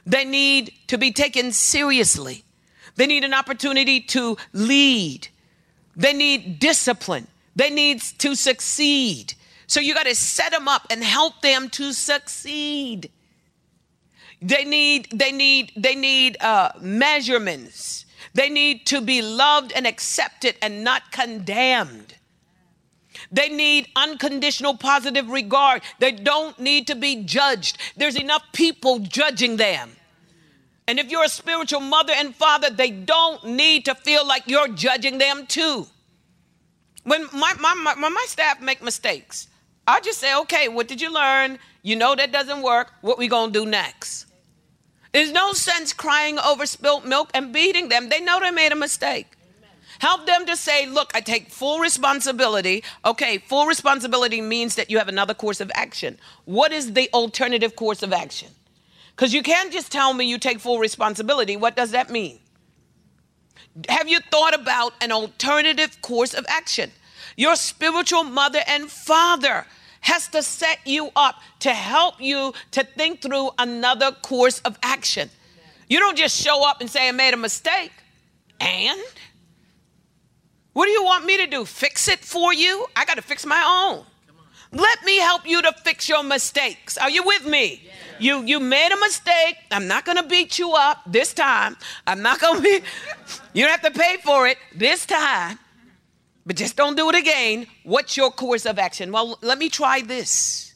They 0.05 0.25
need 0.25 0.73
to 0.89 0.99
be 0.99 1.13
taken 1.13 1.53
seriously. 1.53 2.43
They 2.97 3.07
need 3.07 3.23
an 3.23 3.33
opportunity 3.33 4.01
to 4.01 4.37
lead. 4.53 5.29
They 5.95 6.13
need 6.13 6.59
discipline. 6.59 7.29
They 7.55 7.71
need 7.71 8.01
to 8.19 8.35
succeed. 8.35 9.35
So 9.67 9.81
you 9.81 9.95
got 9.95 10.07
to 10.07 10.15
set 10.15 10.53
them 10.53 10.69
up 10.69 10.87
and 10.91 11.03
help 11.03 11.41
them 11.43 11.69
to 11.71 11.93
succeed. 11.93 13.11
They 14.41 14.65
need 14.65 15.09
they 15.15 15.31
need 15.31 15.73
they 15.77 15.95
need 15.95 16.37
uh, 16.41 16.73
measurements. 16.81 18.05
They 18.35 18.49
need 18.49 18.87
to 18.87 19.01
be 19.01 19.23
loved 19.23 19.73
and 19.73 19.87
accepted 19.87 20.57
and 20.61 20.83
not 20.83 21.13
condemned. 21.13 22.15
They 23.31 23.49
need 23.49 23.89
unconditional 23.95 24.77
positive 24.77 25.29
regard. 25.31 25.83
They 25.99 26.13
don't 26.13 26.59
need 26.59 26.87
to 26.89 26.95
be 26.95 27.25
judged. 27.25 27.79
There's 27.97 28.17
enough 28.17 28.45
people 28.53 28.99
judging 28.99 29.57
them. 29.57 29.93
And 30.89 30.99
if 30.99 31.11
you're 31.11 31.25
a 31.25 31.29
spiritual 31.29 31.81
mother 31.81 32.13
and 32.15 32.35
father, 32.35 32.69
they 32.69 32.91
don't 32.91 33.45
need 33.45 33.85
to 33.85 33.95
feel 33.95 34.27
like 34.27 34.43
you're 34.47 34.69
judging 34.69 35.19
them 35.19 35.47
too. 35.47 35.87
When 37.05 37.27
my, 37.33 37.55
my, 37.61 37.75
my, 37.75 38.09
my 38.09 38.25
staff 38.29 38.61
make 38.61 38.83
mistakes, 38.83 39.49
I 39.87 40.01
just 40.01 40.21
say, 40.21 40.35
okay, 40.43 40.69
what 40.69 40.89
did 40.89 41.01
you 41.01 41.13
learn? 41.13 41.59
You 41.83 41.97
know 41.97 42.15
that 42.15 42.33
doesn't 42.33 42.63
work. 42.63 42.93
What 43.01 43.19
we 43.19 43.29
gonna 43.29 43.53
do 43.53 43.67
next? 43.67 44.27
There's 45.13 45.33
no 45.33 45.53
sense 45.53 45.93
crying 45.93 46.39
over 46.39 46.65
spilt 46.65 47.05
milk 47.05 47.31
and 47.35 47.53
beating 47.53 47.89
them. 47.89 48.09
They 48.09 48.21
know 48.21 48.41
they 48.41 48.51
made 48.51 48.73
a 48.73 48.77
mistake. 48.77 49.27
Help 49.99 50.27
them 50.27 50.47
to 50.47 50.57
say, 50.57 50.87
look, 50.87 51.13
I 51.15 51.21
take 51.21 51.51
full 51.51 51.79
responsibility. 51.79 52.83
Okay, 53.05 53.39
full 53.39 53.67
responsibility 53.67 54.41
means 54.41 54.75
that 54.77 54.91
you 54.91 54.99
have 54.99 55.09
another 55.09 55.35
course 55.35 55.61
of 55.61 55.71
action. 55.75 56.19
What 56.45 56.73
is 56.73 56.95
the 56.95 57.09
alternative 57.13 57.77
course 57.77 58.03
of 58.03 58.13
action? 58.13 58.49
Because 59.15 59.35
you 59.35 59.43
can't 59.43 59.73
just 59.73 59.93
tell 59.93 60.13
me 60.15 60.25
you 60.25 60.39
take 60.39 60.61
full 60.61 60.79
responsibility. 60.79 61.57
What 61.57 61.77
does 61.77 61.91
that 61.91 62.11
mean? 62.11 62.41
Have 63.89 64.09
you 64.09 64.21
thought 64.31 64.55
about 64.55 64.93
an 65.01 65.13
alternative 65.13 66.01
course 66.03 66.35
of 66.35 66.45
action? 66.49 66.93
Your 67.37 67.57
spiritual 67.57 68.25
mother 68.25 68.61
and 68.67 68.91
father 68.91 69.67
has 70.03 70.29
to 70.29 70.43
set 70.43 70.79
you 70.85 71.11
up 71.17 71.37
to 71.61 71.71
help 71.71 72.21
you 72.21 72.53
to 72.73 72.85
think 72.85 73.23
through 73.23 73.51
another 73.59 74.13
course 74.13 74.59
of 74.61 74.79
action. 74.83 75.31
You 75.89 76.01
don't 76.01 76.17
just 76.17 76.43
show 76.43 76.67
up 76.69 76.81
and 76.81 76.91
say, 76.91 77.09
I 77.09 77.13
made 77.13 77.35
a 77.35 77.37
mistake. 77.37 77.93
And 78.61 79.01
what 80.73 80.87
do 80.87 80.91
you 80.91 81.05
want 81.05 81.25
me 81.25 81.37
to 81.39 81.47
do? 81.47 81.65
Fix 81.65 82.09
it 82.09 82.21
for 82.21 82.53
you? 82.53 82.87
I 82.97 83.05
got 83.05 83.17
to 83.17 83.23
fix 83.23 83.47
my 83.47 83.93
own. 83.93 84.05
Let 84.73 85.05
me 85.05 85.19
help 85.19 85.47
you 85.47 85.61
to 85.63 85.73
fix 85.85 86.09
your 86.09 86.23
mistakes. 86.23 86.97
Are 86.97 87.11
you 87.11 87.23
with 87.23 87.47
me? 87.47 87.83
Yeah. 87.85 87.93
You 88.19 88.43
you 88.45 88.61
made 88.61 88.91
a 88.91 88.97
mistake. 89.01 89.57
I'm 89.71 89.87
not 89.87 90.05
going 90.05 90.17
to 90.17 90.23
beat 90.23 90.59
you 90.59 90.73
up 90.73 91.03
this 91.07 91.35
time. 91.35 91.77
I'm 92.07 92.23
not 92.23 92.41
going 92.41 92.57
to 92.57 92.63
be 92.63 92.81
You 93.53 93.65
don't 93.65 93.71
have 93.71 93.93
to 93.93 93.99
pay 93.99 94.17
for 94.25 94.47
it 94.47 94.57
this 94.75 95.05
time. 95.05 95.59
But 96.47 96.57
just 96.57 96.77
don't 96.77 96.97
do 96.97 97.09
it 97.11 97.15
again. 97.15 97.67
What's 97.85 98.17
your 98.17 98.31
course 98.31 98.67
of 98.67 98.79
action? 98.79 99.13
Well, 99.13 99.39
let 99.43 99.59
me 99.59 99.69
try 99.69 100.01
this. 100.01 100.75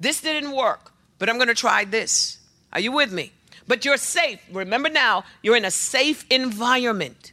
This 0.00 0.20
didn't 0.20 0.50
work, 0.50 0.92
but 1.18 1.28
I'm 1.28 1.36
going 1.36 1.48
to 1.48 1.54
try 1.54 1.84
this. 1.84 2.38
Are 2.72 2.80
you 2.80 2.90
with 2.92 3.12
me? 3.12 3.32
But 3.68 3.84
you're 3.84 3.96
safe. 3.96 4.40
Remember 4.50 4.88
now, 4.88 5.24
you're 5.42 5.56
in 5.56 5.64
a 5.64 5.70
safe 5.70 6.24
environment. 6.30 7.32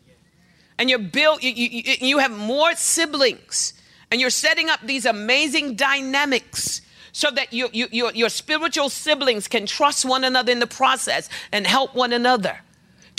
And 0.77 0.89
you're 0.89 0.99
built 0.99 1.41
you, 1.41 1.51
you, 1.51 1.95
you 1.99 2.17
have 2.19 2.31
more 2.31 2.73
siblings 2.75 3.73
and 4.11 4.19
you're 4.19 4.29
setting 4.29 4.69
up 4.69 4.79
these 4.83 5.05
amazing 5.05 5.75
dynamics 5.75 6.81
so 7.11 7.31
that 7.31 7.53
you, 7.53 7.69
you, 7.73 7.87
your, 7.91 8.11
your 8.13 8.29
spiritual 8.29 8.89
siblings 8.89 9.47
can 9.47 9.65
trust 9.65 10.05
one 10.05 10.23
another 10.23 10.51
in 10.51 10.59
the 10.59 10.67
process 10.67 11.29
and 11.51 11.65
help 11.65 11.95
one 11.95 12.13
another 12.13 12.59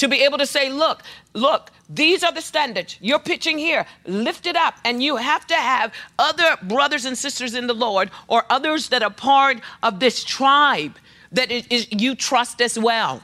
to 0.00 0.08
be 0.08 0.22
able 0.22 0.38
to 0.38 0.46
say, 0.46 0.70
look, 0.70 1.02
look, 1.34 1.70
these 1.88 2.24
are 2.24 2.32
the 2.32 2.40
standards. 2.40 2.96
You're 3.00 3.18
pitching 3.18 3.58
here. 3.58 3.86
Lift 4.06 4.46
it 4.46 4.56
up. 4.56 4.76
And 4.84 5.02
you 5.02 5.16
have 5.16 5.46
to 5.48 5.54
have 5.54 5.92
other 6.18 6.56
brothers 6.62 7.04
and 7.04 7.18
sisters 7.18 7.54
in 7.54 7.66
the 7.66 7.74
Lord 7.74 8.10
or 8.26 8.44
others 8.48 8.88
that 8.88 9.02
are 9.02 9.10
part 9.10 9.60
of 9.82 10.00
this 10.00 10.24
tribe 10.24 10.96
that 11.32 11.50
you 11.92 12.14
trust 12.14 12.62
as 12.62 12.78
well. 12.78 13.22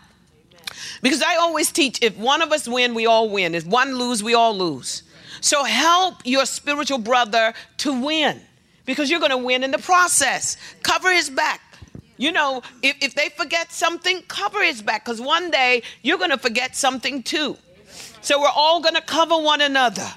Because 1.00 1.22
I 1.22 1.36
always 1.36 1.72
teach 1.72 2.02
if 2.02 2.16
one 2.18 2.42
of 2.42 2.52
us 2.52 2.68
win, 2.68 2.94
we 2.94 3.06
all 3.06 3.30
win. 3.30 3.54
If 3.54 3.66
one 3.66 3.96
lose, 3.96 4.22
we 4.22 4.34
all 4.34 4.56
lose. 4.56 5.02
So 5.46 5.62
help 5.62 6.22
your 6.24 6.44
spiritual 6.44 6.98
brother 6.98 7.54
to 7.78 8.02
win 8.02 8.40
because 8.84 9.08
you're 9.08 9.20
going 9.20 9.30
to 9.30 9.36
win 9.36 9.62
in 9.62 9.70
the 9.70 9.78
process. 9.78 10.56
Cover 10.82 11.12
his 11.12 11.30
back. 11.30 11.60
You 12.16 12.32
know, 12.32 12.62
if, 12.82 12.96
if 13.00 13.14
they 13.14 13.28
forget 13.28 13.70
something, 13.70 14.22
cover 14.22 14.60
his 14.64 14.82
back 14.82 15.04
because 15.04 15.20
one 15.20 15.52
day 15.52 15.84
you're 16.02 16.18
going 16.18 16.30
to 16.30 16.36
forget 16.36 16.74
something 16.74 17.22
too. 17.22 17.56
So 18.22 18.40
we're 18.40 18.48
all 18.56 18.80
going 18.80 18.96
to 18.96 19.00
cover 19.00 19.38
one 19.38 19.60
another. 19.60 20.08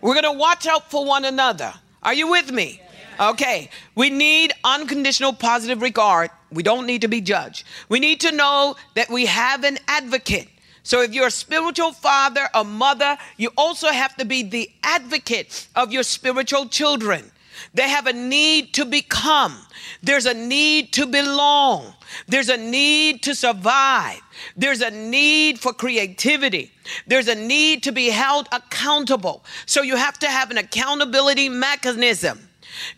We're 0.00 0.20
going 0.20 0.34
to 0.34 0.36
watch 0.36 0.66
out 0.66 0.90
for 0.90 1.04
one 1.04 1.24
another. 1.24 1.72
Are 2.02 2.12
you 2.12 2.28
with 2.28 2.50
me? 2.50 2.80
Okay. 3.20 3.70
We 3.94 4.10
need 4.10 4.52
unconditional 4.64 5.32
positive 5.32 5.80
regard. 5.80 6.30
We 6.50 6.64
don't 6.64 6.86
need 6.86 7.02
to 7.02 7.08
be 7.08 7.20
judged. 7.20 7.64
We 7.88 8.00
need 8.00 8.20
to 8.22 8.32
know 8.32 8.74
that 8.96 9.10
we 9.10 9.26
have 9.26 9.62
an 9.62 9.78
advocate. 9.86 10.48
So 10.82 11.00
if 11.02 11.14
you're 11.14 11.28
a 11.28 11.30
spiritual 11.30 11.92
father 11.92 12.48
or 12.54 12.64
mother, 12.64 13.16
you 13.36 13.50
also 13.56 13.88
have 13.88 14.16
to 14.16 14.24
be 14.24 14.42
the 14.42 14.70
advocate 14.82 15.68
of 15.76 15.92
your 15.92 16.02
spiritual 16.02 16.66
children. 16.66 17.30
They 17.74 17.88
have 17.88 18.06
a 18.06 18.12
need 18.12 18.74
to 18.74 18.84
become. 18.84 19.56
There's 20.02 20.26
a 20.26 20.34
need 20.34 20.92
to 20.94 21.06
belong. 21.06 21.94
There's 22.26 22.48
a 22.48 22.56
need 22.56 23.22
to 23.22 23.34
survive. 23.34 24.20
There's 24.56 24.80
a 24.80 24.90
need 24.90 25.60
for 25.60 25.72
creativity. 25.72 26.72
There's 27.06 27.28
a 27.28 27.34
need 27.34 27.82
to 27.84 27.92
be 27.92 28.10
held 28.10 28.48
accountable. 28.52 29.44
So 29.66 29.82
you 29.82 29.96
have 29.96 30.18
to 30.20 30.28
have 30.28 30.50
an 30.50 30.58
accountability 30.58 31.48
mechanism. 31.48 32.48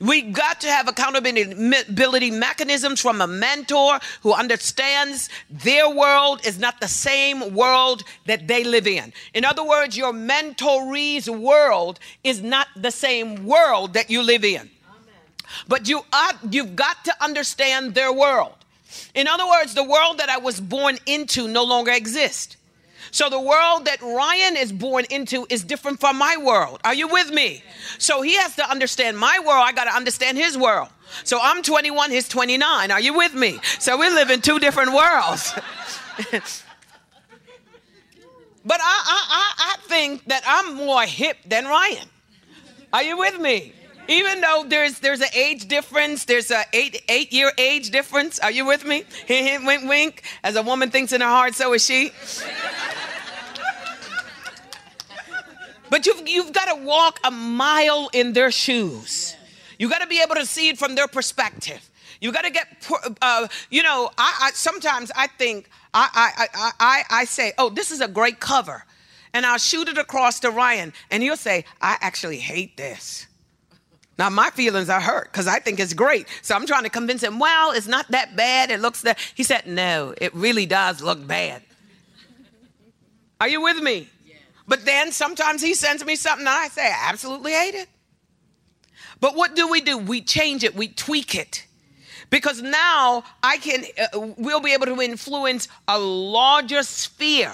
We 0.01 0.23
got 0.23 0.61
to 0.63 0.69
have 0.69 0.89
accountability 0.89 2.31
mechanisms 2.31 3.01
from 3.01 3.21
a 3.21 3.27
mentor 3.27 3.99
who 4.23 4.33
understands 4.33 5.29
their 5.51 5.89
world 5.89 6.47
is 6.47 6.59
not 6.59 6.81
the 6.81 6.89
same 6.89 7.55
world 7.55 8.03
that 8.27 8.47
they 8.49 8.65
live 8.65 8.87
in. 8.87 9.13
In 9.33 9.45
other 9.45 9.65
words, 9.65 9.97
your 9.97 10.13
mentoree's 10.13 11.29
world 11.29 11.99
is 12.23 12.43
not 12.43 12.69
the 12.77 12.91
same 12.91 13.47
world 13.47 13.95
that 13.95 14.11
you 14.11 14.23
live 14.23 14.45
in. 14.45 14.71
But 15.69 15.89
you 15.89 16.03
are, 16.13 16.33
you've 16.51 16.77
got 16.77 17.05
to 17.05 17.23
understand 17.23 17.95
their 17.95 18.13
world. 18.13 18.55
In 19.15 19.27
other 19.27 19.47
words, 19.47 19.75
the 19.75 19.85
world 19.85 20.19
that 20.19 20.29
I 20.29 20.39
was 20.39 20.61
born 20.61 20.99
into 21.07 21.49
no 21.49 21.65
longer 21.65 21.93
exists. 21.93 22.57
So 23.15 23.31
the 23.31 23.39
world 23.39 23.85
that 23.85 24.03
Ryan 24.03 24.57
is 24.57 24.73
born 24.73 25.05
into 25.09 25.47
is 25.49 25.63
different 25.63 26.01
from 26.01 26.19
my 26.19 26.37
world. 26.37 26.81
Are 26.83 26.95
you 26.95 27.07
with 27.07 27.31
me? 27.31 27.63
So 27.97 28.23
he 28.23 28.35
has 28.35 28.57
to 28.57 28.69
understand 28.69 29.17
my 29.17 29.39
world. 29.39 29.63
I 29.65 29.71
got 29.71 29.85
to 29.85 29.95
understand 29.95 30.37
his 30.37 30.59
world. 30.59 30.89
So 31.23 31.39
I'm 31.41 31.63
21, 31.63 32.11
he's 32.11 32.27
29. 32.27 32.91
Are 32.91 33.01
you 33.01 33.15
with 33.15 33.33
me? 33.33 33.61
So 33.79 33.97
we 33.97 34.09
live 34.09 34.31
in 34.31 34.41
two 34.41 34.59
different 34.59 34.93
worlds. 34.93 35.53
but 38.65 38.81
I, 38.83 38.97
I, 39.07 39.53
I 39.59 39.77
think 39.83 40.25
that 40.25 40.43
I'm 40.45 40.75
more 40.75 41.05
hip 41.05 41.37
than 41.47 41.67
Ryan. 41.67 42.09
Are 42.93 43.05
you 43.05 43.17
with 43.17 43.39
me? 43.39 43.75
Even 44.09 44.41
though 44.41 44.65
there's 44.67 44.99
there's 44.99 45.21
an 45.21 45.33
age 45.35 45.67
difference, 45.69 46.25
there's 46.25 46.51
a 46.51 46.65
eight 46.73 47.03
eight 47.09 47.33
year 47.33 47.53
age 47.57 47.91
difference. 47.91 48.39
Are 48.39 48.51
you 48.51 48.67
with 48.67 48.85
me? 48.85 49.05
Hint, 49.27 49.49
hint, 49.49 49.65
wink, 49.65 49.89
wink. 49.89 50.23
As 50.43 50.57
a 50.57 50.63
woman 50.63 50.91
thinks 50.91 51.13
in 51.13 51.21
her 51.21 51.27
heart, 51.27 51.55
so 51.55 51.73
is 51.73 51.87
she. 51.87 52.11
But 55.95 56.07
you've, 56.07 56.27
you've 56.27 56.53
got 56.53 56.77
to 56.77 56.85
walk 56.85 57.21
a 57.23 57.31
mile 57.31 58.11
in 58.13 58.33
their 58.33 58.51
shoes. 58.51 59.37
You've 59.79 59.93
got 59.93 60.01
to 60.01 60.09
be 60.09 60.21
able 60.21 60.35
to 60.35 60.45
see 60.45 60.69
it 60.69 60.77
from 60.77 60.97
their 60.97 61.07
perspective. 61.07 61.89
You've 62.21 62.35
got 62.35 62.43
to 62.43 62.51
get, 62.51 62.67
uh, 63.23 63.47
you 63.71 63.85
know, 63.85 64.11
I, 64.19 64.39
I, 64.41 64.51
sometimes 64.55 65.13
I 65.15 65.29
think, 65.29 65.71
I, 65.95 66.49
I, 66.53 66.73
I, 66.81 67.03
I 67.21 67.25
say, 67.27 67.53
oh, 67.59 67.71
this 67.71 67.93
is 67.93 68.01
a 68.01 68.09
great 68.09 68.41
cover. 68.41 68.85
And 69.33 69.47
I'll 69.47 69.57
shoot 69.57 69.89
it 69.89 69.97
across 69.97 70.41
to 70.41 70.51
Ryan, 70.51 70.93
and 71.13 71.23
he'll 71.23 71.37
say, 71.37 71.65
I 71.81 71.97
actually 72.01 72.39
hate 72.39 72.77
this. 72.77 73.29
Now 74.19 74.31
my 74.31 74.51
feelings 74.51 74.89
are 74.89 75.01
hurt 75.01 75.31
because 75.31 75.47
I 75.47 75.61
think 75.61 75.79
it's 75.79 75.95
great. 75.95 76.27
So 76.43 76.57
I'm 76.57 76.67
trying 76.67 76.83
to 76.83 76.91
convince 76.91 77.23
him, 77.23 77.39
well, 77.39 77.71
it's 77.71 77.87
not 77.87 78.11
that 78.11 78.35
bad. 78.35 78.73
It 78.73 78.81
looks 78.81 79.03
that. 79.03 79.17
He 79.37 79.45
said, 79.45 79.69
no, 79.69 80.13
it 80.21 80.35
really 80.35 80.67
does 80.67 81.03
look 81.03 81.25
bad. 81.25 81.63
Are 83.41 83.49
you 83.49 83.63
with 83.63 83.81
me? 83.81 84.09
But 84.67 84.85
then 84.85 85.13
sometimes 85.13 85.63
he 85.63 85.75
sends 85.75 86.05
me 86.05 86.17
something 86.17 86.47
and 86.47 86.57
I 86.57 86.69
say, 86.69 86.87
I 86.87 87.09
absolutely 87.09 87.53
hate 87.53 87.75
it. 87.75 87.89
But 89.21 89.37
what 89.37 89.55
do 89.55 89.69
we 89.69 89.81
do? 89.81 89.99
We 89.99 90.21
change 90.21 90.65
it, 90.65 90.75
we 90.75 90.89
tweak 90.89 91.35
it. 91.35 91.67
Because 92.31 92.63
now 92.63 93.25
I 93.43 93.59
can, 93.59 93.85
uh, 93.99 94.33
we'll 94.39 94.61
be 94.61 94.73
able 94.73 94.87
to 94.87 95.01
influence 95.01 95.69
a 95.87 95.99
larger 95.99 96.83
sphere 96.83 97.53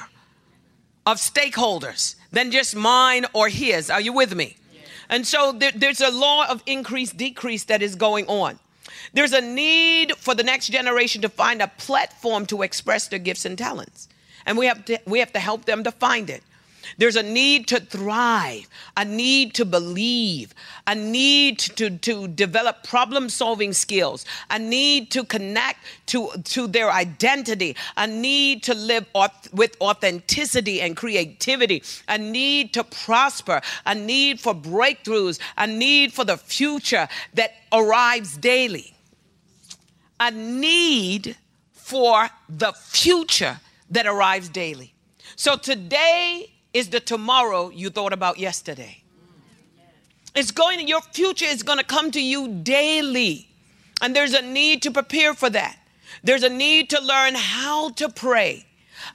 of 1.07 1.19
stakeholders 1.19 2.15
than 2.31 2.51
just 2.51 2.77
mine 2.77 3.27
or 3.33 3.49
his. 3.49 3.91
Are 3.91 4.01
you 4.01 4.13
with 4.13 4.35
me? 4.35 4.57
And 5.09 5.27
so 5.27 5.53
there, 5.53 5.73
there's 5.73 6.01
a 6.01 6.11
law 6.11 6.47
of 6.49 6.63
increase 6.67 7.13
decrease 7.13 7.65
that 7.65 7.83
is 7.83 7.97
going 7.97 8.27
on. 8.27 8.59
There's 9.13 9.33
a 9.33 9.41
need 9.41 10.17
for 10.17 10.35
the 10.35 10.45
next 10.45 10.69
generation 10.69 11.23
to 11.23 11.29
find 11.29 11.61
a 11.61 11.69
platform 11.69 12.47
to 12.47 12.63
express 12.63 13.09
their 13.09 13.19
gifts 13.19 13.45
and 13.45 13.59
talents. 13.59 14.09
And 14.47 14.57
we 14.57 14.67
have 14.67 14.85
to, 14.85 14.99
we 15.07 15.19
have 15.19 15.33
to 15.33 15.41
help 15.41 15.65
them 15.65 15.83
to 15.85 15.91
find 15.91 16.31
it. 16.31 16.43
There's 16.99 17.17
a 17.17 17.23
need 17.23 17.69
to 17.69 17.81
thrive, 17.81 18.69
a 18.97 19.05
need 19.05 19.55
to 19.55 19.65
believe, 19.65 20.55
a 20.87 20.95
need 20.95 21.59
to, 21.59 21.99
to 21.99 22.29
develop 22.29 22.83
problem 22.85 23.29
solving 23.29 23.73
skills, 23.73 24.25
a 24.51 24.59
need 24.59 25.11
to 25.13 25.25
connect 25.25 25.81
to, 26.07 26.31
to 26.45 26.67
their 26.67 26.91
identity, 26.91 27.77
a 27.97 28.07
need 28.07 28.63
to 28.65 28.75
live 28.75 29.07
with 29.53 29.77
authenticity 29.81 30.81
and 30.81 30.97
creativity, 30.97 31.83
a 32.09 32.19
need 32.19 32.73
to 32.75 32.85
prosper, 32.85 33.61
a 33.87 33.95
need 33.95 34.41
for 34.41 34.55
breakthroughs, 34.55 35.39
a 35.57 35.67
need 35.67 36.13
for 36.13 36.25
the 36.25 36.37
future 36.37 37.09
that 37.35 37.55
arrives 37.73 38.37
daily, 38.37 38.95
a 40.19 40.31
need 40.31 41.37
for 41.73 42.29
the 42.49 42.73
future 42.73 43.61
that 43.91 44.07
arrives 44.07 44.49
daily. 44.49 44.95
So 45.37 45.57
today 45.57 46.51
is 46.73 46.89
the 46.89 47.01
tomorrow 47.01 47.71
you 47.71 47.91
thought 47.91 48.13
about 48.13 48.39
yesterday. 48.39 49.03
It's 50.35 50.51
going, 50.51 50.87
your 50.87 51.01
future 51.01 51.47
is 51.47 51.63
going 51.63 51.79
to 51.79 51.85
come 51.85 52.11
to 52.13 52.21
you 52.21 52.49
daily. 52.49 53.49
And 54.01 54.15
there's 54.15 54.33
a 54.33 54.43
need 54.43 54.83
to 54.83 54.91
prepare 54.91 55.35
for 55.35 55.51
that. 55.51 55.77
There's 56.23 56.43
a 56.43 56.49
need 56.49 56.91
to 56.91 57.01
learn 57.01 57.35
how 57.35 57.91
to 57.91 58.09
pray, 58.09 58.67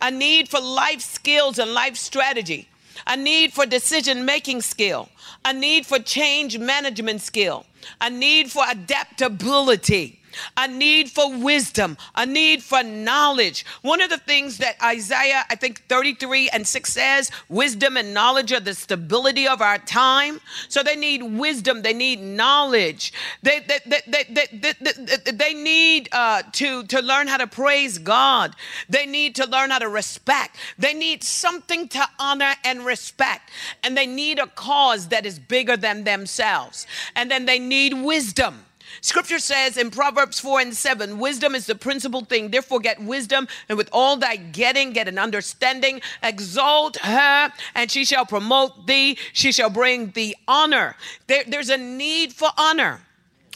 a 0.02 0.12
need 0.12 0.50
for 0.50 0.60
life 0.60 1.02
skills 1.02 1.60
and 1.60 1.74
life 1.74 1.96
strategy, 1.96 2.68
a 3.06 3.16
need 3.16 3.54
for 3.54 3.66
decision 3.66 4.26
making 4.26 4.62
skill, 4.62 5.10
a 5.44 5.54
need 5.54 5.86
for 5.86 6.00
change 6.00 6.58
management 6.58 7.22
skill, 7.22 7.66
a 8.02 8.10
need 8.10 8.52
for 8.52 8.64
adaptability, 8.68 10.20
a 10.58 10.68
need 10.68 11.10
for 11.10 11.36
wisdom, 11.38 11.98
a 12.16 12.26
need 12.26 12.64
for 12.64 12.84
knowledge. 12.84 13.66
One 13.82 14.02
of 14.02 14.10
the 14.10 14.18
things 14.18 14.58
that 14.60 14.76
Isaiah, 14.84 15.44
I 15.50 15.56
think 15.56 15.84
33 15.88 16.50
and 16.50 16.68
6 16.68 16.94
says, 16.94 17.32
wisdom 17.50 17.98
and 17.98 18.14
knowledge 18.14 18.52
are 18.52 18.60
the 18.60 18.74
stability 18.74 19.48
of 19.48 19.62
our 19.62 19.78
time. 19.78 20.40
So 20.70 20.84
they 20.84 20.96
need 20.96 21.24
wisdom, 21.24 21.82
they 21.82 21.94
need 21.94 22.20
knowledge, 22.22 23.14
they, 23.42 23.60
they, 23.60 23.80
they, 23.86 24.02
they, 24.08 24.74
they, 24.82 25.32
they 25.32 25.54
need 25.54 26.10
uh, 26.12 26.44
to, 26.54 26.84
to 26.84 27.02
learn 27.02 27.28
how 27.28 27.38
to 27.38 27.48
praise 27.48 27.98
God, 27.98 28.56
they 28.90 29.06
need 29.06 29.36
to 29.36 29.48
learn 29.48 29.70
how 29.70 29.80
to 29.80 29.90
respect, 29.90 30.58
they 30.78 30.94
need 30.94 31.24
something 31.24 31.88
to 31.90 32.08
honor 32.20 32.54
and 32.64 32.86
respect, 32.86 33.50
and 33.84 33.98
they 33.98 34.06
need 34.06 34.40
a 34.40 34.48
cause 34.48 35.08
that 35.10 35.26
is 35.26 35.40
bigger 35.40 35.78
than 35.78 36.04
themselves. 36.04 36.88
And 37.16 37.30
then 37.30 37.46
they 37.46 37.60
need 37.60 37.94
wisdom. 37.94 38.65
Scripture 39.02 39.40
says 39.40 39.78
in 39.78 39.92
Proverbs 39.92 40.40
4 40.40 40.62
and 40.62 40.76
7, 40.76 41.20
wisdom 41.20 41.56
is 41.56 41.66
the 41.66 41.76
principal 41.76 42.22
thing. 42.22 42.50
Therefore, 42.50 42.80
get 42.80 43.02
wisdom, 43.02 43.48
and 43.70 43.78
with 43.78 43.90
all 43.92 44.18
thy 44.18 44.36
getting, 44.36 44.94
get 44.94 45.08
an 45.08 45.18
understanding. 45.18 46.02
Exalt 46.24 46.98
her, 46.98 47.52
and 47.74 47.92
she 47.92 48.06
shall 48.06 48.26
promote 48.26 48.88
thee. 48.88 49.18
She 49.34 49.52
shall 49.52 49.70
bring 49.70 50.12
thee 50.12 50.36
honor. 50.48 50.96
There, 51.28 51.44
there's 51.48 51.70
a 51.70 51.78
need 51.78 52.34
for 52.34 52.50
honor. 52.58 53.02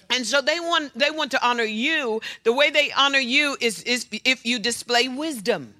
And 0.09 0.25
so 0.25 0.41
they 0.41 0.59
want 0.59 0.97
they 0.97 1.11
want 1.11 1.31
to 1.31 1.47
honor 1.47 1.63
you. 1.63 2.21
The 2.43 2.53
way 2.53 2.71
they 2.71 2.91
honor 2.91 3.19
you 3.19 3.57
is, 3.61 3.83
is 3.83 4.07
if 4.25 4.45
you 4.45 4.57
display 4.57 5.07
wisdom. 5.07 5.75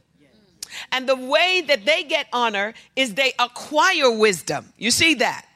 And 0.91 1.09
the 1.09 1.15
way 1.15 1.63
that 1.67 1.85
they 1.85 2.03
get 2.03 2.27
honor 2.31 2.75
is 2.95 3.15
they 3.15 3.33
acquire 3.39 4.11
wisdom. 4.11 4.71
You 4.77 4.91
see 4.91 5.15
that? 5.15 5.48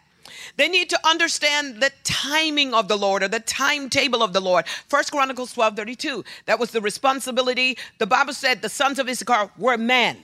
They 0.57 0.67
need 0.67 0.89
to 0.89 1.07
understand 1.07 1.81
the 1.81 1.91
timing 2.03 2.73
of 2.73 2.87
the 2.87 2.97
Lord 2.97 3.23
or 3.23 3.27
the 3.27 3.39
timetable 3.39 4.23
of 4.23 4.33
the 4.33 4.41
Lord. 4.41 4.67
First 4.87 5.11
Chronicles 5.11 5.53
12 5.53 5.75
32. 5.75 6.23
That 6.45 6.59
was 6.59 6.71
the 6.71 6.81
responsibility. 6.81 7.77
The 7.99 8.07
Bible 8.07 8.33
said 8.33 8.61
the 8.61 8.69
sons 8.69 8.99
of 8.99 9.09
Issachar 9.09 9.51
were 9.57 9.77
men. 9.77 10.17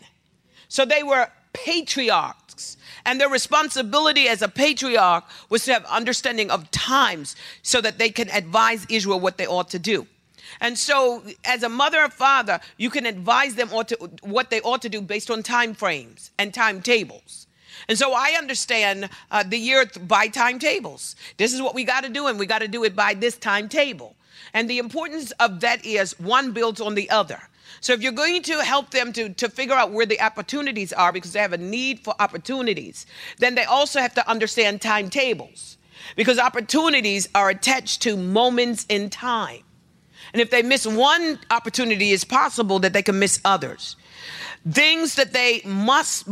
So 0.68 0.86
they 0.86 1.04
were 1.04 1.30
patriarchs. 1.54 2.78
And 3.06 3.20
their 3.20 3.30
responsibility 3.30 4.28
as 4.28 4.42
a 4.42 4.48
patriarch 4.48 5.24
was 5.50 5.66
to 5.66 5.74
have 5.74 5.86
understanding 5.86 6.52
of 6.52 6.70
times 6.72 7.36
so 7.62 7.82
that 7.82 7.98
they 7.98 8.10
can 8.10 8.30
advise 8.30 8.86
Israel 8.90 9.20
what 9.20 9.38
they 9.38 9.48
ought 9.48 9.70
to 9.70 9.80
do. 9.80 10.08
And 10.62 10.78
so, 10.78 11.24
as 11.46 11.64
a 11.64 11.70
mother 11.70 12.04
or 12.04 12.10
father, 12.10 12.60
you 12.78 12.90
can 12.90 13.06
advise 13.06 13.56
them 13.56 13.70
to, 13.70 13.96
what 14.22 14.50
they 14.50 14.62
ought 14.62 14.82
to 14.82 14.90
do 14.90 15.02
based 15.02 15.32
on 15.32 15.44
time 15.44 15.74
frames 15.74 16.32
and 16.38 16.54
timetables. 16.54 17.48
And 17.90 17.98
so 17.98 18.14
I 18.14 18.36
understand 18.38 19.10
uh, 19.32 19.44
the 19.44 19.58
year 19.58 19.84
by 20.08 20.28
timetables. 20.28 21.16
This 21.38 21.54
is 21.54 21.62
what 21.62 21.74
we 21.74 21.84
got 21.84 22.04
to 22.04 22.10
do, 22.10 22.28
and 22.28 22.40
we 22.40 22.46
got 22.46 22.60
to 22.60 22.68
do 22.68 22.84
it 22.84 22.96
by 22.96 23.16
this 23.16 23.36
timetable. 23.36 24.16
And 24.54 24.70
the 24.70 24.78
importance 24.78 25.32
of 25.32 25.60
that 25.62 25.84
is 25.84 26.18
one 26.20 26.52
builds 26.52 26.80
on 26.80 26.94
the 26.94 27.10
other. 27.10 27.42
So 27.82 27.94
if 27.94 28.02
you're 28.02 28.12
going 28.12 28.44
to 28.44 28.64
help 28.64 28.92
them 28.92 29.12
to, 29.14 29.30
to 29.30 29.50
figure 29.50 29.74
out 29.74 29.92
where 29.92 30.06
the 30.06 30.22
opportunities 30.22 30.94
are 30.94 31.12
because 31.12 31.34
they 31.34 31.40
have 31.40 31.54
a 31.54 31.58
need 31.58 32.02
for 32.02 32.14
opportunities, 32.20 33.08
then 33.40 33.56
they 33.56 33.64
also 33.64 34.00
have 34.00 34.14
to 34.16 34.30
understand 34.30 34.82
timetables 34.82 35.78
because 36.16 36.38
opportunities 36.38 37.28
are 37.34 37.50
attached 37.50 38.02
to 38.04 38.16
moments 38.16 38.86
in 38.88 39.10
time. 39.10 39.64
And 40.34 40.42
if 40.42 40.52
they 40.52 40.62
miss 40.62 40.86
one 40.86 41.40
opportunity, 41.50 42.12
it's 42.12 42.24
possible 42.24 42.80
that 42.80 42.94
they 42.94 43.02
can 43.02 43.18
miss 43.18 43.40
others. 43.44 43.96
Things 44.70 45.16
that 45.16 45.34
they 45.34 45.62
must, 45.66 46.26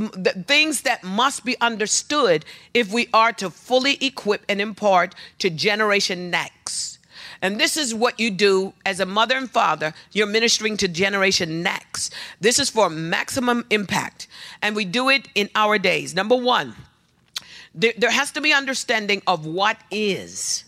things 0.45 0.81
that 0.81 1.03
must 1.03 1.45
be 1.45 1.55
understood 1.61 2.43
if 2.73 2.91
we 2.91 3.07
are 3.13 3.31
to 3.33 3.49
fully 3.49 3.97
equip 4.01 4.43
and 4.49 4.59
impart 4.59 5.15
to 5.39 5.49
generation 5.49 6.29
next. 6.29 6.97
And 7.41 7.59
this 7.59 7.77
is 7.77 7.93
what 7.93 8.19
you 8.19 8.31
do 8.31 8.73
as 8.85 8.99
a 8.99 9.05
mother 9.05 9.37
and 9.37 9.49
father. 9.49 9.93
You're 10.11 10.27
ministering 10.27 10.75
to 10.77 10.87
generation 10.87 11.61
next. 11.61 12.13
This 12.41 12.59
is 12.59 12.69
for 12.69 12.89
maximum 12.89 13.65
impact. 13.69 14.27
And 14.61 14.75
we 14.75 14.85
do 14.85 15.09
it 15.09 15.27
in 15.35 15.49
our 15.55 15.77
days. 15.77 16.15
Number 16.15 16.35
one, 16.35 16.75
there, 17.75 17.93
there 17.97 18.11
has 18.11 18.31
to 18.31 18.41
be 18.41 18.53
understanding 18.53 19.21
of 19.27 19.45
what 19.45 19.77
is. 19.91 20.65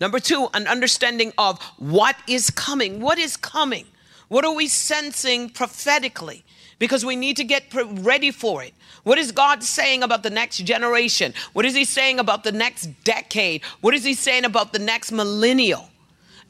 Number 0.00 0.18
two, 0.18 0.48
an 0.54 0.66
understanding 0.66 1.32
of 1.38 1.62
what 1.78 2.16
is 2.26 2.50
coming. 2.50 3.00
What 3.00 3.18
is 3.18 3.36
coming? 3.36 3.86
What 4.28 4.44
are 4.44 4.54
we 4.54 4.66
sensing 4.66 5.50
prophetically? 5.50 6.44
Because 6.78 7.04
we 7.04 7.16
need 7.16 7.36
to 7.36 7.44
get 7.44 7.64
ready 7.74 8.30
for 8.30 8.62
it. 8.62 8.74
What 9.04 9.18
is 9.18 9.32
God 9.32 9.62
saying 9.62 10.02
about 10.02 10.22
the 10.22 10.30
next 10.30 10.58
generation? 10.58 11.34
What 11.52 11.64
is 11.64 11.74
He 11.74 11.84
saying 11.84 12.18
about 12.18 12.44
the 12.44 12.52
next 12.52 12.86
decade? 13.04 13.62
What 13.80 13.94
is 13.94 14.04
He 14.04 14.14
saying 14.14 14.44
about 14.44 14.72
the 14.72 14.78
next 14.78 15.12
millennial? 15.12 15.88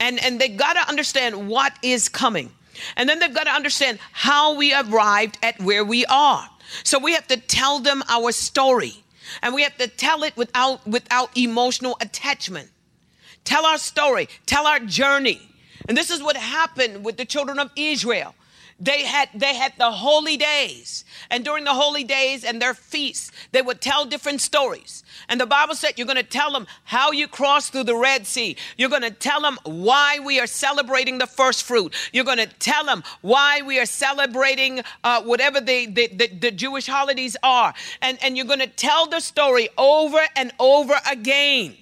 And, 0.01 0.23
and 0.23 0.41
they 0.41 0.49
got 0.49 0.75
to 0.75 0.89
understand 0.89 1.49
what 1.49 1.73
is 1.83 2.09
coming. 2.09 2.51
And 2.97 3.09
then 3.09 3.19
they've 3.19 3.35
got 3.35 3.45
to 3.45 3.51
understand 3.51 3.99
how 4.13 4.55
we 4.55 4.75
arrived 4.75 5.39
at 5.43 5.61
where 5.61 5.85
we 5.85 6.05
are. 6.07 6.49
So 6.85 6.99
we 6.99 7.13
have 7.13 7.27
to 7.29 7.37
tell 7.37 7.81
them 7.81 8.03
our 8.09 8.33
story. 8.33 8.95
And 9.43 9.55
we 9.55 9.63
have 9.63 9.77
to 9.79 9.89
tell 9.89 10.25
it 10.25 10.37
without, 10.37 10.87
without 10.87 11.37
emotional 11.37 11.97
attachment. 12.01 12.71
Tell 13.45 13.67
our 13.67 13.79
story, 13.79 14.29
tell 14.47 14.67
our 14.67 14.81
journey. 14.81 15.41
And 15.89 15.97
this 15.97 16.11
is 16.11 16.23
what 16.23 16.37
happened 16.37 17.05
with 17.05 17.17
the 17.17 17.25
children 17.25 17.59
of 17.59 17.71
Israel. 17.77 18.35
They 18.83 19.05
had 19.05 19.29
they 19.33 19.55
had 19.55 19.75
the 19.79 19.93
holy 19.93 20.37
days. 20.37 21.05
And 21.31 21.45
during 21.45 21.63
the 21.63 21.73
holy 21.73 22.03
days 22.03 22.43
and 22.43 22.61
their 22.61 22.75
feasts, 22.75 23.31
they 23.53 23.63
would 23.63 23.81
tell 23.81 24.05
different 24.05 24.41
stories. 24.41 25.05
And 25.29 25.41
the 25.41 25.47
Bible 25.47 25.77
said 25.77 25.93
you're 25.97 26.07
going 26.07 26.17
to 26.17 26.25
tell 26.25 26.53
them 26.53 26.67
how 26.83 27.13
you 27.13 27.29
crossed 27.29 27.71
through 27.71 27.85
the 27.85 27.95
Red 27.95 28.27
Sea. 28.27 28.57
You're 28.77 28.89
going 28.89 29.03
to 29.03 29.13
tell 29.13 29.41
them 29.41 29.57
why 29.63 30.19
we 30.19 30.41
are 30.41 30.49
celebrating 30.49 31.19
the 31.19 31.29
first 31.29 31.63
fruit. 31.63 31.95
You're 32.13 32.25
going 32.25 32.39
to 32.39 32.47
tell 32.47 32.85
them 32.85 33.05
why 33.21 33.63
we 33.63 33.79
are 33.79 33.87
celebrating 33.87 34.83
uh, 35.05 35.23
whatever 35.23 35.61
the, 35.61 35.87
the, 35.87 36.09
the, 36.09 36.27
the 36.27 36.51
Jewish 36.51 36.87
holidays 36.87 37.37
are. 37.45 37.73
And, 38.01 38.19
and 38.21 38.37
you're 38.37 38.47
going 38.47 38.59
to 38.59 38.67
tell 38.67 39.07
the 39.07 39.21
story 39.21 39.69
over 39.79 40.21
and 40.35 40.51
over 40.59 40.95
again. 41.09 41.77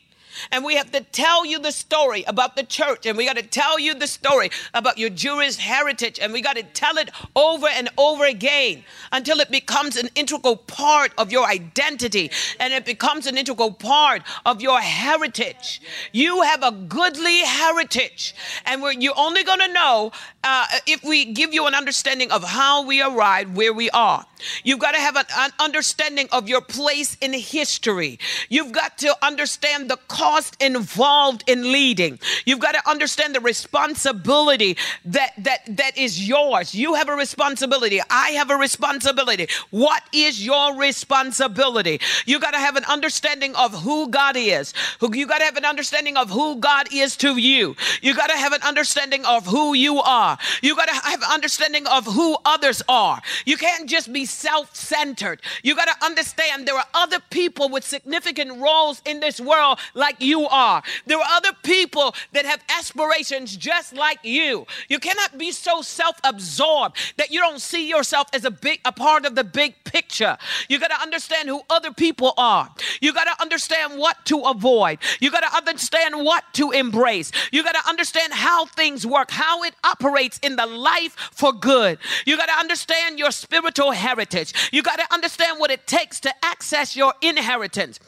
And 0.52 0.64
we 0.64 0.76
have 0.76 0.90
to 0.92 1.00
tell 1.00 1.44
you 1.44 1.58
the 1.58 1.72
story 1.72 2.24
about 2.26 2.56
the 2.56 2.62
church. 2.62 3.06
And 3.06 3.16
we 3.16 3.26
got 3.26 3.36
to 3.36 3.42
tell 3.42 3.78
you 3.78 3.94
the 3.94 4.06
story 4.06 4.50
about 4.74 4.98
your 4.98 5.10
Jewish 5.10 5.56
heritage. 5.56 6.18
And 6.18 6.32
we 6.32 6.40
got 6.40 6.56
to 6.56 6.62
tell 6.62 6.98
it 6.98 7.10
over 7.36 7.66
and 7.68 7.88
over 7.98 8.24
again 8.24 8.84
until 9.12 9.40
it 9.40 9.50
becomes 9.50 9.96
an 9.96 10.08
integral 10.14 10.56
part 10.56 11.12
of 11.18 11.32
your 11.32 11.46
identity 11.46 12.30
and 12.58 12.72
it 12.72 12.84
becomes 12.84 13.26
an 13.26 13.36
integral 13.36 13.72
part 13.72 14.22
of 14.46 14.60
your 14.60 14.80
heritage. 14.80 15.80
You 16.12 16.42
have 16.42 16.62
a 16.62 16.72
goodly 16.72 17.40
heritage. 17.40 18.34
And 18.66 18.82
you're 19.02 19.14
only 19.16 19.44
going 19.44 19.60
to 19.60 19.72
know 19.72 20.12
uh, 20.44 20.66
if 20.86 21.04
we 21.04 21.26
give 21.26 21.52
you 21.52 21.66
an 21.66 21.74
understanding 21.74 22.30
of 22.30 22.42
how 22.44 22.84
we 22.84 23.02
arrived 23.02 23.56
where 23.56 23.72
we 23.72 23.90
are. 23.90 24.24
You've 24.64 24.78
got 24.78 24.92
to 24.92 25.00
have 25.00 25.16
an, 25.16 25.26
an 25.36 25.50
understanding 25.58 26.28
of 26.32 26.48
your 26.48 26.60
place 26.60 27.16
in 27.20 27.32
history. 27.32 28.18
You've 28.48 28.72
got 28.72 28.98
to 28.98 29.14
understand 29.22 29.90
the 29.90 29.98
cost 30.30 30.56
involved 30.60 31.42
in 31.48 31.72
leading. 31.72 32.18
You've 32.44 32.60
got 32.60 32.72
to 32.72 32.88
understand 32.88 33.34
the 33.34 33.40
responsibility 33.40 34.76
that 35.06 35.32
that 35.38 35.60
that 35.76 35.98
is 35.98 36.28
yours. 36.28 36.74
You 36.74 36.94
have 36.94 37.08
a 37.08 37.14
responsibility. 37.14 38.00
I 38.08 38.30
have 38.40 38.50
a 38.50 38.56
responsibility. 38.56 39.48
What 39.70 40.02
is 40.12 40.44
your 40.44 40.76
responsibility? 40.76 42.00
You 42.26 42.38
got 42.38 42.52
to 42.52 42.58
have 42.58 42.76
an 42.76 42.84
understanding 42.84 43.56
of 43.56 43.70
who 43.82 44.08
God 44.08 44.36
is. 44.36 44.72
You 45.02 45.26
got 45.26 45.38
to 45.38 45.44
have 45.44 45.56
an 45.56 45.64
understanding 45.64 46.16
of 46.16 46.30
who 46.30 46.56
God 46.60 46.86
is 46.92 47.16
to 47.24 47.36
you. 47.36 47.74
You 48.00 48.14
got 48.14 48.30
to 48.30 48.36
have 48.36 48.52
an 48.52 48.62
understanding 48.62 49.24
of 49.24 49.46
who 49.46 49.74
you 49.74 49.98
are. 49.98 50.38
You 50.62 50.76
got 50.76 50.88
to 50.88 50.94
have 50.94 51.22
an 51.22 51.32
understanding 51.32 51.86
of 51.88 52.06
who 52.06 52.36
others 52.44 52.82
are. 52.88 53.20
You 53.46 53.56
can't 53.56 53.88
just 53.88 54.12
be 54.12 54.26
self 54.26 54.76
centered. 54.76 55.42
You 55.64 55.74
got 55.74 55.88
to 55.88 56.04
understand 56.04 56.68
there 56.68 56.76
are 56.76 56.92
other 56.94 57.18
people 57.30 57.68
with 57.68 57.84
significant 57.84 58.60
roles 58.60 59.02
in 59.04 59.18
this 59.18 59.40
world 59.40 59.80
like 59.94 60.09
you 60.18 60.48
are. 60.48 60.82
There 61.06 61.18
are 61.18 61.36
other 61.36 61.52
people 61.62 62.14
that 62.32 62.44
have 62.46 62.62
aspirations 62.78 63.56
just 63.56 63.94
like 63.94 64.18
you. 64.22 64.66
You 64.88 64.98
cannot 64.98 65.38
be 65.38 65.52
so 65.52 65.82
self 65.82 66.16
absorbed 66.24 66.96
that 67.16 67.30
you 67.30 67.40
don't 67.40 67.60
see 67.60 67.88
yourself 67.88 68.28
as 68.32 68.44
a 68.44 68.50
big 68.50 68.80
a 68.84 68.92
part 68.92 69.26
of 69.26 69.34
the 69.34 69.44
big 69.44 69.74
picture. 69.84 70.36
You 70.68 70.78
got 70.78 70.90
to 70.90 71.00
understand 71.00 71.48
who 71.48 71.62
other 71.68 71.92
people 71.92 72.34
are. 72.36 72.68
You 73.00 73.12
got 73.12 73.24
to 73.24 73.42
understand 73.42 73.98
what 73.98 74.24
to 74.26 74.40
avoid. 74.40 74.98
You 75.20 75.30
got 75.30 75.40
to 75.40 75.56
understand 75.56 76.24
what 76.24 76.44
to 76.54 76.70
embrace. 76.70 77.32
You 77.52 77.62
got 77.62 77.72
to 77.72 77.88
understand 77.88 78.32
how 78.32 78.66
things 78.66 79.06
work, 79.06 79.30
how 79.30 79.62
it 79.62 79.74
operates 79.84 80.38
in 80.42 80.56
the 80.56 80.66
life 80.66 81.16
for 81.32 81.52
good. 81.52 81.98
You 82.26 82.36
got 82.36 82.46
to 82.46 82.58
understand 82.58 83.18
your 83.18 83.30
spiritual 83.30 83.92
heritage. 83.92 84.52
You 84.72 84.82
got 84.82 84.98
to 84.98 85.12
understand 85.12 85.58
what 85.58 85.70
it 85.70 85.86
takes 85.86 86.20
to 86.20 86.32
access 86.44 86.96
your 86.96 87.14
inheritance. 87.20 88.00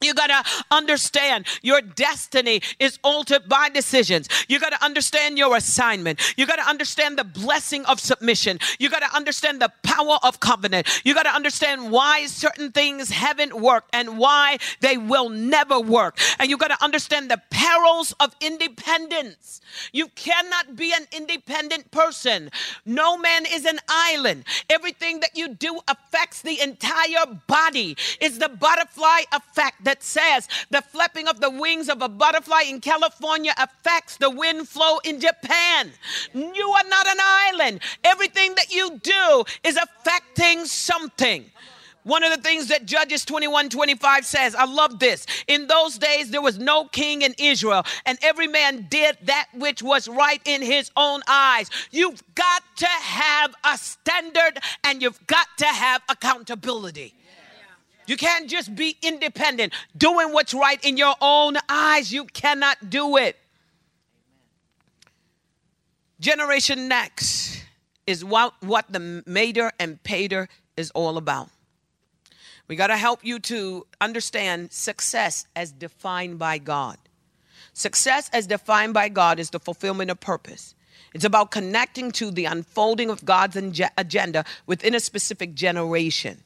You 0.00 0.12
got 0.12 0.26
to 0.26 0.64
understand 0.70 1.46
your 1.62 1.80
destiny 1.80 2.60
is 2.78 2.98
altered 3.02 3.48
by 3.48 3.68
decisions. 3.70 4.28
You 4.48 4.60
got 4.60 4.70
to 4.70 4.84
understand 4.84 5.38
your 5.38 5.56
assignment. 5.56 6.20
You 6.36 6.46
got 6.46 6.56
to 6.56 6.68
understand 6.68 7.18
the 7.18 7.24
blessing 7.24 7.86
of 7.86 8.00
submission. 8.00 8.58
You 8.78 8.90
got 8.90 9.00
to 9.00 9.16
understand 9.16 9.62
the 9.62 9.72
power 9.82 10.18
of 10.22 10.40
covenant. 10.40 10.88
You 11.04 11.14
got 11.14 11.22
to 11.22 11.34
understand 11.34 11.90
why 11.90 12.26
certain 12.26 12.70
things 12.72 13.10
haven't 13.10 13.54
worked 13.54 13.94
and 13.94 14.18
why 14.18 14.58
they 14.80 14.98
will 14.98 15.30
never 15.30 15.80
work. 15.80 16.18
And 16.38 16.50
you 16.50 16.58
got 16.58 16.68
to 16.68 16.84
understand 16.84 17.30
the 17.30 17.40
perils 17.50 18.14
of 18.20 18.34
independence. 18.40 19.60
You 19.92 20.08
cannot 20.08 20.76
be 20.76 20.92
an 20.92 21.06
independent 21.12 21.90
person. 21.90 22.50
No 22.84 23.16
man 23.16 23.46
is 23.50 23.64
an 23.64 23.78
island. 23.88 24.44
Everything 24.68 25.20
that 25.20 25.36
you 25.36 25.48
do 25.48 25.80
affects 25.88 26.42
the 26.42 26.60
entire 26.60 27.26
body. 27.46 27.96
It's 28.20 28.38
the 28.38 28.48
butterfly 28.48 29.22
effect 29.32 29.83
that 29.84 30.02
says 30.02 30.48
the 30.70 30.82
flapping 30.82 31.28
of 31.28 31.40
the 31.40 31.50
wings 31.50 31.88
of 31.88 32.02
a 32.02 32.08
butterfly 32.08 32.62
in 32.68 32.80
California 32.80 33.54
affects 33.58 34.16
the 34.16 34.30
wind 34.30 34.68
flow 34.68 34.98
in 35.04 35.20
Japan. 35.20 35.92
You 36.32 36.68
are 36.70 36.88
not 36.88 37.06
an 37.06 37.18
island. 37.20 37.80
Everything 38.02 38.54
that 38.56 38.72
you 38.72 38.98
do 38.98 39.44
is 39.62 39.76
affecting 39.76 40.64
something. 40.64 41.44
One 42.04 42.22
of 42.22 42.36
the 42.36 42.42
things 42.42 42.68
that 42.68 42.84
Judges 42.84 43.24
21 43.24 43.70
25 43.70 44.26
says, 44.26 44.54
I 44.54 44.66
love 44.66 44.98
this. 44.98 45.26
In 45.48 45.66
those 45.66 45.96
days, 45.96 46.30
there 46.30 46.42
was 46.42 46.58
no 46.58 46.84
king 46.84 47.22
in 47.22 47.34
Israel, 47.38 47.82
and 48.04 48.18
every 48.20 48.46
man 48.46 48.86
did 48.90 49.16
that 49.22 49.48
which 49.54 49.82
was 49.82 50.06
right 50.06 50.40
in 50.44 50.60
his 50.60 50.90
own 50.96 51.22
eyes. 51.26 51.70
You've 51.90 52.22
got 52.34 52.62
to 52.76 52.86
have 52.86 53.54
a 53.64 53.78
standard 53.78 54.58
and 54.84 55.00
you've 55.00 55.26
got 55.26 55.46
to 55.58 55.66
have 55.66 56.02
accountability. 56.10 57.14
You 58.06 58.16
can't 58.16 58.48
just 58.48 58.74
be 58.74 58.96
independent, 59.02 59.72
doing 59.96 60.32
what's 60.32 60.54
right 60.54 60.82
in 60.84 60.96
your 60.96 61.14
own 61.20 61.56
eyes. 61.68 62.12
You 62.12 62.24
cannot 62.26 62.90
do 62.90 63.16
it. 63.16 63.36
Generation 66.20 66.88
Next 66.88 67.62
is 68.06 68.24
what, 68.24 68.54
what 68.62 68.90
the 68.92 69.22
Mater 69.26 69.72
and 69.78 70.02
Pater 70.02 70.48
is 70.76 70.90
all 70.92 71.16
about. 71.16 71.50
We 72.68 72.76
got 72.76 72.86
to 72.86 72.96
help 72.96 73.24
you 73.24 73.38
to 73.40 73.86
understand 74.00 74.72
success 74.72 75.46
as 75.54 75.72
defined 75.72 76.38
by 76.38 76.58
God. 76.58 76.96
Success 77.74 78.30
as 78.32 78.46
defined 78.46 78.94
by 78.94 79.08
God 79.08 79.38
is 79.38 79.50
the 79.50 79.60
fulfillment 79.60 80.10
of 80.10 80.20
purpose. 80.20 80.74
It's 81.12 81.24
about 81.24 81.50
connecting 81.50 82.10
to 82.12 82.30
the 82.30 82.46
unfolding 82.46 83.10
of 83.10 83.24
God's 83.24 83.56
agenda 83.96 84.44
within 84.66 84.94
a 84.94 85.00
specific 85.00 85.54
generation. 85.54 86.42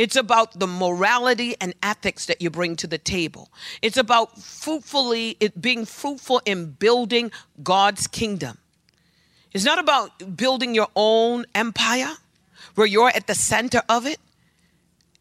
It's 0.00 0.16
about 0.16 0.58
the 0.58 0.66
morality 0.66 1.54
and 1.60 1.74
ethics 1.82 2.24
that 2.24 2.40
you 2.40 2.48
bring 2.48 2.74
to 2.76 2.86
the 2.86 2.96
table. 2.96 3.50
It's 3.82 3.98
about 3.98 4.40
fruitfully 4.40 5.36
it 5.40 5.60
being 5.60 5.84
fruitful 5.84 6.40
in 6.46 6.70
building 6.70 7.30
God's 7.62 8.06
kingdom. 8.06 8.56
It's 9.52 9.66
not 9.66 9.78
about 9.78 10.38
building 10.38 10.74
your 10.74 10.88
own 10.96 11.44
empire 11.54 12.14
where 12.76 12.86
you're 12.86 13.10
at 13.10 13.26
the 13.26 13.34
center 13.34 13.82
of 13.90 14.06
it. 14.06 14.18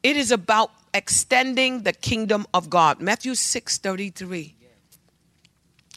It 0.02 0.16
is 0.16 0.32
about 0.32 0.72
extending 0.94 1.84
the 1.84 1.92
kingdom 1.92 2.48
of 2.54 2.70
God. 2.70 3.02
Matthew 3.02 3.36
6 3.36 3.80
33. 3.80 4.56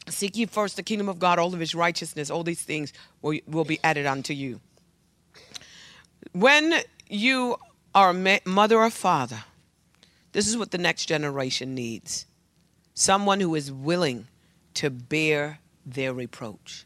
Seek 0.08 0.36
ye 0.36 0.46
first 0.46 0.74
the 0.74 0.82
kingdom 0.82 1.08
of 1.08 1.20
God, 1.20 1.38
all 1.38 1.54
of 1.54 1.60
his 1.60 1.76
righteousness, 1.76 2.30
all 2.30 2.42
these 2.42 2.62
things 2.62 2.92
will, 3.20 3.38
will 3.46 3.64
be 3.64 3.78
added 3.84 4.06
unto 4.06 4.32
you. 4.32 4.60
When 6.32 6.80
you 7.08 7.58
are 7.94 8.10
a 8.10 8.40
mother 8.44 8.78
or 8.78 8.90
father, 8.90 9.44
this 10.32 10.48
is 10.48 10.56
what 10.56 10.70
the 10.70 10.78
next 10.78 11.06
generation 11.06 11.74
needs 11.74 12.26
someone 12.94 13.40
who 13.40 13.54
is 13.54 13.72
willing 13.72 14.26
to 14.74 14.90
bear 14.90 15.58
their 15.84 16.12
reproach. 16.12 16.84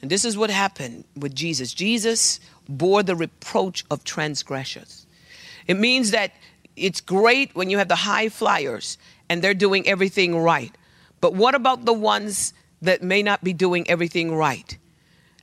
And 0.00 0.10
this 0.10 0.24
is 0.24 0.36
what 0.36 0.50
happened 0.50 1.04
with 1.16 1.34
Jesus. 1.34 1.72
Jesus 1.72 2.40
bore 2.68 3.02
the 3.02 3.16
reproach 3.16 3.84
of 3.90 4.04
transgressors. 4.04 5.06
It 5.66 5.78
means 5.78 6.12
that 6.12 6.32
it's 6.76 7.00
great 7.00 7.54
when 7.54 7.70
you 7.70 7.78
have 7.78 7.88
the 7.88 7.96
high 7.96 8.28
flyers 8.28 8.98
and 9.28 9.42
they're 9.42 9.54
doing 9.54 9.86
everything 9.86 10.38
right. 10.38 10.72
But 11.20 11.34
what 11.34 11.54
about 11.54 11.84
the 11.84 11.92
ones 11.92 12.52
that 12.80 13.02
may 13.02 13.22
not 13.22 13.42
be 13.42 13.52
doing 13.52 13.88
everything 13.90 14.34
right? 14.34 14.78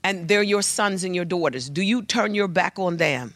And 0.03 0.27
they're 0.27 0.43
your 0.43 0.61
sons 0.61 1.03
and 1.03 1.15
your 1.15 1.25
daughters. 1.25 1.69
Do 1.69 1.81
you 1.81 2.01
turn 2.01 2.33
your 2.33 2.47
back 2.47 2.79
on 2.79 2.97
them? 2.97 3.33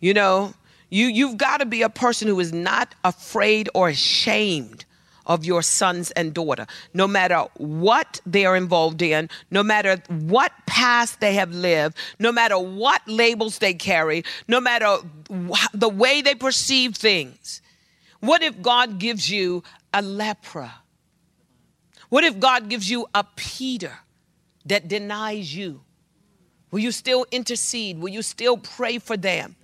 You 0.00 0.14
know, 0.14 0.54
you, 0.88 1.06
you've 1.06 1.36
got 1.36 1.58
to 1.58 1.66
be 1.66 1.82
a 1.82 1.88
person 1.88 2.26
who 2.26 2.40
is 2.40 2.52
not 2.52 2.94
afraid 3.04 3.68
or 3.74 3.88
ashamed 3.88 4.84
of 5.26 5.44
your 5.44 5.62
sons 5.62 6.10
and 6.12 6.34
daughter, 6.34 6.66
no 6.92 7.06
matter 7.06 7.44
what 7.56 8.20
they 8.26 8.44
are 8.46 8.56
involved 8.56 9.00
in, 9.00 9.28
no 9.50 9.62
matter 9.62 10.02
what 10.08 10.52
past 10.66 11.20
they 11.20 11.34
have 11.34 11.52
lived, 11.52 11.96
no 12.18 12.32
matter 12.32 12.58
what 12.58 13.00
labels 13.06 13.58
they 13.58 13.72
carry, 13.72 14.24
no 14.48 14.60
matter 14.60 14.96
the 15.72 15.88
way 15.88 16.20
they 16.20 16.34
perceive 16.34 16.96
things. 16.96 17.62
What 18.18 18.42
if 18.42 18.60
God 18.60 18.98
gives 18.98 19.30
you 19.30 19.62
a 19.94 20.02
leper? 20.02 20.72
What 22.08 22.24
if 22.24 22.40
God 22.40 22.68
gives 22.68 22.90
you 22.90 23.06
a 23.14 23.24
Peter 23.36 23.98
that 24.66 24.88
denies 24.88 25.54
you? 25.54 25.82
Will 26.72 26.80
you 26.80 26.90
still 26.92 27.24
intercede? 27.30 28.00
Will 28.00 28.08
you 28.08 28.22
still 28.22 28.56
pray 28.56 28.98
for 28.98 29.16
them? 29.16 29.54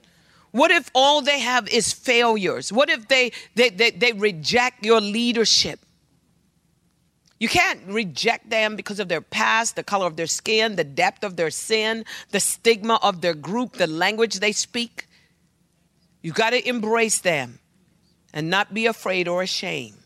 What 0.57 0.71
if 0.71 0.91
all 0.95 1.21
they 1.21 1.41
have 1.41 1.69
is 1.69 1.93
failures? 1.93 2.73
What 2.73 2.89
if 2.89 3.09
they, 3.09 3.33
they, 3.57 3.69
they, 3.69 3.91
they 3.91 4.15
reject 4.15 4.87
your 4.87 5.03
leadership? 5.03 5.81
You 7.39 7.47
can't 7.47 7.87
reject 7.87 8.49
them 8.49 8.75
because 8.75 8.99
of 8.99 9.09
their 9.09 9.21
past, 9.21 9.77
the 9.77 9.83
color 9.83 10.07
of 10.07 10.17
their 10.17 10.27
skin, 10.27 10.77
the 10.77 10.83
depth 10.83 11.25
of 11.25 11.37
their 11.37 11.51
sin, 11.51 12.07
the 12.31 12.41
stigma 12.41 12.99
of 13.03 13.21
their 13.21 13.35
group, 13.35 13.75
the 13.75 13.87
language 13.87 14.37
they 14.37 14.53
speak. 14.53 15.07
You 16.23 16.33
got 16.33 16.51
to 16.51 16.67
embrace 16.67 17.19
them 17.19 17.59
and 18.33 18.49
not 18.49 18.73
be 18.73 18.87
afraid 18.87 19.29
or 19.29 19.43
ashamed, 19.43 19.99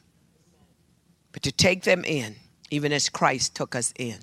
but 1.31 1.45
to 1.45 1.53
take 1.53 1.85
them 1.85 2.05
in, 2.05 2.35
even 2.73 2.93
as 2.93 3.09
Christ 3.09 3.55
took 3.55 3.77
us 3.77 3.95
in. 3.97 4.19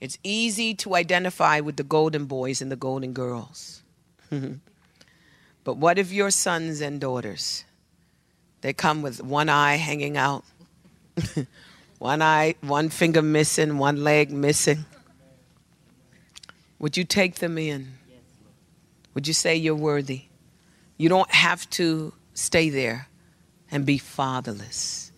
It's 0.00 0.16
easy 0.24 0.72
to 0.76 0.94
identify 0.94 1.60
with 1.60 1.76
the 1.76 1.84
golden 1.84 2.24
boys 2.24 2.62
and 2.62 2.72
the 2.72 2.76
golden 2.76 3.12
girls. 3.12 3.81
Mm-hmm. 4.32 4.54
but 5.62 5.76
what 5.76 5.98
if 5.98 6.10
your 6.10 6.30
sons 6.30 6.80
and 6.80 6.98
daughters, 6.98 7.64
they 8.62 8.72
come 8.72 9.02
with 9.02 9.22
one 9.22 9.50
eye 9.50 9.76
hanging 9.76 10.16
out, 10.16 10.44
one 11.98 12.22
eye, 12.22 12.54
one 12.62 12.88
finger 12.88 13.20
missing, 13.20 13.76
one 13.76 14.02
leg 14.02 14.30
missing? 14.32 14.86
Would 16.78 16.96
you 16.96 17.04
take 17.04 17.36
them 17.36 17.58
in? 17.58 17.92
Would 19.14 19.28
you 19.28 19.34
say 19.34 19.54
you're 19.54 19.74
worthy? 19.74 20.22
You 20.96 21.08
don't 21.08 21.30
have 21.30 21.68
to 21.70 22.14
stay 22.34 22.70
there 22.70 23.08
and 23.70 23.84
be 23.84 23.98
fatherless. 23.98 25.12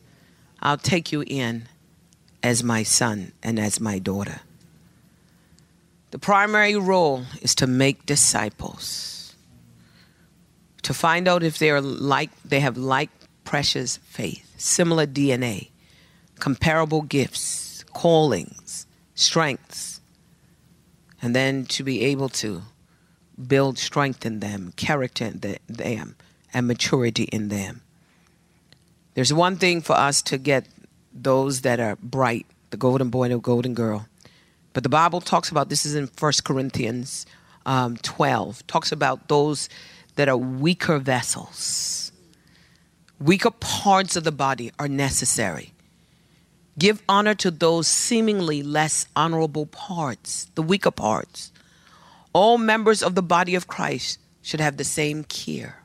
I'll 0.60 0.76
take 0.76 1.12
you 1.12 1.22
in 1.26 1.68
as 2.42 2.64
my 2.64 2.82
son 2.82 3.32
and 3.42 3.58
as 3.58 3.80
my 3.80 3.98
daughter. 3.98 4.40
The 6.14 6.20
primary 6.20 6.76
role 6.76 7.24
is 7.42 7.56
to 7.56 7.66
make 7.66 8.06
disciples, 8.06 9.34
to 10.82 10.94
find 10.94 11.26
out 11.26 11.42
if 11.42 11.58
they 11.58 11.70
are 11.70 11.80
like 11.80 12.30
they 12.44 12.60
have 12.60 12.76
like 12.76 13.10
precious 13.42 13.96
faith, 13.96 14.48
similar 14.56 15.08
DNA, 15.08 15.70
comparable 16.38 17.02
gifts, 17.02 17.84
callings, 17.94 18.86
strengths, 19.16 20.00
and 21.20 21.34
then 21.34 21.66
to 21.66 21.82
be 21.82 22.02
able 22.02 22.28
to 22.28 22.62
build 23.48 23.76
strength 23.76 24.24
in 24.24 24.38
them, 24.38 24.72
character 24.76 25.24
in 25.24 25.56
them, 25.66 26.14
and 26.52 26.68
maturity 26.68 27.24
in 27.24 27.48
them. 27.48 27.82
There's 29.14 29.32
one 29.32 29.56
thing 29.56 29.80
for 29.80 29.94
us 29.96 30.22
to 30.22 30.38
get 30.38 30.68
those 31.12 31.62
that 31.62 31.80
are 31.80 31.96
bright, 31.96 32.46
the 32.70 32.76
golden 32.76 33.10
boy 33.10 33.24
and 33.24 33.32
the 33.32 33.38
golden 33.38 33.74
girl, 33.74 34.06
but 34.74 34.82
the 34.82 34.88
Bible 34.90 35.20
talks 35.20 35.50
about 35.50 35.70
this 35.70 35.86
is 35.86 35.94
in 35.94 36.10
1 36.18 36.32
Corinthians 36.44 37.24
um, 37.64 37.96
12, 37.98 38.66
talks 38.66 38.92
about 38.92 39.28
those 39.28 39.68
that 40.16 40.28
are 40.28 40.36
weaker 40.36 40.98
vessels. 40.98 42.12
Weaker 43.20 43.50
parts 43.52 44.16
of 44.16 44.24
the 44.24 44.32
body 44.32 44.72
are 44.78 44.88
necessary. 44.88 45.72
Give 46.78 47.00
honor 47.08 47.34
to 47.36 47.50
those 47.50 47.86
seemingly 47.86 48.62
less 48.62 49.06
honorable 49.14 49.66
parts, 49.66 50.48
the 50.56 50.62
weaker 50.62 50.90
parts. 50.90 51.52
All 52.32 52.58
members 52.58 53.02
of 53.02 53.14
the 53.14 53.22
body 53.22 53.54
of 53.54 53.68
Christ 53.68 54.18
should 54.42 54.60
have 54.60 54.76
the 54.76 54.84
same 54.84 55.22
care. 55.24 55.82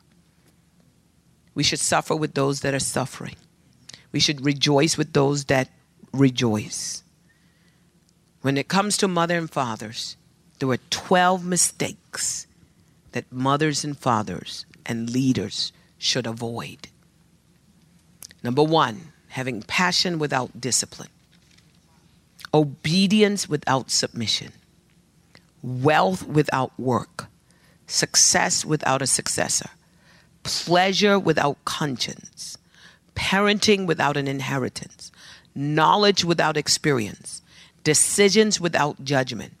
We 1.54 1.62
should 1.62 1.78
suffer 1.78 2.16
with 2.16 2.34
those 2.34 2.60
that 2.60 2.74
are 2.74 2.80
suffering. 2.80 3.36
We 4.12 4.18
should 4.18 4.44
rejoice 4.44 4.98
with 4.98 5.12
those 5.12 5.44
that 5.44 5.68
rejoice. 6.12 7.04
When 8.42 8.56
it 8.56 8.68
comes 8.68 8.96
to 8.98 9.08
mother 9.08 9.36
and 9.36 9.50
fathers, 9.50 10.16
there 10.58 10.68
were 10.68 10.78
12 10.90 11.44
mistakes 11.44 12.46
that 13.12 13.30
mothers 13.30 13.84
and 13.84 13.98
fathers 13.98 14.64
and 14.86 15.10
leaders 15.10 15.72
should 15.98 16.26
avoid. 16.26 16.88
Number 18.42 18.62
one, 18.62 19.12
having 19.28 19.62
passion 19.62 20.18
without 20.18 20.60
discipline, 20.60 21.10
obedience 22.54 23.48
without 23.48 23.90
submission, 23.90 24.52
wealth 25.62 26.26
without 26.26 26.78
work, 26.78 27.26
success 27.86 28.64
without 28.64 29.02
a 29.02 29.06
successor, 29.06 29.70
pleasure 30.42 31.18
without 31.18 31.62
conscience, 31.66 32.56
parenting 33.14 33.86
without 33.86 34.16
an 34.16 34.26
inheritance, 34.26 35.12
knowledge 35.54 36.24
without 36.24 36.56
experience, 36.56 37.39
decisions 37.84 38.60
without 38.60 39.02
judgment, 39.04 39.52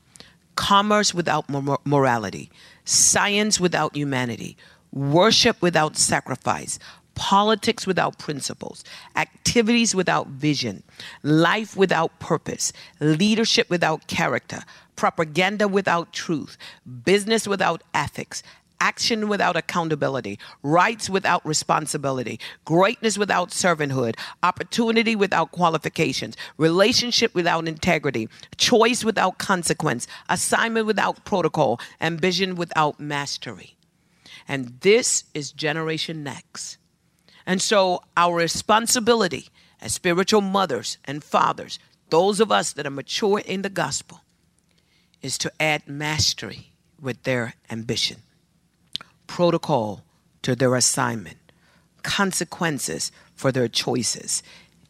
commerce 0.56 1.14
without 1.14 1.46
morality, 1.84 2.50
science 2.84 3.60
without 3.60 3.94
humanity, 3.94 4.56
worship 4.92 5.60
without 5.62 5.96
sacrifice, 5.96 6.78
politics 7.14 7.86
without 7.86 8.18
principles, 8.18 8.82
activities 9.16 9.94
without 9.94 10.26
vision, 10.28 10.82
life 11.22 11.76
without 11.76 12.18
purpose, 12.18 12.72
leadership 13.00 13.68
without 13.68 14.06
character, 14.06 14.62
propaganda 14.96 15.68
without 15.68 16.12
truth, 16.12 16.56
business 17.04 17.46
without 17.46 17.82
ethics, 17.94 18.42
action 18.80 19.28
without 19.28 19.56
accountability, 19.56 20.38
rights 20.62 21.08
without 21.08 21.44
responsibility, 21.46 22.40
greatness 22.64 23.18
without 23.18 23.50
servanthood, 23.50 24.16
opportunity 24.42 25.14
without 25.14 25.52
qualifications, 25.52 26.36
relationship 26.56 27.34
without 27.34 27.68
integrity, 27.68 28.28
choice 28.56 29.04
without 29.04 29.38
consequence, 29.38 30.06
assignment 30.28 30.86
without 30.86 31.24
protocol, 31.24 31.78
ambition 32.00 32.54
without 32.54 32.98
mastery. 32.98 33.76
And 34.48 34.80
this 34.80 35.24
is 35.34 35.52
Generation 35.52 36.24
Next. 36.24 36.78
And 37.46 37.62
so, 37.62 38.02
our 38.16 38.34
responsibility 38.34 39.48
as 39.80 39.94
spiritual 39.94 40.40
mothers 40.40 40.98
and 41.04 41.22
fathers, 41.22 41.78
those 42.10 42.40
of 42.40 42.50
us 42.52 42.72
that 42.72 42.86
are 42.86 42.90
mature 42.90 43.38
in 43.38 43.62
the 43.62 43.70
gospel, 43.70 44.20
is 45.22 45.38
to 45.38 45.52
add 45.60 45.88
mastery 45.88 46.72
with 47.00 47.22
their 47.22 47.54
ambition 47.70 48.22
protocol 49.30 50.02
to 50.42 50.56
their 50.56 50.74
assignment, 50.74 51.38
consequences 52.02 53.12
for 53.36 53.52
their 53.52 53.68
choices. 53.68 54.42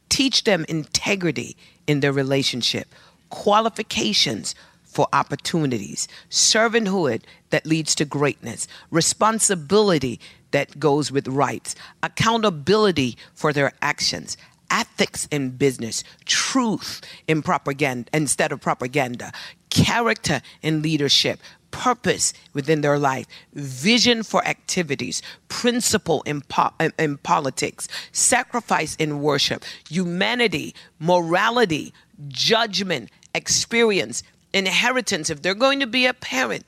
Teach 0.08 0.44
them 0.44 0.64
integrity 0.66 1.58
in 1.86 2.00
their 2.00 2.14
relationship, 2.14 2.88
qualifications 3.28 4.54
for 4.82 5.06
opportunities, 5.12 6.08
servanthood 6.30 7.22
that 7.50 7.66
leads 7.66 7.94
to 7.96 8.06
greatness, 8.06 8.66
responsibility 8.90 10.18
that 10.52 10.80
goes 10.80 11.12
with 11.12 11.28
rights, 11.28 11.76
accountability 12.02 13.18
for 13.34 13.52
their 13.52 13.72
actions, 13.82 14.38
ethics 14.70 15.28
in 15.30 15.50
business, 15.50 16.02
truth 16.24 17.02
in 17.28 17.42
propaganda 17.42 18.08
instead 18.14 18.52
of 18.52 18.60
propaganda, 18.62 19.32
character 19.68 20.40
in 20.62 20.80
leadership, 20.80 21.38
purpose 21.70 22.32
within 22.52 22.80
their 22.80 22.98
life, 22.98 23.26
vision 23.52 24.22
for 24.22 24.44
activities, 24.46 25.22
principle 25.48 26.22
in, 26.22 26.40
po- 26.42 26.72
in 26.98 27.18
politics, 27.18 27.88
sacrifice 28.12 28.96
in 28.96 29.20
worship, 29.20 29.64
humanity, 29.88 30.74
morality, 30.98 31.92
judgment, 32.28 33.10
experience, 33.34 34.22
inheritance. 34.52 35.30
If 35.30 35.42
they're 35.42 35.54
going 35.54 35.80
to 35.80 35.86
be 35.86 36.06
a 36.06 36.14
parent, 36.14 36.64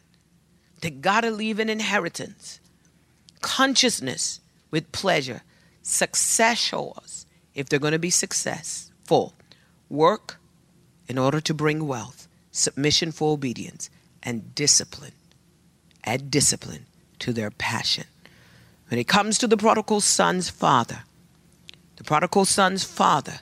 they 0.81 0.91
got 0.91 1.23
to 1.23 1.31
leave 1.31 1.59
an 1.59 1.69
inheritance. 1.69 2.61
Consciousness 3.41 4.41
with 4.71 4.91
pleasure, 4.93 5.43
successors, 5.83 7.27
if 7.55 7.69
they're 7.69 7.79
going 7.79 7.93
to 7.93 7.99
be 7.99 8.11
successful, 8.11 9.35
work 9.89 10.39
in 11.09 11.19
order 11.19 11.41
to 11.41 11.55
bring 11.55 11.87
wealth, 11.87 12.29
submission 12.51 13.13
for 13.13 13.33
obedience, 13.33 13.91
and 14.23 14.55
discipline. 14.55 15.13
Add 16.05 16.31
discipline 16.31 16.87
to 17.21 17.33
their 17.33 17.51
passion. 17.51 18.05
When 18.89 18.99
it 18.99 19.09
comes 19.09 19.39
to 19.39 19.47
the 19.47 19.57
prodigal 19.57 20.01
son's 20.01 20.51
father, 20.51 21.05
the 21.97 22.05
prodigal 22.05 22.45
son's 22.45 22.85
father 22.85 23.41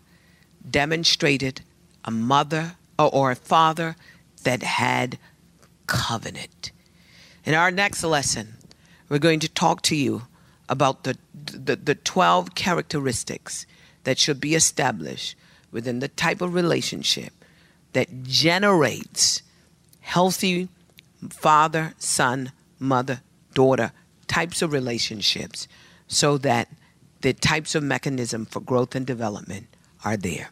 demonstrated 0.69 1.63
a 2.05 2.11
mother 2.11 2.77
uh, 2.99 3.09
or 3.09 3.31
a 3.31 3.37
father 3.37 3.97
that 4.45 4.63
had 4.63 5.19
covenant. 5.87 6.71
In 7.45 7.55
our 7.55 7.71
next 7.71 8.05
lesson, 8.05 8.55
we're 9.09 9.19
going 9.19 9.41
to 9.41 9.49
talk 9.49 9.83
to 9.83 9.97
you 9.97 10.23
about 10.69 11.05
the, 11.05 11.17
the, 11.35 11.77
the 11.77 11.95
12 11.95 12.55
characteristics 12.55 13.67
that 14.05 14.19
should 14.19 14.41
be 14.41 14.55
established 14.55 15.35
within 15.73 15.99
the 15.99 16.09
type 16.09 16.41
of 16.41 16.55
relationship 16.55 17.33
that 17.93 18.23
generates 18.23 19.43
healthy 20.11 20.69
father, 21.29 21.95
son, 21.99 22.51
mother, 22.81 23.21
daughter 23.55 23.93
types 24.27 24.61
of 24.61 24.73
relationships 24.73 25.69
so 26.09 26.37
that 26.37 26.69
the 27.21 27.33
types 27.33 27.77
of 27.77 27.83
mechanism 27.85 28.45
for 28.45 28.59
growth 28.59 28.97
and 28.97 29.07
development 29.07 29.69
are 30.05 30.17
there. 30.17 30.51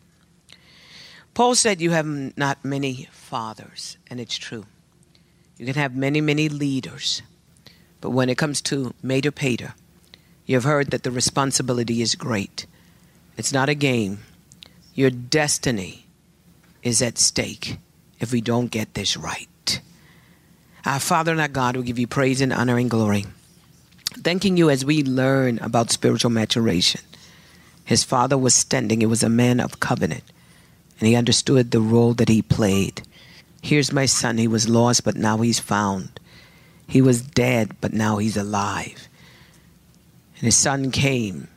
Paul 1.34 1.56
said, 1.56 1.80
You 1.80 1.90
have 1.90 2.06
not 2.36 2.64
many 2.64 3.08
fathers, 3.10 3.98
and 4.06 4.20
it's 4.20 4.38
true. 4.38 4.64
You 5.56 5.66
can 5.66 5.74
have 5.74 5.96
many, 5.96 6.20
many 6.20 6.48
leaders, 6.48 7.22
but 8.00 8.10
when 8.10 8.28
it 8.28 8.38
comes 8.38 8.60
to 8.62 8.94
Mater 9.02 9.32
Pater, 9.32 9.74
you've 10.46 10.62
heard 10.62 10.92
that 10.92 11.02
the 11.02 11.10
responsibility 11.10 12.00
is 12.00 12.14
great. 12.14 12.66
It's 13.36 13.52
not 13.52 13.68
a 13.68 13.74
game. 13.74 14.20
Your 14.94 15.10
destiny 15.10 16.06
is 16.84 17.02
at 17.02 17.18
stake 17.18 17.78
if 18.20 18.32
we 18.32 18.40
don't 18.40 18.70
get 18.70 18.94
this 18.94 19.16
right. 19.16 19.80
Our 20.84 21.00
Father 21.00 21.32
and 21.32 21.40
our 21.40 21.48
God 21.48 21.76
will 21.76 21.82
give 21.82 21.98
you 21.98 22.06
praise 22.06 22.40
and 22.40 22.52
honor 22.52 22.78
and 22.78 22.90
glory. 22.90 23.26
Thanking 24.14 24.56
you 24.56 24.70
as 24.70 24.84
we 24.84 25.02
learn 25.02 25.58
about 25.58 25.90
spiritual 25.90 26.30
maturation. 26.30 27.02
His 27.84 28.04
father 28.04 28.36
was 28.36 28.54
standing, 28.54 29.00
it 29.00 29.06
was 29.06 29.22
a 29.22 29.28
man 29.28 29.60
of 29.60 29.80
covenant, 29.80 30.24
and 30.98 31.08
he 31.08 31.16
understood 31.16 31.70
the 31.70 31.80
role 31.80 32.12
that 32.14 32.28
he 32.28 32.42
played. 32.42 33.02
Here's 33.62 33.92
my 33.92 34.06
son, 34.06 34.38
he 34.38 34.48
was 34.48 34.68
lost, 34.68 35.04
but 35.04 35.16
now 35.16 35.38
he's 35.38 35.58
found. 35.58 36.20
He 36.86 37.00
was 37.00 37.22
dead, 37.22 37.76
but 37.80 37.92
now 37.92 38.18
he's 38.18 38.36
alive. 38.36 39.08
And 40.36 40.44
his 40.44 40.56
son 40.56 40.90
came 40.90 41.48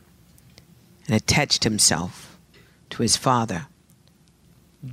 and 1.07 1.16
attached 1.16 1.64
himself 1.64 2.38
to 2.91 3.01
his 3.01 3.18
father, 3.18 3.68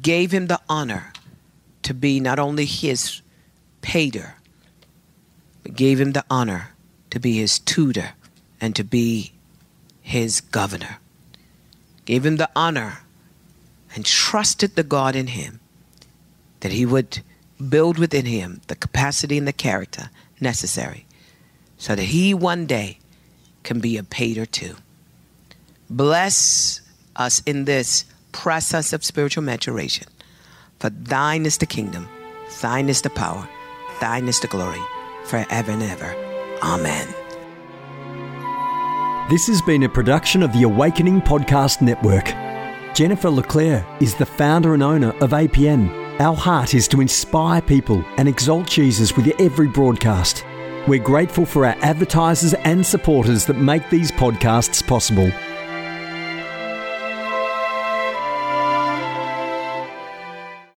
gave 0.03 0.33
him 0.33 0.47
the 0.47 0.61
honor 0.69 1.13
to 1.83 1.95
be 1.95 2.21
not 2.21 2.39
only 2.39 2.65
his 2.65 3.23
pater, 3.81 4.37
but 5.63 5.75
gave 5.75 6.01
him 6.01 6.13
the 6.13 6.25
honor 6.31 6.71
to 7.11 7.19
be 7.19 7.35
his 7.39 7.59
tutor 7.59 8.11
and 8.61 8.75
to 8.77 8.85
be 8.85 9.33
his 10.03 10.41
governor. 10.41 10.99
Gave 12.05 12.25
him 12.25 12.37
the 12.37 12.51
honor 12.57 13.01
and 13.95 14.05
trusted 14.05 14.75
the 14.75 14.83
God 14.83 15.15
in 15.17 15.29
him 15.29 15.61
that 16.61 16.73
he 16.73 16.85
would 16.87 17.23
build 17.69 17.99
within 17.99 18.27
him 18.27 18.61
the 18.67 18.77
capacity 18.77 19.39
and 19.39 19.47
the 19.47 19.53
character 19.53 20.11
necessary 20.41 21.07
so 21.77 21.95
that 21.95 22.05
he 22.05 22.35
one 22.35 22.67
day 22.67 22.99
can 23.63 23.81
be 23.81 23.97
a 23.97 24.03
pater 24.03 24.47
too. 24.47 24.77
Bless 25.91 26.81
us 27.17 27.43
in 27.47 27.65
this 27.65 28.05
process 28.33 28.93
of 28.93 29.05
spiritual 29.05 29.43
maturation. 29.43 30.07
For 30.79 30.91
thine 30.91 31.45
is 31.45 31.59
the 31.59 31.67
kingdom, 31.67 32.09
thine 32.63 32.89
is 32.89 33.03
the 33.03 33.11
power, 33.11 33.49
thine 34.01 34.29
is 34.29 34.39
the 34.39 34.47
glory, 34.47 34.81
forever 35.25 35.73
and 35.73 35.83
ever. 35.83 36.15
Amen. 36.63 37.09
This 39.29 39.49
has 39.49 39.61
been 39.61 39.83
a 39.83 39.89
production 39.89 40.41
of 40.41 40.53
the 40.53 40.63
Awakening 40.63 41.23
Podcast 41.23 41.83
Network. 41.83 42.27
Jennifer 42.95 43.29
LeClaire 43.29 43.85
is 44.01 44.15
the 44.15 44.25
founder 44.25 44.73
and 44.73 44.83
owner 44.85 45.11
of 45.21 45.31
APN. 45.31 46.21
Our 46.21 46.37
heart 46.37 46.75
is 46.75 46.87
to 46.89 47.01
inspire 47.01 47.61
people 47.61 48.05
and 48.17 48.29
exalt 48.29 48.69
Jesus 48.69 49.17
with 49.17 49.27
every 49.41 49.67
broadcast. 49.67 50.45
We're 50.87 51.03
grateful 51.03 51.45
for 51.45 51.67
our 51.67 51.77
advertisers 51.83 52.55
and 52.55 52.87
supporters 52.87 53.47
that 53.47 53.59
make 53.59 53.91
these 53.91 54.13
podcasts 54.13 54.87
possible. 54.87 55.33